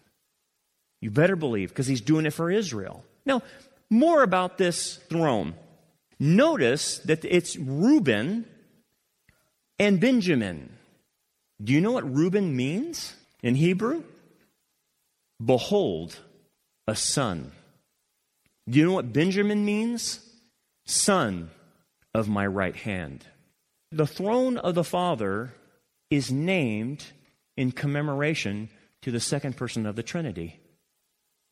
You 1.02 1.12
better 1.12 1.36
believe 1.36 1.70
because 1.70 1.88
he's 1.88 2.02
doing 2.02 2.26
it 2.26 2.34
for 2.34 2.50
Israel. 2.50 3.04
Now, 3.28 3.44
more 3.92 4.24
about 4.24 4.58
this 4.58 4.96
throne. 5.10 5.54
Notice 6.20 6.98
that 7.00 7.26
it's 7.26 7.58
Reuben 7.58 8.46
and 9.78 10.00
Benjamin. 10.00 10.78
Do 11.64 11.74
you 11.74 11.82
know 11.82 11.92
what 11.92 12.12
Reuben 12.12 12.56
means 12.56 13.14
in 13.44 13.56
Hebrew? 13.56 14.04
Behold, 15.44 16.18
a 16.88 16.96
son. 16.96 17.52
Do 18.68 18.80
you 18.80 18.86
know 18.86 18.94
what 18.94 19.14
Benjamin 19.14 19.64
means? 19.66 20.20
Son 20.86 21.52
of 22.14 22.28
my 22.28 22.46
right 22.46 22.76
hand. 22.76 23.26
The 23.92 24.08
throne 24.08 24.58
of 24.58 24.76
the 24.76 24.84
Father 24.84 25.54
is 26.10 26.32
named 26.32 27.06
in 27.58 27.72
commemoration 27.72 28.70
to 29.02 29.12
the 29.12 29.20
second 29.20 29.58
person 29.58 29.86
of 29.86 29.96
the 29.96 30.04
Trinity. 30.04 30.60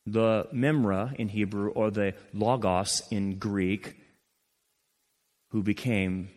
The 0.06 0.48
Memra 0.52 1.14
in 1.16 1.28
Hebrew, 1.28 1.70
or 1.70 1.90
the 1.90 2.14
Logos 2.32 3.02
in 3.10 3.38
Greek, 3.38 3.96
who 5.50 5.62
became 5.62 6.30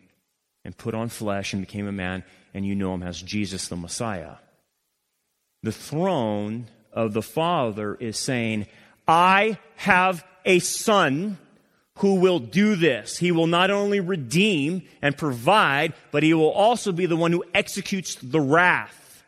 and 0.64 0.76
put 0.76 0.94
on 0.94 1.08
flesh 1.08 1.52
and 1.52 1.62
became 1.62 1.86
a 1.86 1.92
man, 1.92 2.24
and 2.52 2.66
you 2.66 2.74
know 2.74 2.94
him 2.94 3.02
as 3.02 3.20
Jesus 3.20 3.68
the 3.68 3.76
Messiah. 3.76 4.36
The 5.62 5.72
throne 5.72 6.66
of 6.92 7.12
the 7.12 7.22
Father 7.22 7.94
is 7.94 8.18
saying, 8.18 8.66
I 9.06 9.58
have 9.76 10.24
a 10.44 10.58
son 10.58 11.38
who 11.98 12.16
will 12.16 12.38
do 12.38 12.76
this. 12.76 13.18
He 13.18 13.32
will 13.32 13.46
not 13.46 13.70
only 13.70 14.00
redeem 14.00 14.82
and 15.00 15.16
provide, 15.16 15.92
but 16.10 16.22
he 16.22 16.34
will 16.34 16.50
also 16.50 16.92
be 16.92 17.06
the 17.06 17.16
one 17.16 17.32
who 17.32 17.44
executes 17.54 18.16
the 18.16 18.40
wrath. 18.40 19.22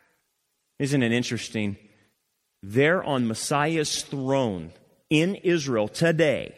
Isn't 0.79 1.03
it 1.03 1.11
interesting? 1.11 1.77
There 2.61 3.03
on 3.03 3.27
Messiah's 3.27 4.01
throne 4.01 4.71
in 5.09 5.35
Israel 5.35 5.87
today, 5.87 6.55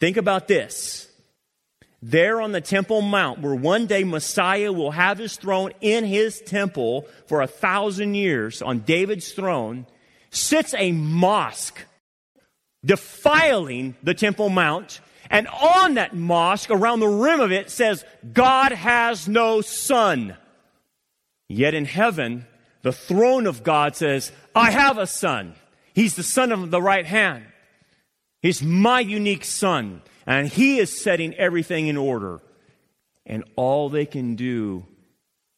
think 0.00 0.16
about 0.16 0.48
this 0.48 1.08
there 2.02 2.40
on 2.40 2.50
the 2.50 2.60
Temple 2.60 3.00
Mount, 3.00 3.40
where 3.40 3.54
one 3.54 3.86
day 3.86 4.02
Messiah 4.02 4.72
will 4.72 4.90
have 4.90 5.18
his 5.18 5.36
throne 5.36 5.72
in 5.80 6.04
his 6.04 6.40
temple 6.40 7.06
for 7.26 7.40
a 7.40 7.46
thousand 7.46 8.14
years 8.14 8.60
on 8.60 8.80
David's 8.80 9.30
throne, 9.32 9.86
sits 10.30 10.74
a 10.74 10.90
mosque 10.90 11.78
defiling 12.84 13.94
the 14.02 14.14
Temple 14.14 14.48
Mount. 14.48 15.00
And 15.30 15.46
on 15.46 15.94
that 15.94 16.14
mosque, 16.14 16.70
around 16.70 17.00
the 17.00 17.08
rim 17.08 17.40
of 17.40 17.52
it, 17.52 17.70
says, 17.70 18.04
God 18.32 18.72
has 18.72 19.28
no 19.28 19.60
son. 19.60 20.36
Yet 21.48 21.72
in 21.72 21.84
heaven, 21.84 22.46
the 22.82 22.92
throne 22.92 23.46
of 23.46 23.62
God 23.62 23.94
says, 23.94 24.32
I 24.54 24.72
have 24.72 24.98
a 24.98 25.06
son. 25.06 25.54
He's 25.94 26.16
the 26.16 26.22
son 26.22 26.50
of 26.50 26.70
the 26.70 26.82
right 26.82 27.06
hand. 27.06 27.44
He's 28.42 28.62
my 28.62 29.00
unique 29.00 29.44
son. 29.44 30.02
And 30.26 30.48
he 30.48 30.78
is 30.78 31.02
setting 31.02 31.34
everything 31.34 31.86
in 31.86 31.96
order. 31.96 32.40
And 33.26 33.44
all 33.56 33.88
they 33.88 34.06
can 34.06 34.34
do 34.34 34.86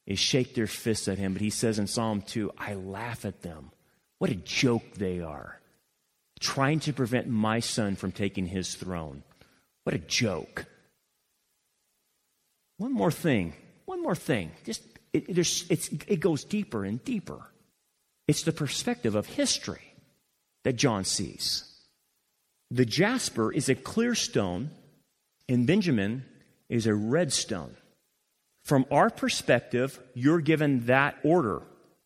is 0.06 0.18
shake 0.18 0.54
their 0.54 0.66
fists 0.66 1.08
at 1.08 1.18
him. 1.18 1.32
But 1.32 1.42
he 1.42 1.50
says 1.50 1.78
in 1.78 1.86
Psalm 1.86 2.22
2, 2.22 2.52
I 2.58 2.74
laugh 2.74 3.24
at 3.24 3.42
them. 3.42 3.70
What 4.18 4.30
a 4.30 4.36
joke 4.36 4.94
they 4.94 5.20
are. 5.20 5.60
Trying 6.40 6.80
to 6.80 6.92
prevent 6.92 7.28
my 7.28 7.60
son 7.60 7.96
from 7.96 8.12
taking 8.12 8.46
his 8.46 8.74
throne. 8.74 9.22
What 9.84 9.94
a 9.94 9.98
joke. 9.98 10.66
One 12.78 12.92
more 12.92 13.10
thing. 13.10 13.54
One 13.84 14.02
more 14.02 14.16
thing. 14.16 14.50
Just 14.64 14.82
it, 15.12 15.28
it 16.08 16.20
goes 16.20 16.44
deeper 16.44 16.84
and 16.84 17.02
deeper. 17.04 17.40
It's 18.26 18.42
the 18.42 18.52
perspective 18.52 19.14
of 19.14 19.26
history 19.26 19.94
that 20.64 20.74
John 20.74 21.04
sees. 21.04 21.73
The 22.70 22.84
jasper 22.84 23.52
is 23.52 23.68
a 23.68 23.74
clear 23.74 24.14
stone, 24.14 24.70
and 25.48 25.66
Benjamin 25.66 26.24
is 26.68 26.86
a 26.86 26.94
red 26.94 27.32
stone. 27.32 27.76
From 28.64 28.86
our 28.90 29.10
perspective, 29.10 30.00
you're 30.14 30.40
given 30.40 30.86
that 30.86 31.16
order. 31.22 31.62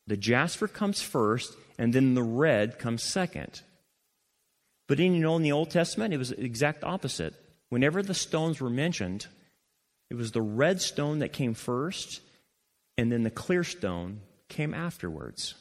The 0.07 0.17
jasper 0.17 0.67
comes 0.67 1.01
first, 1.01 1.55
and 1.79 1.93
then 1.93 2.15
the 2.15 2.23
red 2.23 2.79
comes 2.79 3.03
second. 3.03 3.63
But 4.89 4.99
in, 4.99 5.15
you 5.15 5.21
know, 5.21 5.37
in 5.37 5.43
the 5.43 5.53
Old 5.53 5.71
Testament, 5.71 6.13
it 6.13 6.19
was 6.19 6.31
the 6.31 6.45
exact 6.45 6.83
opposite. 6.83 7.35
Whenever 7.69 8.03
the 8.03 8.15
stones 8.15 8.61
were 8.61 8.71
mentioned, 8.71 9.27
it 10.11 10.17
was 10.17 10.33
the 10.33 10.43
red 10.43 10.81
stone 10.81 11.19
that 11.19 11.33
came 11.33 11.55
first, 11.55 12.21
and 12.97 13.13
then 13.13 13.23
the 13.23 13.31
clear 13.31 13.63
stone 13.63 14.21
came 14.49 14.75
afterwards. 14.75 15.55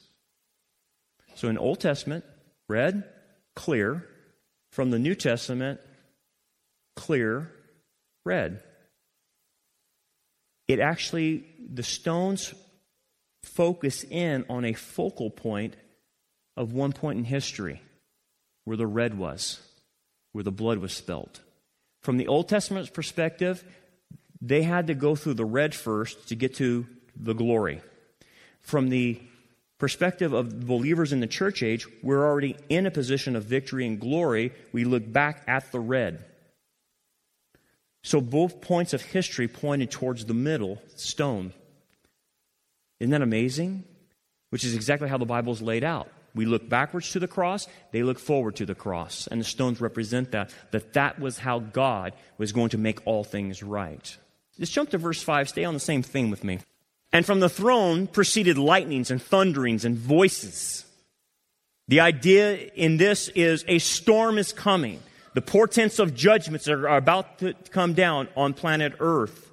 So 1.35 1.49
in 1.49 1.57
Old 1.57 1.79
Testament, 1.79 2.23
red, 2.67 3.03
clear. 3.55 4.07
From 4.77 4.91
the 4.91 4.99
New 4.99 5.15
Testament, 5.15 5.79
clear, 6.95 7.51
red. 8.23 8.61
It 10.67 10.79
actually, 10.79 11.45
the 11.67 11.81
stones 11.81 12.53
focus 13.41 14.03
in 14.03 14.45
on 14.47 14.65
a 14.65 14.73
focal 14.73 15.31
point 15.31 15.73
of 16.55 16.73
one 16.73 16.93
point 16.93 17.17
in 17.17 17.25
history 17.25 17.81
where 18.65 18.77
the 18.77 18.85
red 18.85 19.17
was, 19.17 19.59
where 20.33 20.43
the 20.43 20.51
blood 20.51 20.77
was 20.77 20.93
spilt. 20.93 21.41
From 22.03 22.17
the 22.17 22.27
Old 22.27 22.47
Testament's 22.47 22.91
perspective, 22.91 23.63
they 24.39 24.61
had 24.61 24.85
to 24.85 24.93
go 24.93 25.15
through 25.15 25.33
the 25.33 25.43
red 25.43 25.73
first 25.73 26.27
to 26.27 26.35
get 26.35 26.53
to 26.57 26.85
the 27.15 27.33
glory. 27.33 27.81
From 28.61 28.89
the 28.89 29.19
perspective 29.77 30.33
of 30.33 30.65
believers 30.65 31.13
in 31.13 31.19
the 31.19 31.27
church 31.27 31.61
age, 31.63 31.87
we're 32.01 32.25
already 32.25 32.55
in 32.69 32.85
a 32.85 32.91
position 32.91 33.35
of 33.35 33.43
victory 33.43 33.85
and 33.85 33.99
glory. 33.99 34.51
We 34.71 34.83
look 34.83 35.11
back 35.11 35.43
at 35.47 35.71
the 35.71 35.79
red. 35.79 36.23
So 38.03 38.21
both 38.21 38.61
points 38.61 38.93
of 38.93 39.01
history 39.01 39.47
pointed 39.47 39.91
towards 39.91 40.25
the 40.25 40.33
middle 40.33 40.81
stone. 40.95 41.53
Isn't 42.99 43.11
that 43.11 43.21
amazing? 43.21 43.83
Which 44.49 44.63
is 44.63 44.73
exactly 44.73 45.09
how 45.09 45.17
the 45.17 45.25
Bible 45.25 45.53
is 45.53 45.61
laid 45.61 45.83
out. 45.83 46.09
We 46.33 46.45
look 46.45 46.69
backwards 46.69 47.11
to 47.11 47.19
the 47.19 47.27
cross, 47.27 47.67
they 47.91 48.03
look 48.03 48.19
forward 48.19 48.57
to 48.57 48.65
the 48.65 48.75
cross. 48.75 49.27
And 49.27 49.41
the 49.41 49.45
stones 49.45 49.81
represent 49.81 50.31
that, 50.31 50.53
that 50.71 50.93
that 50.93 51.19
was 51.19 51.39
how 51.39 51.59
God 51.59 52.13
was 52.37 52.51
going 52.51 52.69
to 52.69 52.77
make 52.77 53.05
all 53.05 53.23
things 53.23 53.63
right. 53.63 54.17
Just 54.59 54.73
jump 54.73 54.91
to 54.91 54.97
verse 54.97 55.21
5. 55.21 55.49
Stay 55.49 55.65
on 55.65 55.73
the 55.73 55.79
same 55.79 56.03
theme 56.03 56.29
with 56.29 56.43
me. 56.43 56.59
And 57.13 57.25
from 57.25 57.39
the 57.39 57.49
throne 57.49 58.07
proceeded 58.07 58.57
lightnings 58.57 59.11
and 59.11 59.21
thunderings 59.21 59.85
and 59.85 59.97
voices. 59.97 60.85
The 61.87 62.01
idea 62.01 62.55
in 62.75 62.97
this 62.97 63.29
is 63.29 63.63
a 63.67 63.79
storm 63.79 64.37
is 64.37 64.51
coming. 64.51 64.99
The 65.33 65.41
portents 65.41 65.99
of 65.99 66.15
judgments 66.15 66.67
are 66.67 66.87
about 66.87 67.39
to 67.39 67.53
come 67.71 67.93
down 67.93 68.27
on 68.35 68.53
planet 68.53 68.93
Earth. 68.99 69.49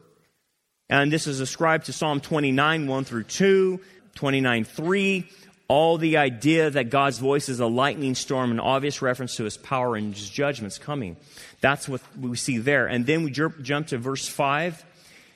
And 0.89 1.13
this 1.13 1.27
is 1.27 1.41
ascribed 1.41 1.87
to 1.87 1.93
Psalm 1.93 2.21
29, 2.21 2.87
1 2.87 3.05
through 3.05 3.25
2, 3.25 3.81
29, 4.15 4.65
3. 4.65 5.29
All 5.67 5.97
the 5.97 6.19
idea 6.19 6.71
that 6.71 6.91
God's 6.91 7.19
voice 7.19 7.49
is 7.49 7.61
a 7.61 7.67
lightning 7.67 8.15
storm, 8.15 8.51
an 8.51 8.61
obvious 8.61 9.01
reference 9.01 9.37
to 9.37 9.45
his 9.45 9.57
power 9.57 9.97
and 9.97 10.15
his 10.15 10.29
judgments 10.29 10.77
coming. 10.77 11.17
That's 11.61 11.89
what 11.89 12.03
we 12.21 12.37
see 12.37 12.59
there. 12.59 12.87
And 12.87 13.07
then 13.07 13.23
we 13.23 13.31
jump 13.31 13.87
to 13.89 13.99
verse 13.99 14.29
5. 14.29 14.85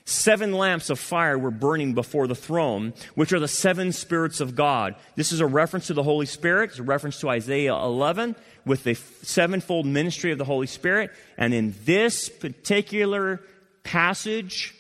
Seven 0.09 0.55
lamps 0.55 0.89
of 0.89 0.99
fire 0.99 1.39
were 1.39 1.51
burning 1.51 1.93
before 1.93 2.27
the 2.27 2.35
throne, 2.35 2.95
which 3.15 3.31
are 3.35 3.39
the 3.39 3.47
seven 3.47 3.93
spirits 3.93 4.41
of 4.41 4.57
God. 4.57 4.95
This 5.17 5.33
is 5.33 5.41
a 5.41 5.47
reference 5.47 5.89
to 5.89 5.93
the 5.93 6.03
Holy 6.03 6.25
Spirit. 6.25 6.71
It's 6.71 6.79
a 6.79 6.83
reference 6.83 7.21
to 7.21 7.29
Isaiah 7.29 7.75
11 7.75 8.35
with 8.65 8.85
the 8.85 8.95
sevenfold 8.95 9.85
ministry 9.85 10.33
of 10.33 10.39
the 10.39 10.47
Holy 10.47 10.67
Spirit. 10.67 11.11
And 11.37 11.53
in 11.53 11.75
this 11.85 12.31
particular 12.31 13.43
passage, 13.83 14.75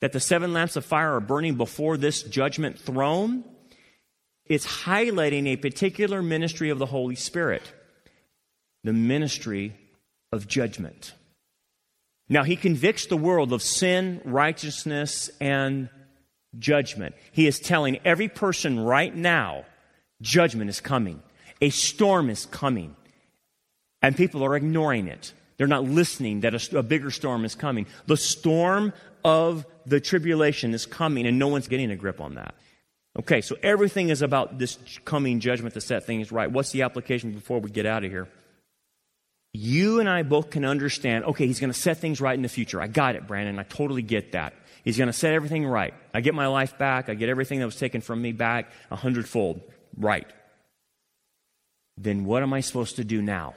that 0.00 0.10
the 0.10 0.18
seven 0.18 0.52
lamps 0.52 0.74
of 0.74 0.84
fire 0.84 1.14
are 1.14 1.20
burning 1.20 1.54
before 1.54 1.96
this 1.96 2.24
judgment 2.24 2.76
throne, 2.76 3.44
it's 4.44 4.66
highlighting 4.66 5.46
a 5.46 5.54
particular 5.54 6.20
ministry 6.20 6.70
of 6.70 6.80
the 6.80 6.86
Holy 6.86 7.14
Spirit 7.14 7.62
the 8.82 8.92
ministry 8.92 9.72
of 10.32 10.48
judgment. 10.48 11.14
Now, 12.34 12.42
he 12.42 12.56
convicts 12.56 13.06
the 13.06 13.16
world 13.16 13.52
of 13.52 13.62
sin, 13.62 14.20
righteousness, 14.24 15.30
and 15.40 15.88
judgment. 16.58 17.14
He 17.30 17.46
is 17.46 17.60
telling 17.60 18.00
every 18.04 18.26
person 18.26 18.80
right 18.80 19.14
now 19.14 19.66
judgment 20.20 20.68
is 20.68 20.80
coming, 20.80 21.22
a 21.60 21.70
storm 21.70 22.30
is 22.30 22.46
coming, 22.46 22.96
and 24.02 24.16
people 24.16 24.44
are 24.44 24.56
ignoring 24.56 25.06
it. 25.06 25.32
They're 25.58 25.68
not 25.68 25.84
listening 25.84 26.40
that 26.40 26.56
a, 26.56 26.78
a, 26.80 26.82
bigger 26.82 27.12
storm 27.12 27.44
is 27.44 27.54
coming. 27.54 27.86
The 28.06 28.16
storm 28.16 28.92
of 29.24 29.64
the 29.86 30.00
tribulation 30.00 30.74
is 30.74 30.86
coming, 30.86 31.28
and 31.28 31.38
no 31.38 31.46
one's 31.46 31.68
getting 31.68 31.92
a 31.92 31.96
grip 31.96 32.20
on 32.20 32.34
that. 32.34 32.56
Okay, 33.16 33.42
so 33.42 33.54
everything 33.62 34.08
is 34.08 34.22
about 34.22 34.58
this 34.58 34.76
coming 35.04 35.38
judgment 35.38 35.74
to 35.74 35.80
set 35.80 36.04
things 36.04 36.32
right. 36.32 36.50
What's 36.50 36.72
the 36.72 36.82
application 36.82 37.30
before 37.30 37.60
we 37.60 37.70
get 37.70 37.86
out 37.86 38.02
of 38.02 38.10
here? 38.10 38.26
You 39.54 40.00
and 40.00 40.08
I 40.08 40.24
both 40.24 40.50
can 40.50 40.64
understand, 40.64 41.24
okay, 41.24 41.46
he's 41.46 41.60
going 41.60 41.72
to 41.72 41.78
set 41.78 41.98
things 41.98 42.20
right 42.20 42.34
in 42.34 42.42
the 42.42 42.48
future. 42.48 42.82
I 42.82 42.88
got 42.88 43.14
it, 43.14 43.28
Brandon. 43.28 43.58
I 43.60 43.62
totally 43.62 44.02
get 44.02 44.32
that. 44.32 44.52
He's 44.82 44.98
going 44.98 45.06
to 45.06 45.12
set 45.12 45.32
everything 45.32 45.64
right. 45.64 45.94
I 46.12 46.20
get 46.20 46.34
my 46.34 46.48
life 46.48 46.76
back. 46.76 47.08
I 47.08 47.14
get 47.14 47.28
everything 47.28 47.60
that 47.60 47.64
was 47.64 47.76
taken 47.76 48.00
from 48.00 48.20
me 48.20 48.32
back 48.32 48.70
a 48.90 48.96
hundredfold. 48.96 49.60
Right. 49.96 50.26
Then 51.96 52.24
what 52.24 52.42
am 52.42 52.52
I 52.52 52.60
supposed 52.60 52.96
to 52.96 53.04
do 53.04 53.22
now? 53.22 53.54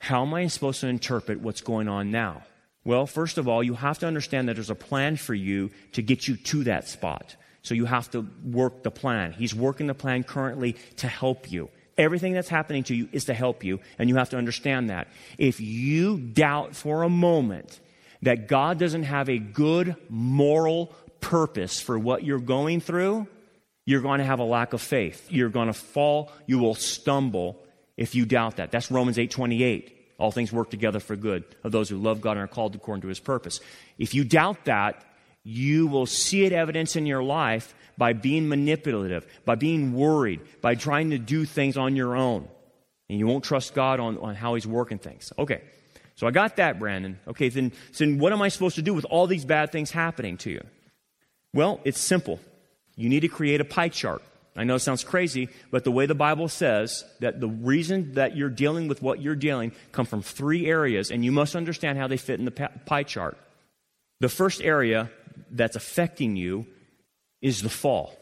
How 0.00 0.22
am 0.22 0.34
I 0.34 0.48
supposed 0.48 0.80
to 0.80 0.88
interpret 0.88 1.40
what's 1.40 1.60
going 1.60 1.88
on 1.88 2.10
now? 2.10 2.42
Well, 2.84 3.06
first 3.06 3.38
of 3.38 3.46
all, 3.46 3.62
you 3.62 3.74
have 3.74 4.00
to 4.00 4.08
understand 4.08 4.48
that 4.48 4.54
there's 4.54 4.70
a 4.70 4.74
plan 4.74 5.14
for 5.14 5.34
you 5.34 5.70
to 5.92 6.02
get 6.02 6.26
you 6.26 6.36
to 6.36 6.64
that 6.64 6.88
spot. 6.88 7.36
So 7.62 7.74
you 7.74 7.84
have 7.84 8.10
to 8.10 8.26
work 8.44 8.82
the 8.82 8.90
plan. 8.90 9.32
He's 9.32 9.54
working 9.54 9.86
the 9.86 9.94
plan 9.94 10.24
currently 10.24 10.72
to 10.96 11.06
help 11.06 11.52
you. 11.52 11.70
Everything 11.98 12.32
that's 12.32 12.48
happening 12.48 12.84
to 12.84 12.94
you 12.94 13.08
is 13.12 13.26
to 13.26 13.34
help 13.34 13.64
you, 13.64 13.80
and 13.98 14.08
you 14.08 14.16
have 14.16 14.30
to 14.30 14.38
understand 14.38 14.90
that. 14.90 15.08
If 15.38 15.60
you 15.60 16.18
doubt 16.18 16.74
for 16.74 17.02
a 17.02 17.08
moment 17.08 17.80
that 18.22 18.48
God 18.48 18.78
doesn't 18.78 19.02
have 19.02 19.28
a 19.28 19.38
good 19.38 19.96
moral 20.08 20.94
purpose 21.20 21.80
for 21.80 21.98
what 21.98 22.24
you're 22.24 22.38
going 22.38 22.80
through, 22.80 23.26
you're 23.84 24.00
going 24.00 24.18
to 24.18 24.24
have 24.24 24.38
a 24.38 24.44
lack 24.44 24.72
of 24.72 24.80
faith. 24.80 25.26
You're 25.30 25.48
going 25.48 25.66
to 25.66 25.72
fall, 25.72 26.32
you 26.46 26.58
will 26.58 26.74
stumble 26.74 27.62
if 27.96 28.14
you 28.14 28.24
doubt 28.24 28.56
that. 28.56 28.70
That's 28.70 28.90
Romans 28.90 29.18
8:28. 29.18 29.92
All 30.18 30.30
things 30.30 30.52
work 30.52 30.70
together 30.70 31.00
for 31.00 31.16
good 31.16 31.44
of 31.64 31.72
those 31.72 31.88
who 31.88 31.96
love 31.96 32.20
God 32.20 32.32
and 32.32 32.40
are 32.40 32.48
called 32.48 32.74
according 32.74 33.02
to 33.02 33.08
his 33.08 33.18
purpose. 33.18 33.60
If 33.98 34.14
you 34.14 34.24
doubt 34.24 34.64
that, 34.66 35.04
you 35.44 35.86
will 35.86 36.06
see 36.06 36.44
it 36.44 36.52
evidence 36.52 36.96
in 36.96 37.06
your 37.06 37.22
life 37.22 37.74
by 37.98 38.12
being 38.12 38.48
manipulative, 38.48 39.26
by 39.44 39.54
being 39.54 39.92
worried, 39.92 40.40
by 40.60 40.74
trying 40.74 41.10
to 41.10 41.18
do 41.18 41.44
things 41.44 41.76
on 41.76 41.96
your 41.96 42.16
own. 42.16 42.48
And 43.08 43.18
you 43.18 43.26
won't 43.26 43.44
trust 43.44 43.74
God 43.74 44.00
on, 44.00 44.18
on 44.18 44.34
how 44.34 44.54
He's 44.54 44.66
working 44.66 44.98
things. 44.98 45.32
Okay. 45.38 45.62
So 46.14 46.26
I 46.26 46.30
got 46.30 46.56
that, 46.56 46.78
Brandon. 46.78 47.18
Okay, 47.26 47.48
then, 47.48 47.72
then 47.98 48.18
what 48.18 48.32
am 48.32 48.42
I 48.42 48.48
supposed 48.48 48.76
to 48.76 48.82
do 48.82 48.94
with 48.94 49.04
all 49.06 49.26
these 49.26 49.44
bad 49.44 49.72
things 49.72 49.90
happening 49.90 50.36
to 50.38 50.50
you? 50.50 50.62
Well, 51.52 51.80
it's 51.84 52.00
simple. 52.00 52.38
You 52.96 53.08
need 53.08 53.20
to 53.20 53.28
create 53.28 53.60
a 53.60 53.64
pie 53.64 53.88
chart. 53.88 54.22
I 54.54 54.64
know 54.64 54.74
it 54.74 54.80
sounds 54.80 55.02
crazy, 55.02 55.48
but 55.70 55.84
the 55.84 55.90
way 55.90 56.04
the 56.04 56.14
Bible 56.14 56.48
says 56.48 57.04
that 57.20 57.40
the 57.40 57.48
reason 57.48 58.14
that 58.14 58.36
you're 58.36 58.50
dealing 58.50 58.86
with 58.86 59.00
what 59.00 59.22
you're 59.22 59.34
dealing 59.34 59.72
come 59.92 60.04
from 60.04 60.20
three 60.22 60.66
areas, 60.66 61.10
and 61.10 61.24
you 61.24 61.32
must 61.32 61.56
understand 61.56 61.98
how 61.98 62.06
they 62.06 62.18
fit 62.18 62.38
in 62.38 62.44
the 62.44 62.50
pie 62.50 63.02
chart. 63.02 63.38
The 64.20 64.28
first 64.28 64.60
area 64.60 65.10
that's 65.50 65.76
affecting 65.76 66.36
you 66.36 66.66
is 67.40 67.62
the 67.62 67.68
fall. 67.68 68.16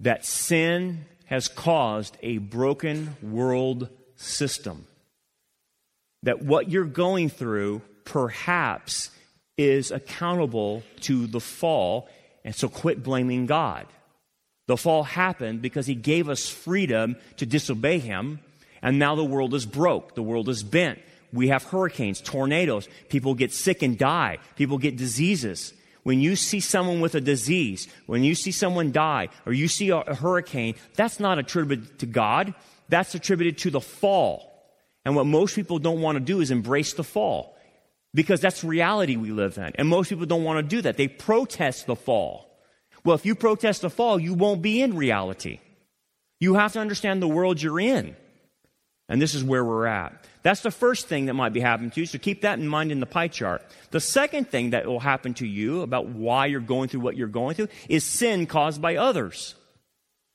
That 0.00 0.24
sin 0.24 1.04
has 1.26 1.48
caused 1.48 2.16
a 2.22 2.38
broken 2.38 3.16
world 3.22 3.88
system. 4.16 4.86
That 6.24 6.42
what 6.42 6.70
you're 6.70 6.84
going 6.84 7.28
through 7.30 7.82
perhaps 8.04 9.10
is 9.56 9.90
accountable 9.90 10.82
to 11.00 11.26
the 11.26 11.40
fall, 11.40 12.08
and 12.44 12.54
so 12.54 12.68
quit 12.68 13.02
blaming 13.02 13.46
God. 13.46 13.86
The 14.66 14.76
fall 14.76 15.02
happened 15.02 15.62
because 15.62 15.86
He 15.86 15.94
gave 15.94 16.28
us 16.28 16.48
freedom 16.48 17.16
to 17.36 17.46
disobey 17.46 17.98
Him, 17.98 18.40
and 18.80 18.98
now 18.98 19.14
the 19.14 19.24
world 19.24 19.54
is 19.54 19.66
broke, 19.66 20.14
the 20.14 20.22
world 20.22 20.48
is 20.48 20.62
bent. 20.62 20.98
we 21.32 21.48
have 21.48 21.64
hurricanes, 21.64 22.20
tornadoes. 22.20 22.88
People 23.08 23.34
get 23.34 23.52
sick 23.52 23.82
and 23.82 23.96
die. 23.96 24.38
People 24.56 24.78
get 24.78 24.96
diseases. 24.96 25.72
When 26.02 26.20
you 26.20 26.34
see 26.34 26.60
someone 26.60 27.00
with 27.00 27.14
a 27.14 27.20
disease, 27.20 27.86
when 28.06 28.24
you 28.24 28.34
see 28.34 28.50
someone 28.50 28.90
die, 28.90 29.28
or 29.46 29.52
you 29.52 29.68
see 29.68 29.90
a, 29.90 30.02
hurricane, 30.14 30.74
that's 30.94 31.20
not 31.20 31.38
attributed 31.38 32.00
to 32.00 32.06
God. 32.06 32.54
That's 32.88 33.14
attributed 33.14 33.58
to 33.58 33.70
the 33.70 33.80
fall. 33.80 34.48
And 35.04 35.14
what 35.16 35.26
most 35.26 35.54
people 35.54 35.78
don't 35.78 36.00
want 36.00 36.16
to 36.16 36.20
do 36.20 36.40
is 36.40 36.50
embrace 36.50 36.94
the 36.94 37.04
fall 37.04 37.56
because 38.14 38.40
that's 38.40 38.62
reality 38.64 39.16
we 39.16 39.30
live 39.30 39.58
in. 39.58 39.72
And 39.76 39.88
most 39.88 40.08
people 40.08 40.26
don't 40.26 40.44
want 40.44 40.58
to 40.58 40.76
do 40.76 40.82
that. 40.82 40.96
They 40.96 41.08
protest 41.08 41.86
the 41.86 41.96
fall. 41.96 42.48
Well, 43.04 43.14
if 43.14 43.26
you 43.26 43.34
protest 43.34 43.82
the 43.82 43.90
fall, 43.90 44.18
you 44.18 44.34
won't 44.34 44.62
be 44.62 44.82
in 44.82 44.96
reality. 44.96 45.60
You 46.40 46.54
have 46.54 46.72
to 46.74 46.80
understand 46.80 47.22
the 47.22 47.28
world 47.28 47.62
you're 47.62 47.80
in. 47.80 48.16
And 49.08 49.20
this 49.20 49.34
is 49.34 49.42
where 49.44 49.64
we're 49.64 49.86
at. 49.86 50.26
That's 50.42 50.62
the 50.62 50.72
first 50.72 51.06
thing 51.06 51.26
that 51.26 51.34
might 51.34 51.52
be 51.52 51.60
happening 51.60 51.90
to 51.92 52.00
you, 52.00 52.06
so 52.06 52.18
keep 52.18 52.42
that 52.42 52.58
in 52.58 52.66
mind 52.66 52.90
in 52.90 52.98
the 53.00 53.06
pie 53.06 53.28
chart. 53.28 53.64
The 53.90 54.00
second 54.00 54.48
thing 54.48 54.70
that 54.70 54.86
will 54.86 55.00
happen 55.00 55.34
to 55.34 55.46
you 55.46 55.82
about 55.82 56.08
why 56.08 56.46
you're 56.46 56.60
going 56.60 56.88
through 56.88 57.00
what 57.00 57.16
you're 57.16 57.28
going 57.28 57.54
through 57.54 57.68
is 57.88 58.04
sin 58.04 58.46
caused 58.46 58.82
by 58.82 58.96
others. 58.96 59.54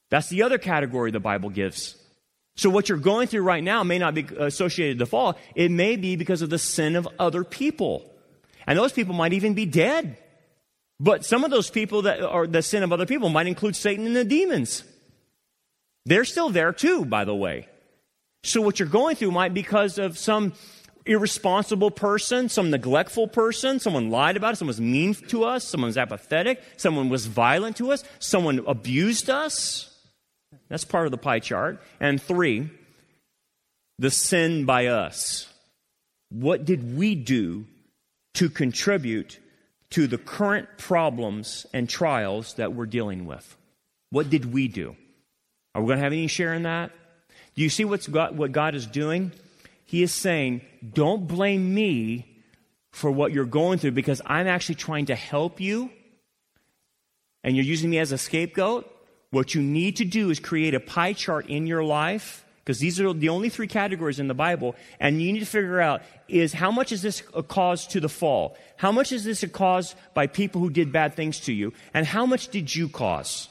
That's 0.09 0.29
the 0.29 0.43
other 0.43 0.57
category 0.57 1.11
the 1.11 1.19
Bible 1.19 1.49
gives. 1.49 1.97
So 2.55 2.69
what 2.69 2.89
you're 2.89 2.97
going 2.97 3.27
through 3.27 3.43
right 3.43 3.63
now 3.63 3.83
may 3.83 3.99
not 3.99 4.15
be 4.15 4.25
associated 4.37 4.99
to 4.99 5.05
fall. 5.05 5.37
It 5.55 5.69
may 5.69 5.95
be 5.95 6.15
because 6.15 6.41
of 6.41 6.49
the 6.49 6.57
sin 6.57 6.95
of 6.95 7.07
other 7.19 7.43
people. 7.43 8.09
And 8.65 8.79
those 8.79 8.93
people 8.93 9.13
might 9.13 9.33
even 9.33 9.53
be 9.53 9.65
dead. 9.65 10.17
But 10.99 11.25
some 11.25 11.43
of 11.43 11.51
those 11.51 11.69
people 11.69 12.03
that 12.03 12.21
are 12.21 12.47
the 12.47 12.61
sin 12.61 12.81
of 12.81 12.91
other 12.91 13.05
people 13.05 13.29
might 13.29 13.47
include 13.47 13.75
Satan 13.75 14.07
and 14.07 14.15
the 14.15 14.25
demons. 14.25 14.83
They're 16.05 16.25
still 16.25 16.49
there 16.49 16.71
too, 16.71 17.05
by 17.05 17.25
the 17.25 17.35
way. 17.35 17.67
So 18.47 18.61
what 18.61 18.79
you're 18.79 18.87
going 18.87 19.17
through 19.17 19.31
might 19.31 19.53
be 19.53 19.61
because 19.61 19.97
of 19.97 20.17
some 20.17 20.53
irresponsible 21.05 21.91
person, 21.91 22.47
some 22.47 22.69
neglectful 22.69 23.27
person, 23.27 23.79
someone 23.79 24.09
lied 24.09 24.37
about 24.37 24.53
us, 24.53 24.59
someone 24.59 24.69
was 24.69 24.81
mean 24.81 25.13
to 25.15 25.43
us, 25.43 25.65
someone 25.65 25.89
was 25.89 25.97
apathetic, 25.97 26.61
someone 26.77 27.09
was 27.09 27.25
violent 27.25 27.75
to 27.77 27.91
us, 27.91 28.05
someone 28.19 28.63
abused 28.65 29.29
us. 29.29 29.93
That's 30.69 30.85
part 30.85 31.05
of 31.05 31.11
the 31.11 31.17
pie 31.17 31.39
chart. 31.39 31.81
And 31.99 32.21
three, 32.21 32.69
the 33.99 34.11
sin 34.11 34.63
by 34.63 34.87
us. 34.87 35.51
What 36.29 36.63
did 36.63 36.97
we 36.97 37.15
do 37.15 37.65
to 38.35 38.49
contribute 38.49 39.39
to 39.91 40.07
the 40.07 40.17
current 40.17 40.69
problems 40.77 41.65
and 41.73 41.89
trials 41.89 42.53
that 42.53 42.73
we're 42.73 42.85
dealing 42.85 43.25
with? 43.25 43.57
What 44.09 44.29
did 44.29 44.53
we 44.53 44.69
do? 44.69 44.95
Are 45.75 45.81
we 45.81 45.87
going 45.87 45.97
to 45.97 46.03
have 46.03 46.13
any 46.13 46.27
share 46.27 46.53
in 46.53 46.63
that? 46.63 46.91
Do 47.57 47.63
you 47.63 47.69
see 47.69 47.85
what's 47.85 48.07
God, 48.07 48.37
what 48.37 48.51
God 48.51 48.75
is 48.75 48.85
doing? 48.85 49.31
He 49.83 50.03
is 50.03 50.13
saying, 50.13 50.61
don't 50.93 51.27
blame 51.27 51.73
me 51.73 52.43
for 52.91 53.09
what 53.09 53.31
you're 53.31 53.45
going 53.45 53.79
through 53.79 53.91
because 53.91 54.21
I'm 54.27 54.47
actually 54.47 54.75
trying 54.75 55.07
to 55.07 55.15
help 55.15 55.59
you 55.59 55.89
and 57.43 57.55
you're 57.55 57.65
using 57.65 57.89
me 57.89 57.97
as 57.97 58.11
a 58.11 58.17
scapegoat. 58.17 58.87
What 59.31 59.55
you 59.55 59.61
need 59.63 59.95
to 59.97 60.05
do 60.05 60.29
is 60.29 60.39
create 60.39 60.75
a 60.75 60.79
pie 60.79 61.13
chart 61.13 61.47
in 61.47 61.65
your 61.65 61.83
life 61.83 62.45
because 62.59 62.77
these 62.77 62.99
are 62.99 63.11
the 63.11 63.29
only 63.29 63.49
three 63.49 63.67
categories 63.67 64.19
in 64.19 64.27
the 64.27 64.35
Bible. 64.35 64.75
And 64.99 65.19
you 65.19 65.33
need 65.33 65.39
to 65.39 65.45
figure 65.47 65.81
out 65.81 66.03
is 66.27 66.53
how 66.53 66.69
much 66.69 66.91
is 66.91 67.01
this 67.01 67.23
a 67.33 67.41
cause 67.41 67.87
to 67.87 67.99
the 67.99 68.09
fall? 68.09 68.55
How 68.75 68.91
much 68.91 69.11
is 69.11 69.23
this 69.23 69.41
a 69.41 69.47
cause 69.47 69.95
by 70.13 70.27
people 70.27 70.61
who 70.61 70.69
did 70.69 70.91
bad 70.91 71.15
things 71.15 71.39
to 71.41 71.53
you? 71.53 71.73
And 71.95 72.05
how 72.05 72.27
much 72.27 72.49
did 72.49 72.75
you 72.75 72.87
cause? 72.87 73.49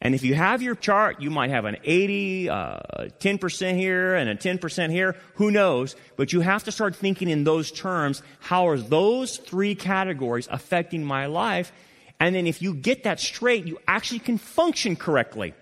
And 0.00 0.14
if 0.14 0.22
you 0.22 0.34
have 0.34 0.62
your 0.62 0.74
chart, 0.74 1.20
you 1.20 1.30
might 1.30 1.50
have 1.50 1.64
an 1.64 1.78
80, 1.82 2.50
uh, 2.50 2.78
10% 3.18 3.76
here 3.76 4.14
and 4.14 4.28
a 4.28 4.34
10% 4.34 4.90
here. 4.90 5.16
Who 5.34 5.50
knows? 5.50 5.96
But 6.16 6.32
you 6.32 6.40
have 6.40 6.64
to 6.64 6.72
start 6.72 6.94
thinking 6.94 7.28
in 7.28 7.44
those 7.44 7.70
terms. 7.70 8.22
How 8.40 8.68
are 8.68 8.76
those 8.76 9.38
three 9.38 9.74
categories 9.74 10.48
affecting 10.50 11.04
my 11.04 11.26
life? 11.26 11.72
And 12.20 12.34
then 12.34 12.46
if 12.46 12.62
you 12.62 12.74
get 12.74 13.04
that 13.04 13.20
straight, 13.20 13.66
you 13.66 13.78
actually 13.88 14.20
can 14.20 14.38
function 14.38 14.96
correctly. 14.96 15.54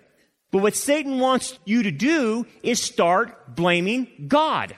But 0.51 0.63
what 0.63 0.77
Satan 0.77 1.19
wants 1.19 1.59
you 1.65 1.83
to 1.83 1.91
do 1.91 2.47
is 2.63 2.81
start 2.81 3.57
blaming 3.57 4.27
God. 4.29 4.77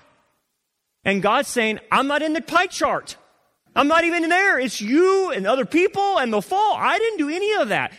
And 1.05 1.23
God's 1.23 1.49
saying, 1.49 1.81
I'm 1.93 2.07
not 2.07 2.23
in 2.23 2.33
the 2.33 2.41
pie 2.41 2.67
chart. 2.67 3.17
I'm 3.75 3.89
not 3.89 4.05
even 4.05 4.25
in 4.25 4.31
there. 4.31 4.59
It's 4.59 4.81
you 4.81 5.31
and 5.31 5.47
other 5.47 5.67
people 5.67 6.19
and 6.19 6.33
the 6.33 6.41
fall. 6.41 6.77
I 6.77 6.99
didn't 6.99 7.19
do 7.19 7.29
any 7.29 7.53
of 7.61 7.69
that. 7.69 7.93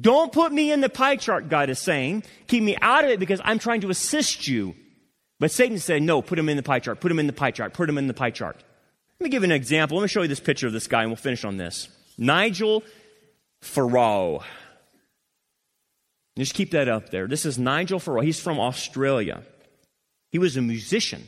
Don't 0.00 0.32
put 0.32 0.52
me 0.52 0.72
in 0.72 0.80
the 0.80 0.88
pie 0.88 1.16
chart, 1.16 1.48
God 1.48 1.70
is 1.70 1.78
saying. 1.78 2.24
Keep 2.48 2.62
me 2.62 2.76
out 2.80 3.04
of 3.04 3.10
it 3.10 3.20
because 3.20 3.40
I'm 3.44 3.58
trying 3.58 3.82
to 3.82 3.90
assist 3.90 4.48
you. 4.48 4.74
But 5.38 5.50
Satan 5.50 5.78
said, 5.78 6.02
no, 6.02 6.22
put 6.22 6.38
him 6.38 6.48
in 6.48 6.56
the 6.56 6.62
pie 6.62 6.80
chart, 6.80 7.00
put 7.00 7.10
him 7.10 7.18
in 7.18 7.26
the 7.26 7.32
pie 7.32 7.50
chart, 7.50 7.72
put 7.74 7.88
him 7.88 7.98
in 7.98 8.06
the 8.06 8.14
pie 8.14 8.30
chart. 8.30 8.56
Let 9.20 9.24
me 9.24 9.30
give 9.30 9.42
you 9.42 9.46
an 9.46 9.52
example. 9.52 9.96
Let 9.96 10.02
me 10.02 10.08
show 10.08 10.22
you 10.22 10.28
this 10.28 10.40
picture 10.40 10.66
of 10.66 10.72
this 10.72 10.86
guy 10.86 11.02
and 11.02 11.10
we'll 11.10 11.16
finish 11.16 11.44
on 11.44 11.56
this. 11.56 11.88
Nigel 12.18 12.82
Farrow. 13.60 14.42
Just 16.36 16.54
keep 16.54 16.72
that 16.72 16.88
up 16.88 17.10
there. 17.10 17.26
This 17.26 17.46
is 17.46 17.58
Nigel 17.58 17.98
Farrow. 17.98 18.20
He's 18.20 18.40
from 18.40 18.58
Australia. 18.58 19.42
He 20.32 20.38
was 20.38 20.56
a 20.56 20.62
musician 20.62 21.26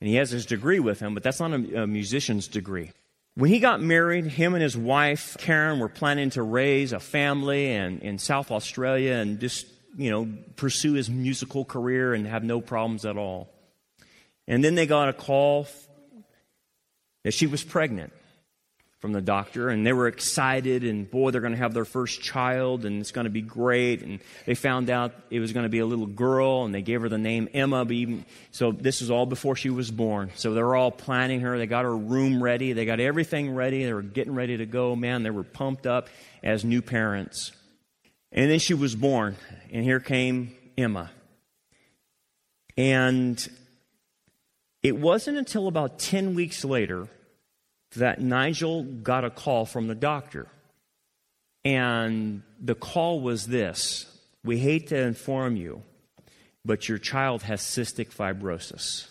and 0.00 0.08
he 0.08 0.16
has 0.16 0.30
his 0.30 0.46
degree 0.46 0.80
with 0.80 1.00
him, 1.00 1.14
but 1.14 1.22
that's 1.22 1.40
not 1.40 1.52
a, 1.52 1.82
a 1.82 1.86
musician's 1.86 2.48
degree. 2.48 2.92
When 3.36 3.50
he 3.50 3.60
got 3.60 3.82
married, 3.82 4.24
him 4.24 4.54
and 4.54 4.62
his 4.62 4.78
wife, 4.78 5.36
Karen, 5.38 5.78
were 5.78 5.90
planning 5.90 6.30
to 6.30 6.42
raise 6.42 6.94
a 6.94 6.98
family 6.98 7.70
and, 7.70 8.00
in 8.00 8.18
South 8.18 8.50
Australia 8.50 9.12
and 9.12 9.38
just, 9.38 9.66
you 9.94 10.10
know, 10.10 10.26
pursue 10.56 10.94
his 10.94 11.10
musical 11.10 11.62
career 11.62 12.14
and 12.14 12.26
have 12.26 12.42
no 12.42 12.62
problems 12.62 13.04
at 13.04 13.18
all. 13.18 13.52
And 14.48 14.64
then 14.64 14.74
they 14.74 14.86
got 14.86 15.10
a 15.10 15.12
call 15.12 15.68
that 17.24 17.34
she 17.34 17.46
was 17.46 17.62
pregnant 17.62 18.14
from 19.00 19.12
the 19.12 19.20
doctor, 19.20 19.68
and 19.68 19.86
they 19.86 19.92
were 19.92 20.08
excited, 20.08 20.82
and 20.82 21.10
boy, 21.10 21.30
they're 21.30 21.42
going 21.42 21.52
to 21.52 21.58
have 21.58 21.74
their 21.74 21.84
first 21.84 22.22
child, 22.22 22.86
and 22.86 23.00
it's 23.00 23.12
going 23.12 23.26
to 23.26 23.30
be 23.30 23.42
great. 23.42 24.02
And 24.02 24.20
they 24.46 24.54
found 24.54 24.88
out 24.88 25.14
it 25.30 25.38
was 25.38 25.52
going 25.52 25.64
to 25.64 25.70
be 25.70 25.80
a 25.80 25.86
little 25.86 26.06
girl, 26.06 26.64
and 26.64 26.74
they 26.74 26.80
gave 26.80 27.02
her 27.02 27.08
the 27.08 27.18
name 27.18 27.48
Emma. 27.52 27.84
Even, 27.90 28.24
so 28.52 28.72
this 28.72 29.02
was 29.02 29.10
all 29.10 29.26
before 29.26 29.54
she 29.54 29.68
was 29.68 29.90
born. 29.90 30.30
So 30.34 30.54
they 30.54 30.62
were 30.62 30.74
all 30.74 30.90
planning 30.90 31.40
her. 31.40 31.58
They 31.58 31.66
got 31.66 31.84
her 31.84 31.96
room 31.96 32.42
ready. 32.42 32.72
They 32.72 32.86
got 32.86 32.98
everything 32.98 33.54
ready. 33.54 33.84
They 33.84 33.92
were 33.92 34.02
getting 34.02 34.34
ready 34.34 34.56
to 34.56 34.66
go. 34.66 34.96
Man, 34.96 35.22
they 35.22 35.30
were 35.30 35.44
pumped 35.44 35.86
up 35.86 36.08
as 36.42 36.64
new 36.64 36.80
parents. 36.80 37.52
And 38.32 38.50
then 38.50 38.58
she 38.58 38.74
was 38.74 38.94
born, 38.94 39.36
and 39.70 39.84
here 39.84 40.00
came 40.00 40.54
Emma. 40.78 41.10
And 42.78 43.46
it 44.82 44.96
wasn't 44.96 45.36
until 45.36 45.68
about 45.68 45.98
10 45.98 46.34
weeks 46.34 46.64
later 46.64 47.08
that 47.96 48.20
Nigel 48.20 48.84
got 48.84 49.24
a 49.24 49.30
call 49.30 49.66
from 49.66 49.86
the 49.88 49.94
doctor. 49.94 50.46
And 51.64 52.42
the 52.60 52.74
call 52.74 53.20
was 53.20 53.46
this 53.46 54.06
We 54.44 54.58
hate 54.58 54.88
to 54.88 54.96
inform 54.98 55.56
you, 55.56 55.82
but 56.64 56.88
your 56.88 56.98
child 56.98 57.42
has 57.42 57.60
cystic 57.60 58.14
fibrosis. 58.14 59.08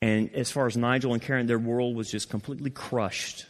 And 0.00 0.32
as 0.34 0.50
far 0.50 0.66
as 0.66 0.76
Nigel 0.76 1.12
and 1.12 1.20
Karen, 1.20 1.46
their 1.46 1.58
world 1.58 1.96
was 1.96 2.10
just 2.10 2.30
completely 2.30 2.70
crushed. 2.70 3.46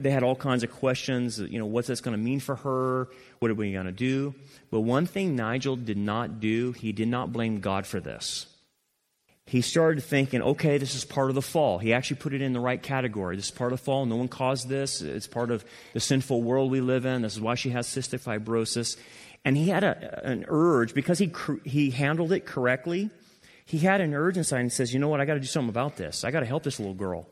They 0.00 0.10
had 0.10 0.24
all 0.24 0.34
kinds 0.34 0.64
of 0.64 0.72
questions. 0.72 1.38
You 1.38 1.60
know, 1.60 1.66
what's 1.66 1.86
this 1.86 2.00
going 2.00 2.16
to 2.16 2.22
mean 2.22 2.40
for 2.40 2.56
her? 2.56 3.08
What 3.38 3.50
are 3.50 3.54
we 3.54 3.72
going 3.72 3.86
to 3.86 3.92
do? 3.92 4.34
But 4.72 4.80
one 4.80 5.06
thing 5.06 5.36
Nigel 5.36 5.76
did 5.76 5.96
not 5.96 6.40
do, 6.40 6.72
he 6.72 6.90
did 6.90 7.06
not 7.06 7.32
blame 7.32 7.60
God 7.60 7.86
for 7.86 8.00
this 8.00 8.46
he 9.46 9.60
started 9.60 10.02
thinking, 10.02 10.40
okay, 10.40 10.78
this 10.78 10.94
is 10.94 11.04
part 11.04 11.28
of 11.28 11.34
the 11.34 11.42
fall. 11.42 11.78
He 11.78 11.92
actually 11.92 12.16
put 12.16 12.32
it 12.32 12.40
in 12.40 12.54
the 12.54 12.60
right 12.60 12.82
category. 12.82 13.36
This 13.36 13.46
is 13.46 13.50
part 13.50 13.72
of 13.72 13.78
the 13.78 13.84
fall. 13.84 14.06
No 14.06 14.16
one 14.16 14.28
caused 14.28 14.68
this. 14.68 15.02
It's 15.02 15.26
part 15.26 15.50
of 15.50 15.64
the 15.92 16.00
sinful 16.00 16.42
world 16.42 16.70
we 16.70 16.80
live 16.80 17.04
in. 17.04 17.22
This 17.22 17.34
is 17.34 17.40
why 17.40 17.54
she 17.54 17.70
has 17.70 17.86
cystic 17.86 18.22
fibrosis. 18.22 18.96
And 19.44 19.56
he 19.56 19.68
had 19.68 19.84
a, 19.84 20.26
an 20.26 20.46
urge, 20.48 20.94
because 20.94 21.18
he, 21.18 21.30
he 21.64 21.90
handled 21.90 22.32
it 22.32 22.46
correctly, 22.46 23.10
he 23.66 23.78
had 23.78 24.00
an 24.00 24.14
urge 24.14 24.38
inside 24.38 24.60
and 24.60 24.72
says, 24.72 24.94
you 24.94 25.00
know 25.00 25.08
what, 25.08 25.20
I 25.20 25.26
got 25.26 25.34
to 25.34 25.40
do 25.40 25.46
something 25.46 25.68
about 25.68 25.96
this. 25.96 26.24
I 26.24 26.30
got 26.30 26.40
to 26.40 26.46
help 26.46 26.62
this 26.62 26.78
little 26.78 26.94
girl. 26.94 27.28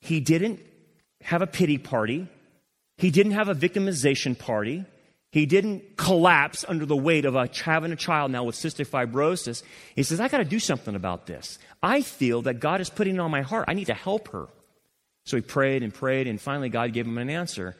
He 0.00 0.20
didn't 0.20 0.60
have 1.22 1.40
a 1.40 1.46
pity 1.46 1.78
party. 1.78 2.28
He 2.98 3.10
didn't 3.10 3.32
have 3.32 3.48
a 3.48 3.54
victimization 3.54 4.38
party. 4.38 4.84
He 5.36 5.44
didn't 5.44 5.98
collapse 5.98 6.64
under 6.66 6.86
the 6.86 6.96
weight 6.96 7.26
of 7.26 7.34
a, 7.34 7.46
having 7.62 7.92
a 7.92 7.96
child 7.96 8.30
now 8.30 8.44
with 8.44 8.56
cystic 8.56 8.88
fibrosis. 8.88 9.62
He 9.94 10.02
says, 10.02 10.18
I 10.18 10.28
got 10.28 10.38
to 10.38 10.46
do 10.46 10.58
something 10.58 10.94
about 10.94 11.26
this. 11.26 11.58
I 11.82 12.00
feel 12.00 12.40
that 12.40 12.58
God 12.58 12.80
is 12.80 12.88
putting 12.88 13.16
it 13.16 13.18
on 13.18 13.30
my 13.30 13.42
heart. 13.42 13.66
I 13.68 13.74
need 13.74 13.88
to 13.88 13.92
help 13.92 14.28
her. 14.28 14.48
So 15.26 15.36
he 15.36 15.42
prayed 15.42 15.82
and 15.82 15.92
prayed, 15.92 16.26
and 16.26 16.40
finally 16.40 16.70
God 16.70 16.94
gave 16.94 17.06
him 17.06 17.18
an 17.18 17.28
answer 17.28 17.76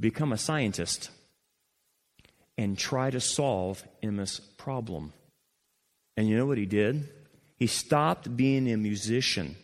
become 0.00 0.32
a 0.32 0.36
scientist 0.36 1.10
and 2.56 2.76
try 2.76 3.10
to 3.10 3.20
solve 3.20 3.84
Emma's 4.02 4.40
problem. 4.56 5.12
And 6.16 6.28
you 6.28 6.36
know 6.36 6.46
what 6.46 6.58
he 6.58 6.66
did? 6.66 7.08
He 7.60 7.68
stopped 7.68 8.36
being 8.36 8.68
a 8.72 8.76
musician 8.76 9.54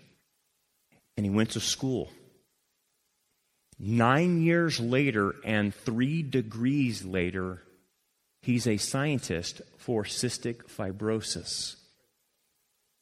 and 1.16 1.26
he 1.26 1.30
went 1.30 1.50
to 1.50 1.60
school. 1.60 2.10
Nine 3.78 4.42
years 4.42 4.78
later 4.78 5.34
and 5.44 5.74
three 5.74 6.22
degrees 6.22 7.04
later, 7.04 7.62
he's 8.42 8.66
a 8.66 8.76
scientist 8.76 9.62
for 9.78 10.04
cystic 10.04 10.66
fibrosis. 10.66 11.76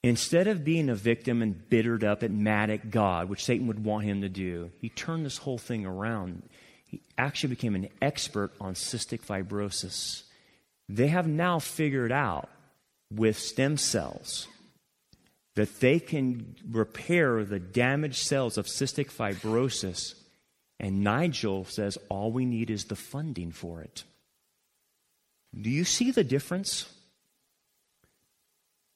Instead 0.02 0.48
of 0.48 0.64
being 0.64 0.88
a 0.88 0.94
victim 0.94 1.42
and 1.42 1.68
bittered 1.68 2.02
up 2.02 2.22
and 2.22 2.42
mad 2.42 2.70
at 2.70 2.90
God, 2.90 3.28
which 3.28 3.44
Satan 3.44 3.68
would 3.68 3.84
want 3.84 4.04
him 4.04 4.22
to 4.22 4.28
do, 4.28 4.72
he 4.80 4.88
turned 4.88 5.24
this 5.24 5.38
whole 5.38 5.58
thing 5.58 5.86
around. 5.86 6.42
He 6.88 7.00
actually 7.16 7.50
became 7.50 7.76
an 7.76 7.88
expert 8.00 8.52
on 8.60 8.74
cystic 8.74 9.20
fibrosis. 9.20 10.24
They 10.88 11.06
have 11.08 11.28
now 11.28 11.60
figured 11.60 12.10
out 12.10 12.48
with 13.12 13.38
stem 13.38 13.76
cells 13.76 14.48
that 15.54 15.80
they 15.80 16.00
can 16.00 16.56
repair 16.68 17.44
the 17.44 17.60
damaged 17.60 18.26
cells 18.26 18.58
of 18.58 18.66
cystic 18.66 19.12
fibrosis. 19.12 20.14
And 20.82 21.04
Nigel 21.04 21.64
says 21.64 21.96
all 22.08 22.32
we 22.32 22.44
need 22.44 22.68
is 22.68 22.86
the 22.86 22.96
funding 22.96 23.52
for 23.52 23.80
it. 23.80 24.02
Do 25.58 25.70
you 25.70 25.84
see 25.84 26.10
the 26.10 26.24
difference? 26.24 26.92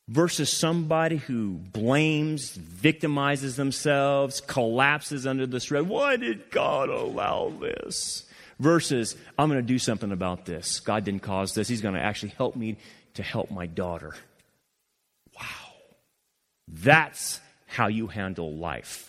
Versus 0.09 0.53
somebody 0.53 1.17
who 1.17 1.55
blames, 1.55 2.57
victimizes 2.57 3.57
themselves, 3.57 4.41
collapses 4.41 5.27
under 5.27 5.47
the 5.47 5.61
stress. 5.61 5.85
Why 5.85 6.17
did 6.17 6.51
God 6.51 6.89
allow 6.89 7.53
this? 7.61 8.25
Versus, 8.59 9.17
I'm 9.39 9.49
going 9.49 9.61
to 9.61 9.67
do 9.67 9.79
something 9.79 10.13
about 10.13 10.45
this. 10.45 10.81
God 10.81 11.05
didn't 11.05 11.23
cause 11.23 11.55
this. 11.55 11.69
He's 11.69 11.83
going 11.83 11.95
to 11.95 12.01
actually 12.01 12.31
help 12.31 12.57
me 12.57 12.79
to 13.15 13.23
help 13.23 13.51
my 13.51 13.67
daughter. 13.67 14.15
Wow. 15.39 15.73
That's 16.67 17.41
how 17.67 17.89
you 17.89 18.07
handle 18.07 18.55
life. 18.55 19.06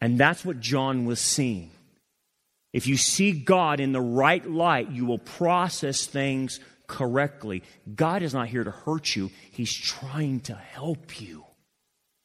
And 0.00 0.18
that's 0.18 0.44
what 0.44 0.60
John 0.60 1.04
was 1.04 1.20
seeing. 1.20 1.70
If 2.72 2.86
you 2.86 2.96
see 2.96 3.32
God 3.32 3.80
in 3.80 3.92
the 3.92 4.00
right 4.00 4.48
light, 4.48 4.90
you 4.90 5.06
will 5.06 5.18
process 5.18 6.06
things 6.06 6.60
correctly. 6.86 7.62
God 7.94 8.22
is 8.22 8.34
not 8.34 8.48
here 8.48 8.64
to 8.64 8.70
hurt 8.70 9.16
you, 9.16 9.30
He's 9.50 9.72
trying 9.72 10.40
to 10.40 10.54
help 10.54 11.20
you. 11.20 11.44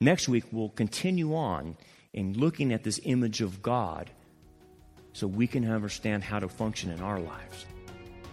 Next 0.01 0.27
week, 0.27 0.43
we'll 0.51 0.69
continue 0.69 1.35
on 1.35 1.77
in 2.13 2.37
looking 2.37 2.73
at 2.73 2.83
this 2.83 2.99
image 3.03 3.41
of 3.41 3.61
God 3.61 4.11
so 5.13 5.27
we 5.27 5.47
can 5.47 5.69
understand 5.69 6.23
how 6.23 6.39
to 6.39 6.49
function 6.49 6.91
in 6.91 7.01
our 7.01 7.19
lives. 7.19 7.65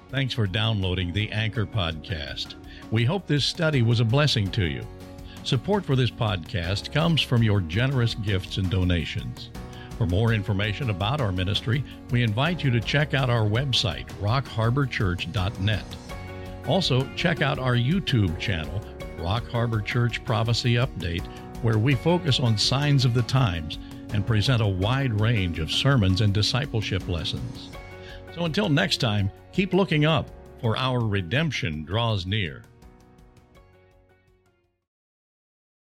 Thanks 0.09 0.35
for 0.35 0.47
downloading 0.47 1.13
the 1.13 1.31
Anchor 1.31 1.67
Podcast. 1.67 2.55
We 2.91 3.05
hope 3.05 3.27
this 3.27 3.45
study 3.45 3.83
was 3.83 4.01
a 4.01 4.05
blessing 4.05 4.51
to 4.53 4.65
you. 4.65 4.85
Support 5.43 5.87
for 5.87 5.97
this 5.97 6.11
podcast 6.11 6.93
comes 6.93 7.23
from 7.23 7.43
your 7.43 7.63
generous 7.63 8.15
gifts 8.15 8.59
and 8.59 8.69
donations. 8.71 9.51
For 9.97 10.07
more 10.07 10.33
information 10.33 10.91
about 10.91 11.21
our 11.21 11.33
ministry, 11.33 11.83
we 12.11 12.23
invite 12.23 12.63
you 12.63 12.71
to 12.71 12.81
check 12.81 13.15
out 13.15 13.31
our 13.31 13.47
website, 13.47 14.07
rockharborchurch.net. 14.21 15.85
Also, 16.67 17.09
check 17.17 17.41
out 17.41 17.59
our 17.59 17.75
YouTube 17.75 18.39
channel, 18.39 18.81
Rock 19.19 19.49
Harbor 19.49 19.81
Church 19.81 20.23
Prophecy 20.25 20.75
Update, 20.75 21.27
where 21.63 21.79
we 21.79 21.95
focus 21.95 22.39
on 22.39 22.57
signs 22.59 23.05
of 23.05 23.15
the 23.15 23.23
times 23.23 23.79
and 24.13 24.27
present 24.27 24.63
a 24.63 24.67
wide 24.67 25.21
range 25.21 25.59
of 25.59 25.73
sermons 25.73 26.21
and 26.21 26.35
discipleship 26.35 27.09
lessons. 27.09 27.71
So 28.35 28.45
until 28.45 28.69
next 28.69 28.99
time, 28.99 29.31
keep 29.53 29.73
looking 29.73 30.05
up, 30.05 30.31
for 30.61 30.77
our 30.77 31.01
redemption 31.01 31.85
draws 31.85 32.27
near. 32.27 32.63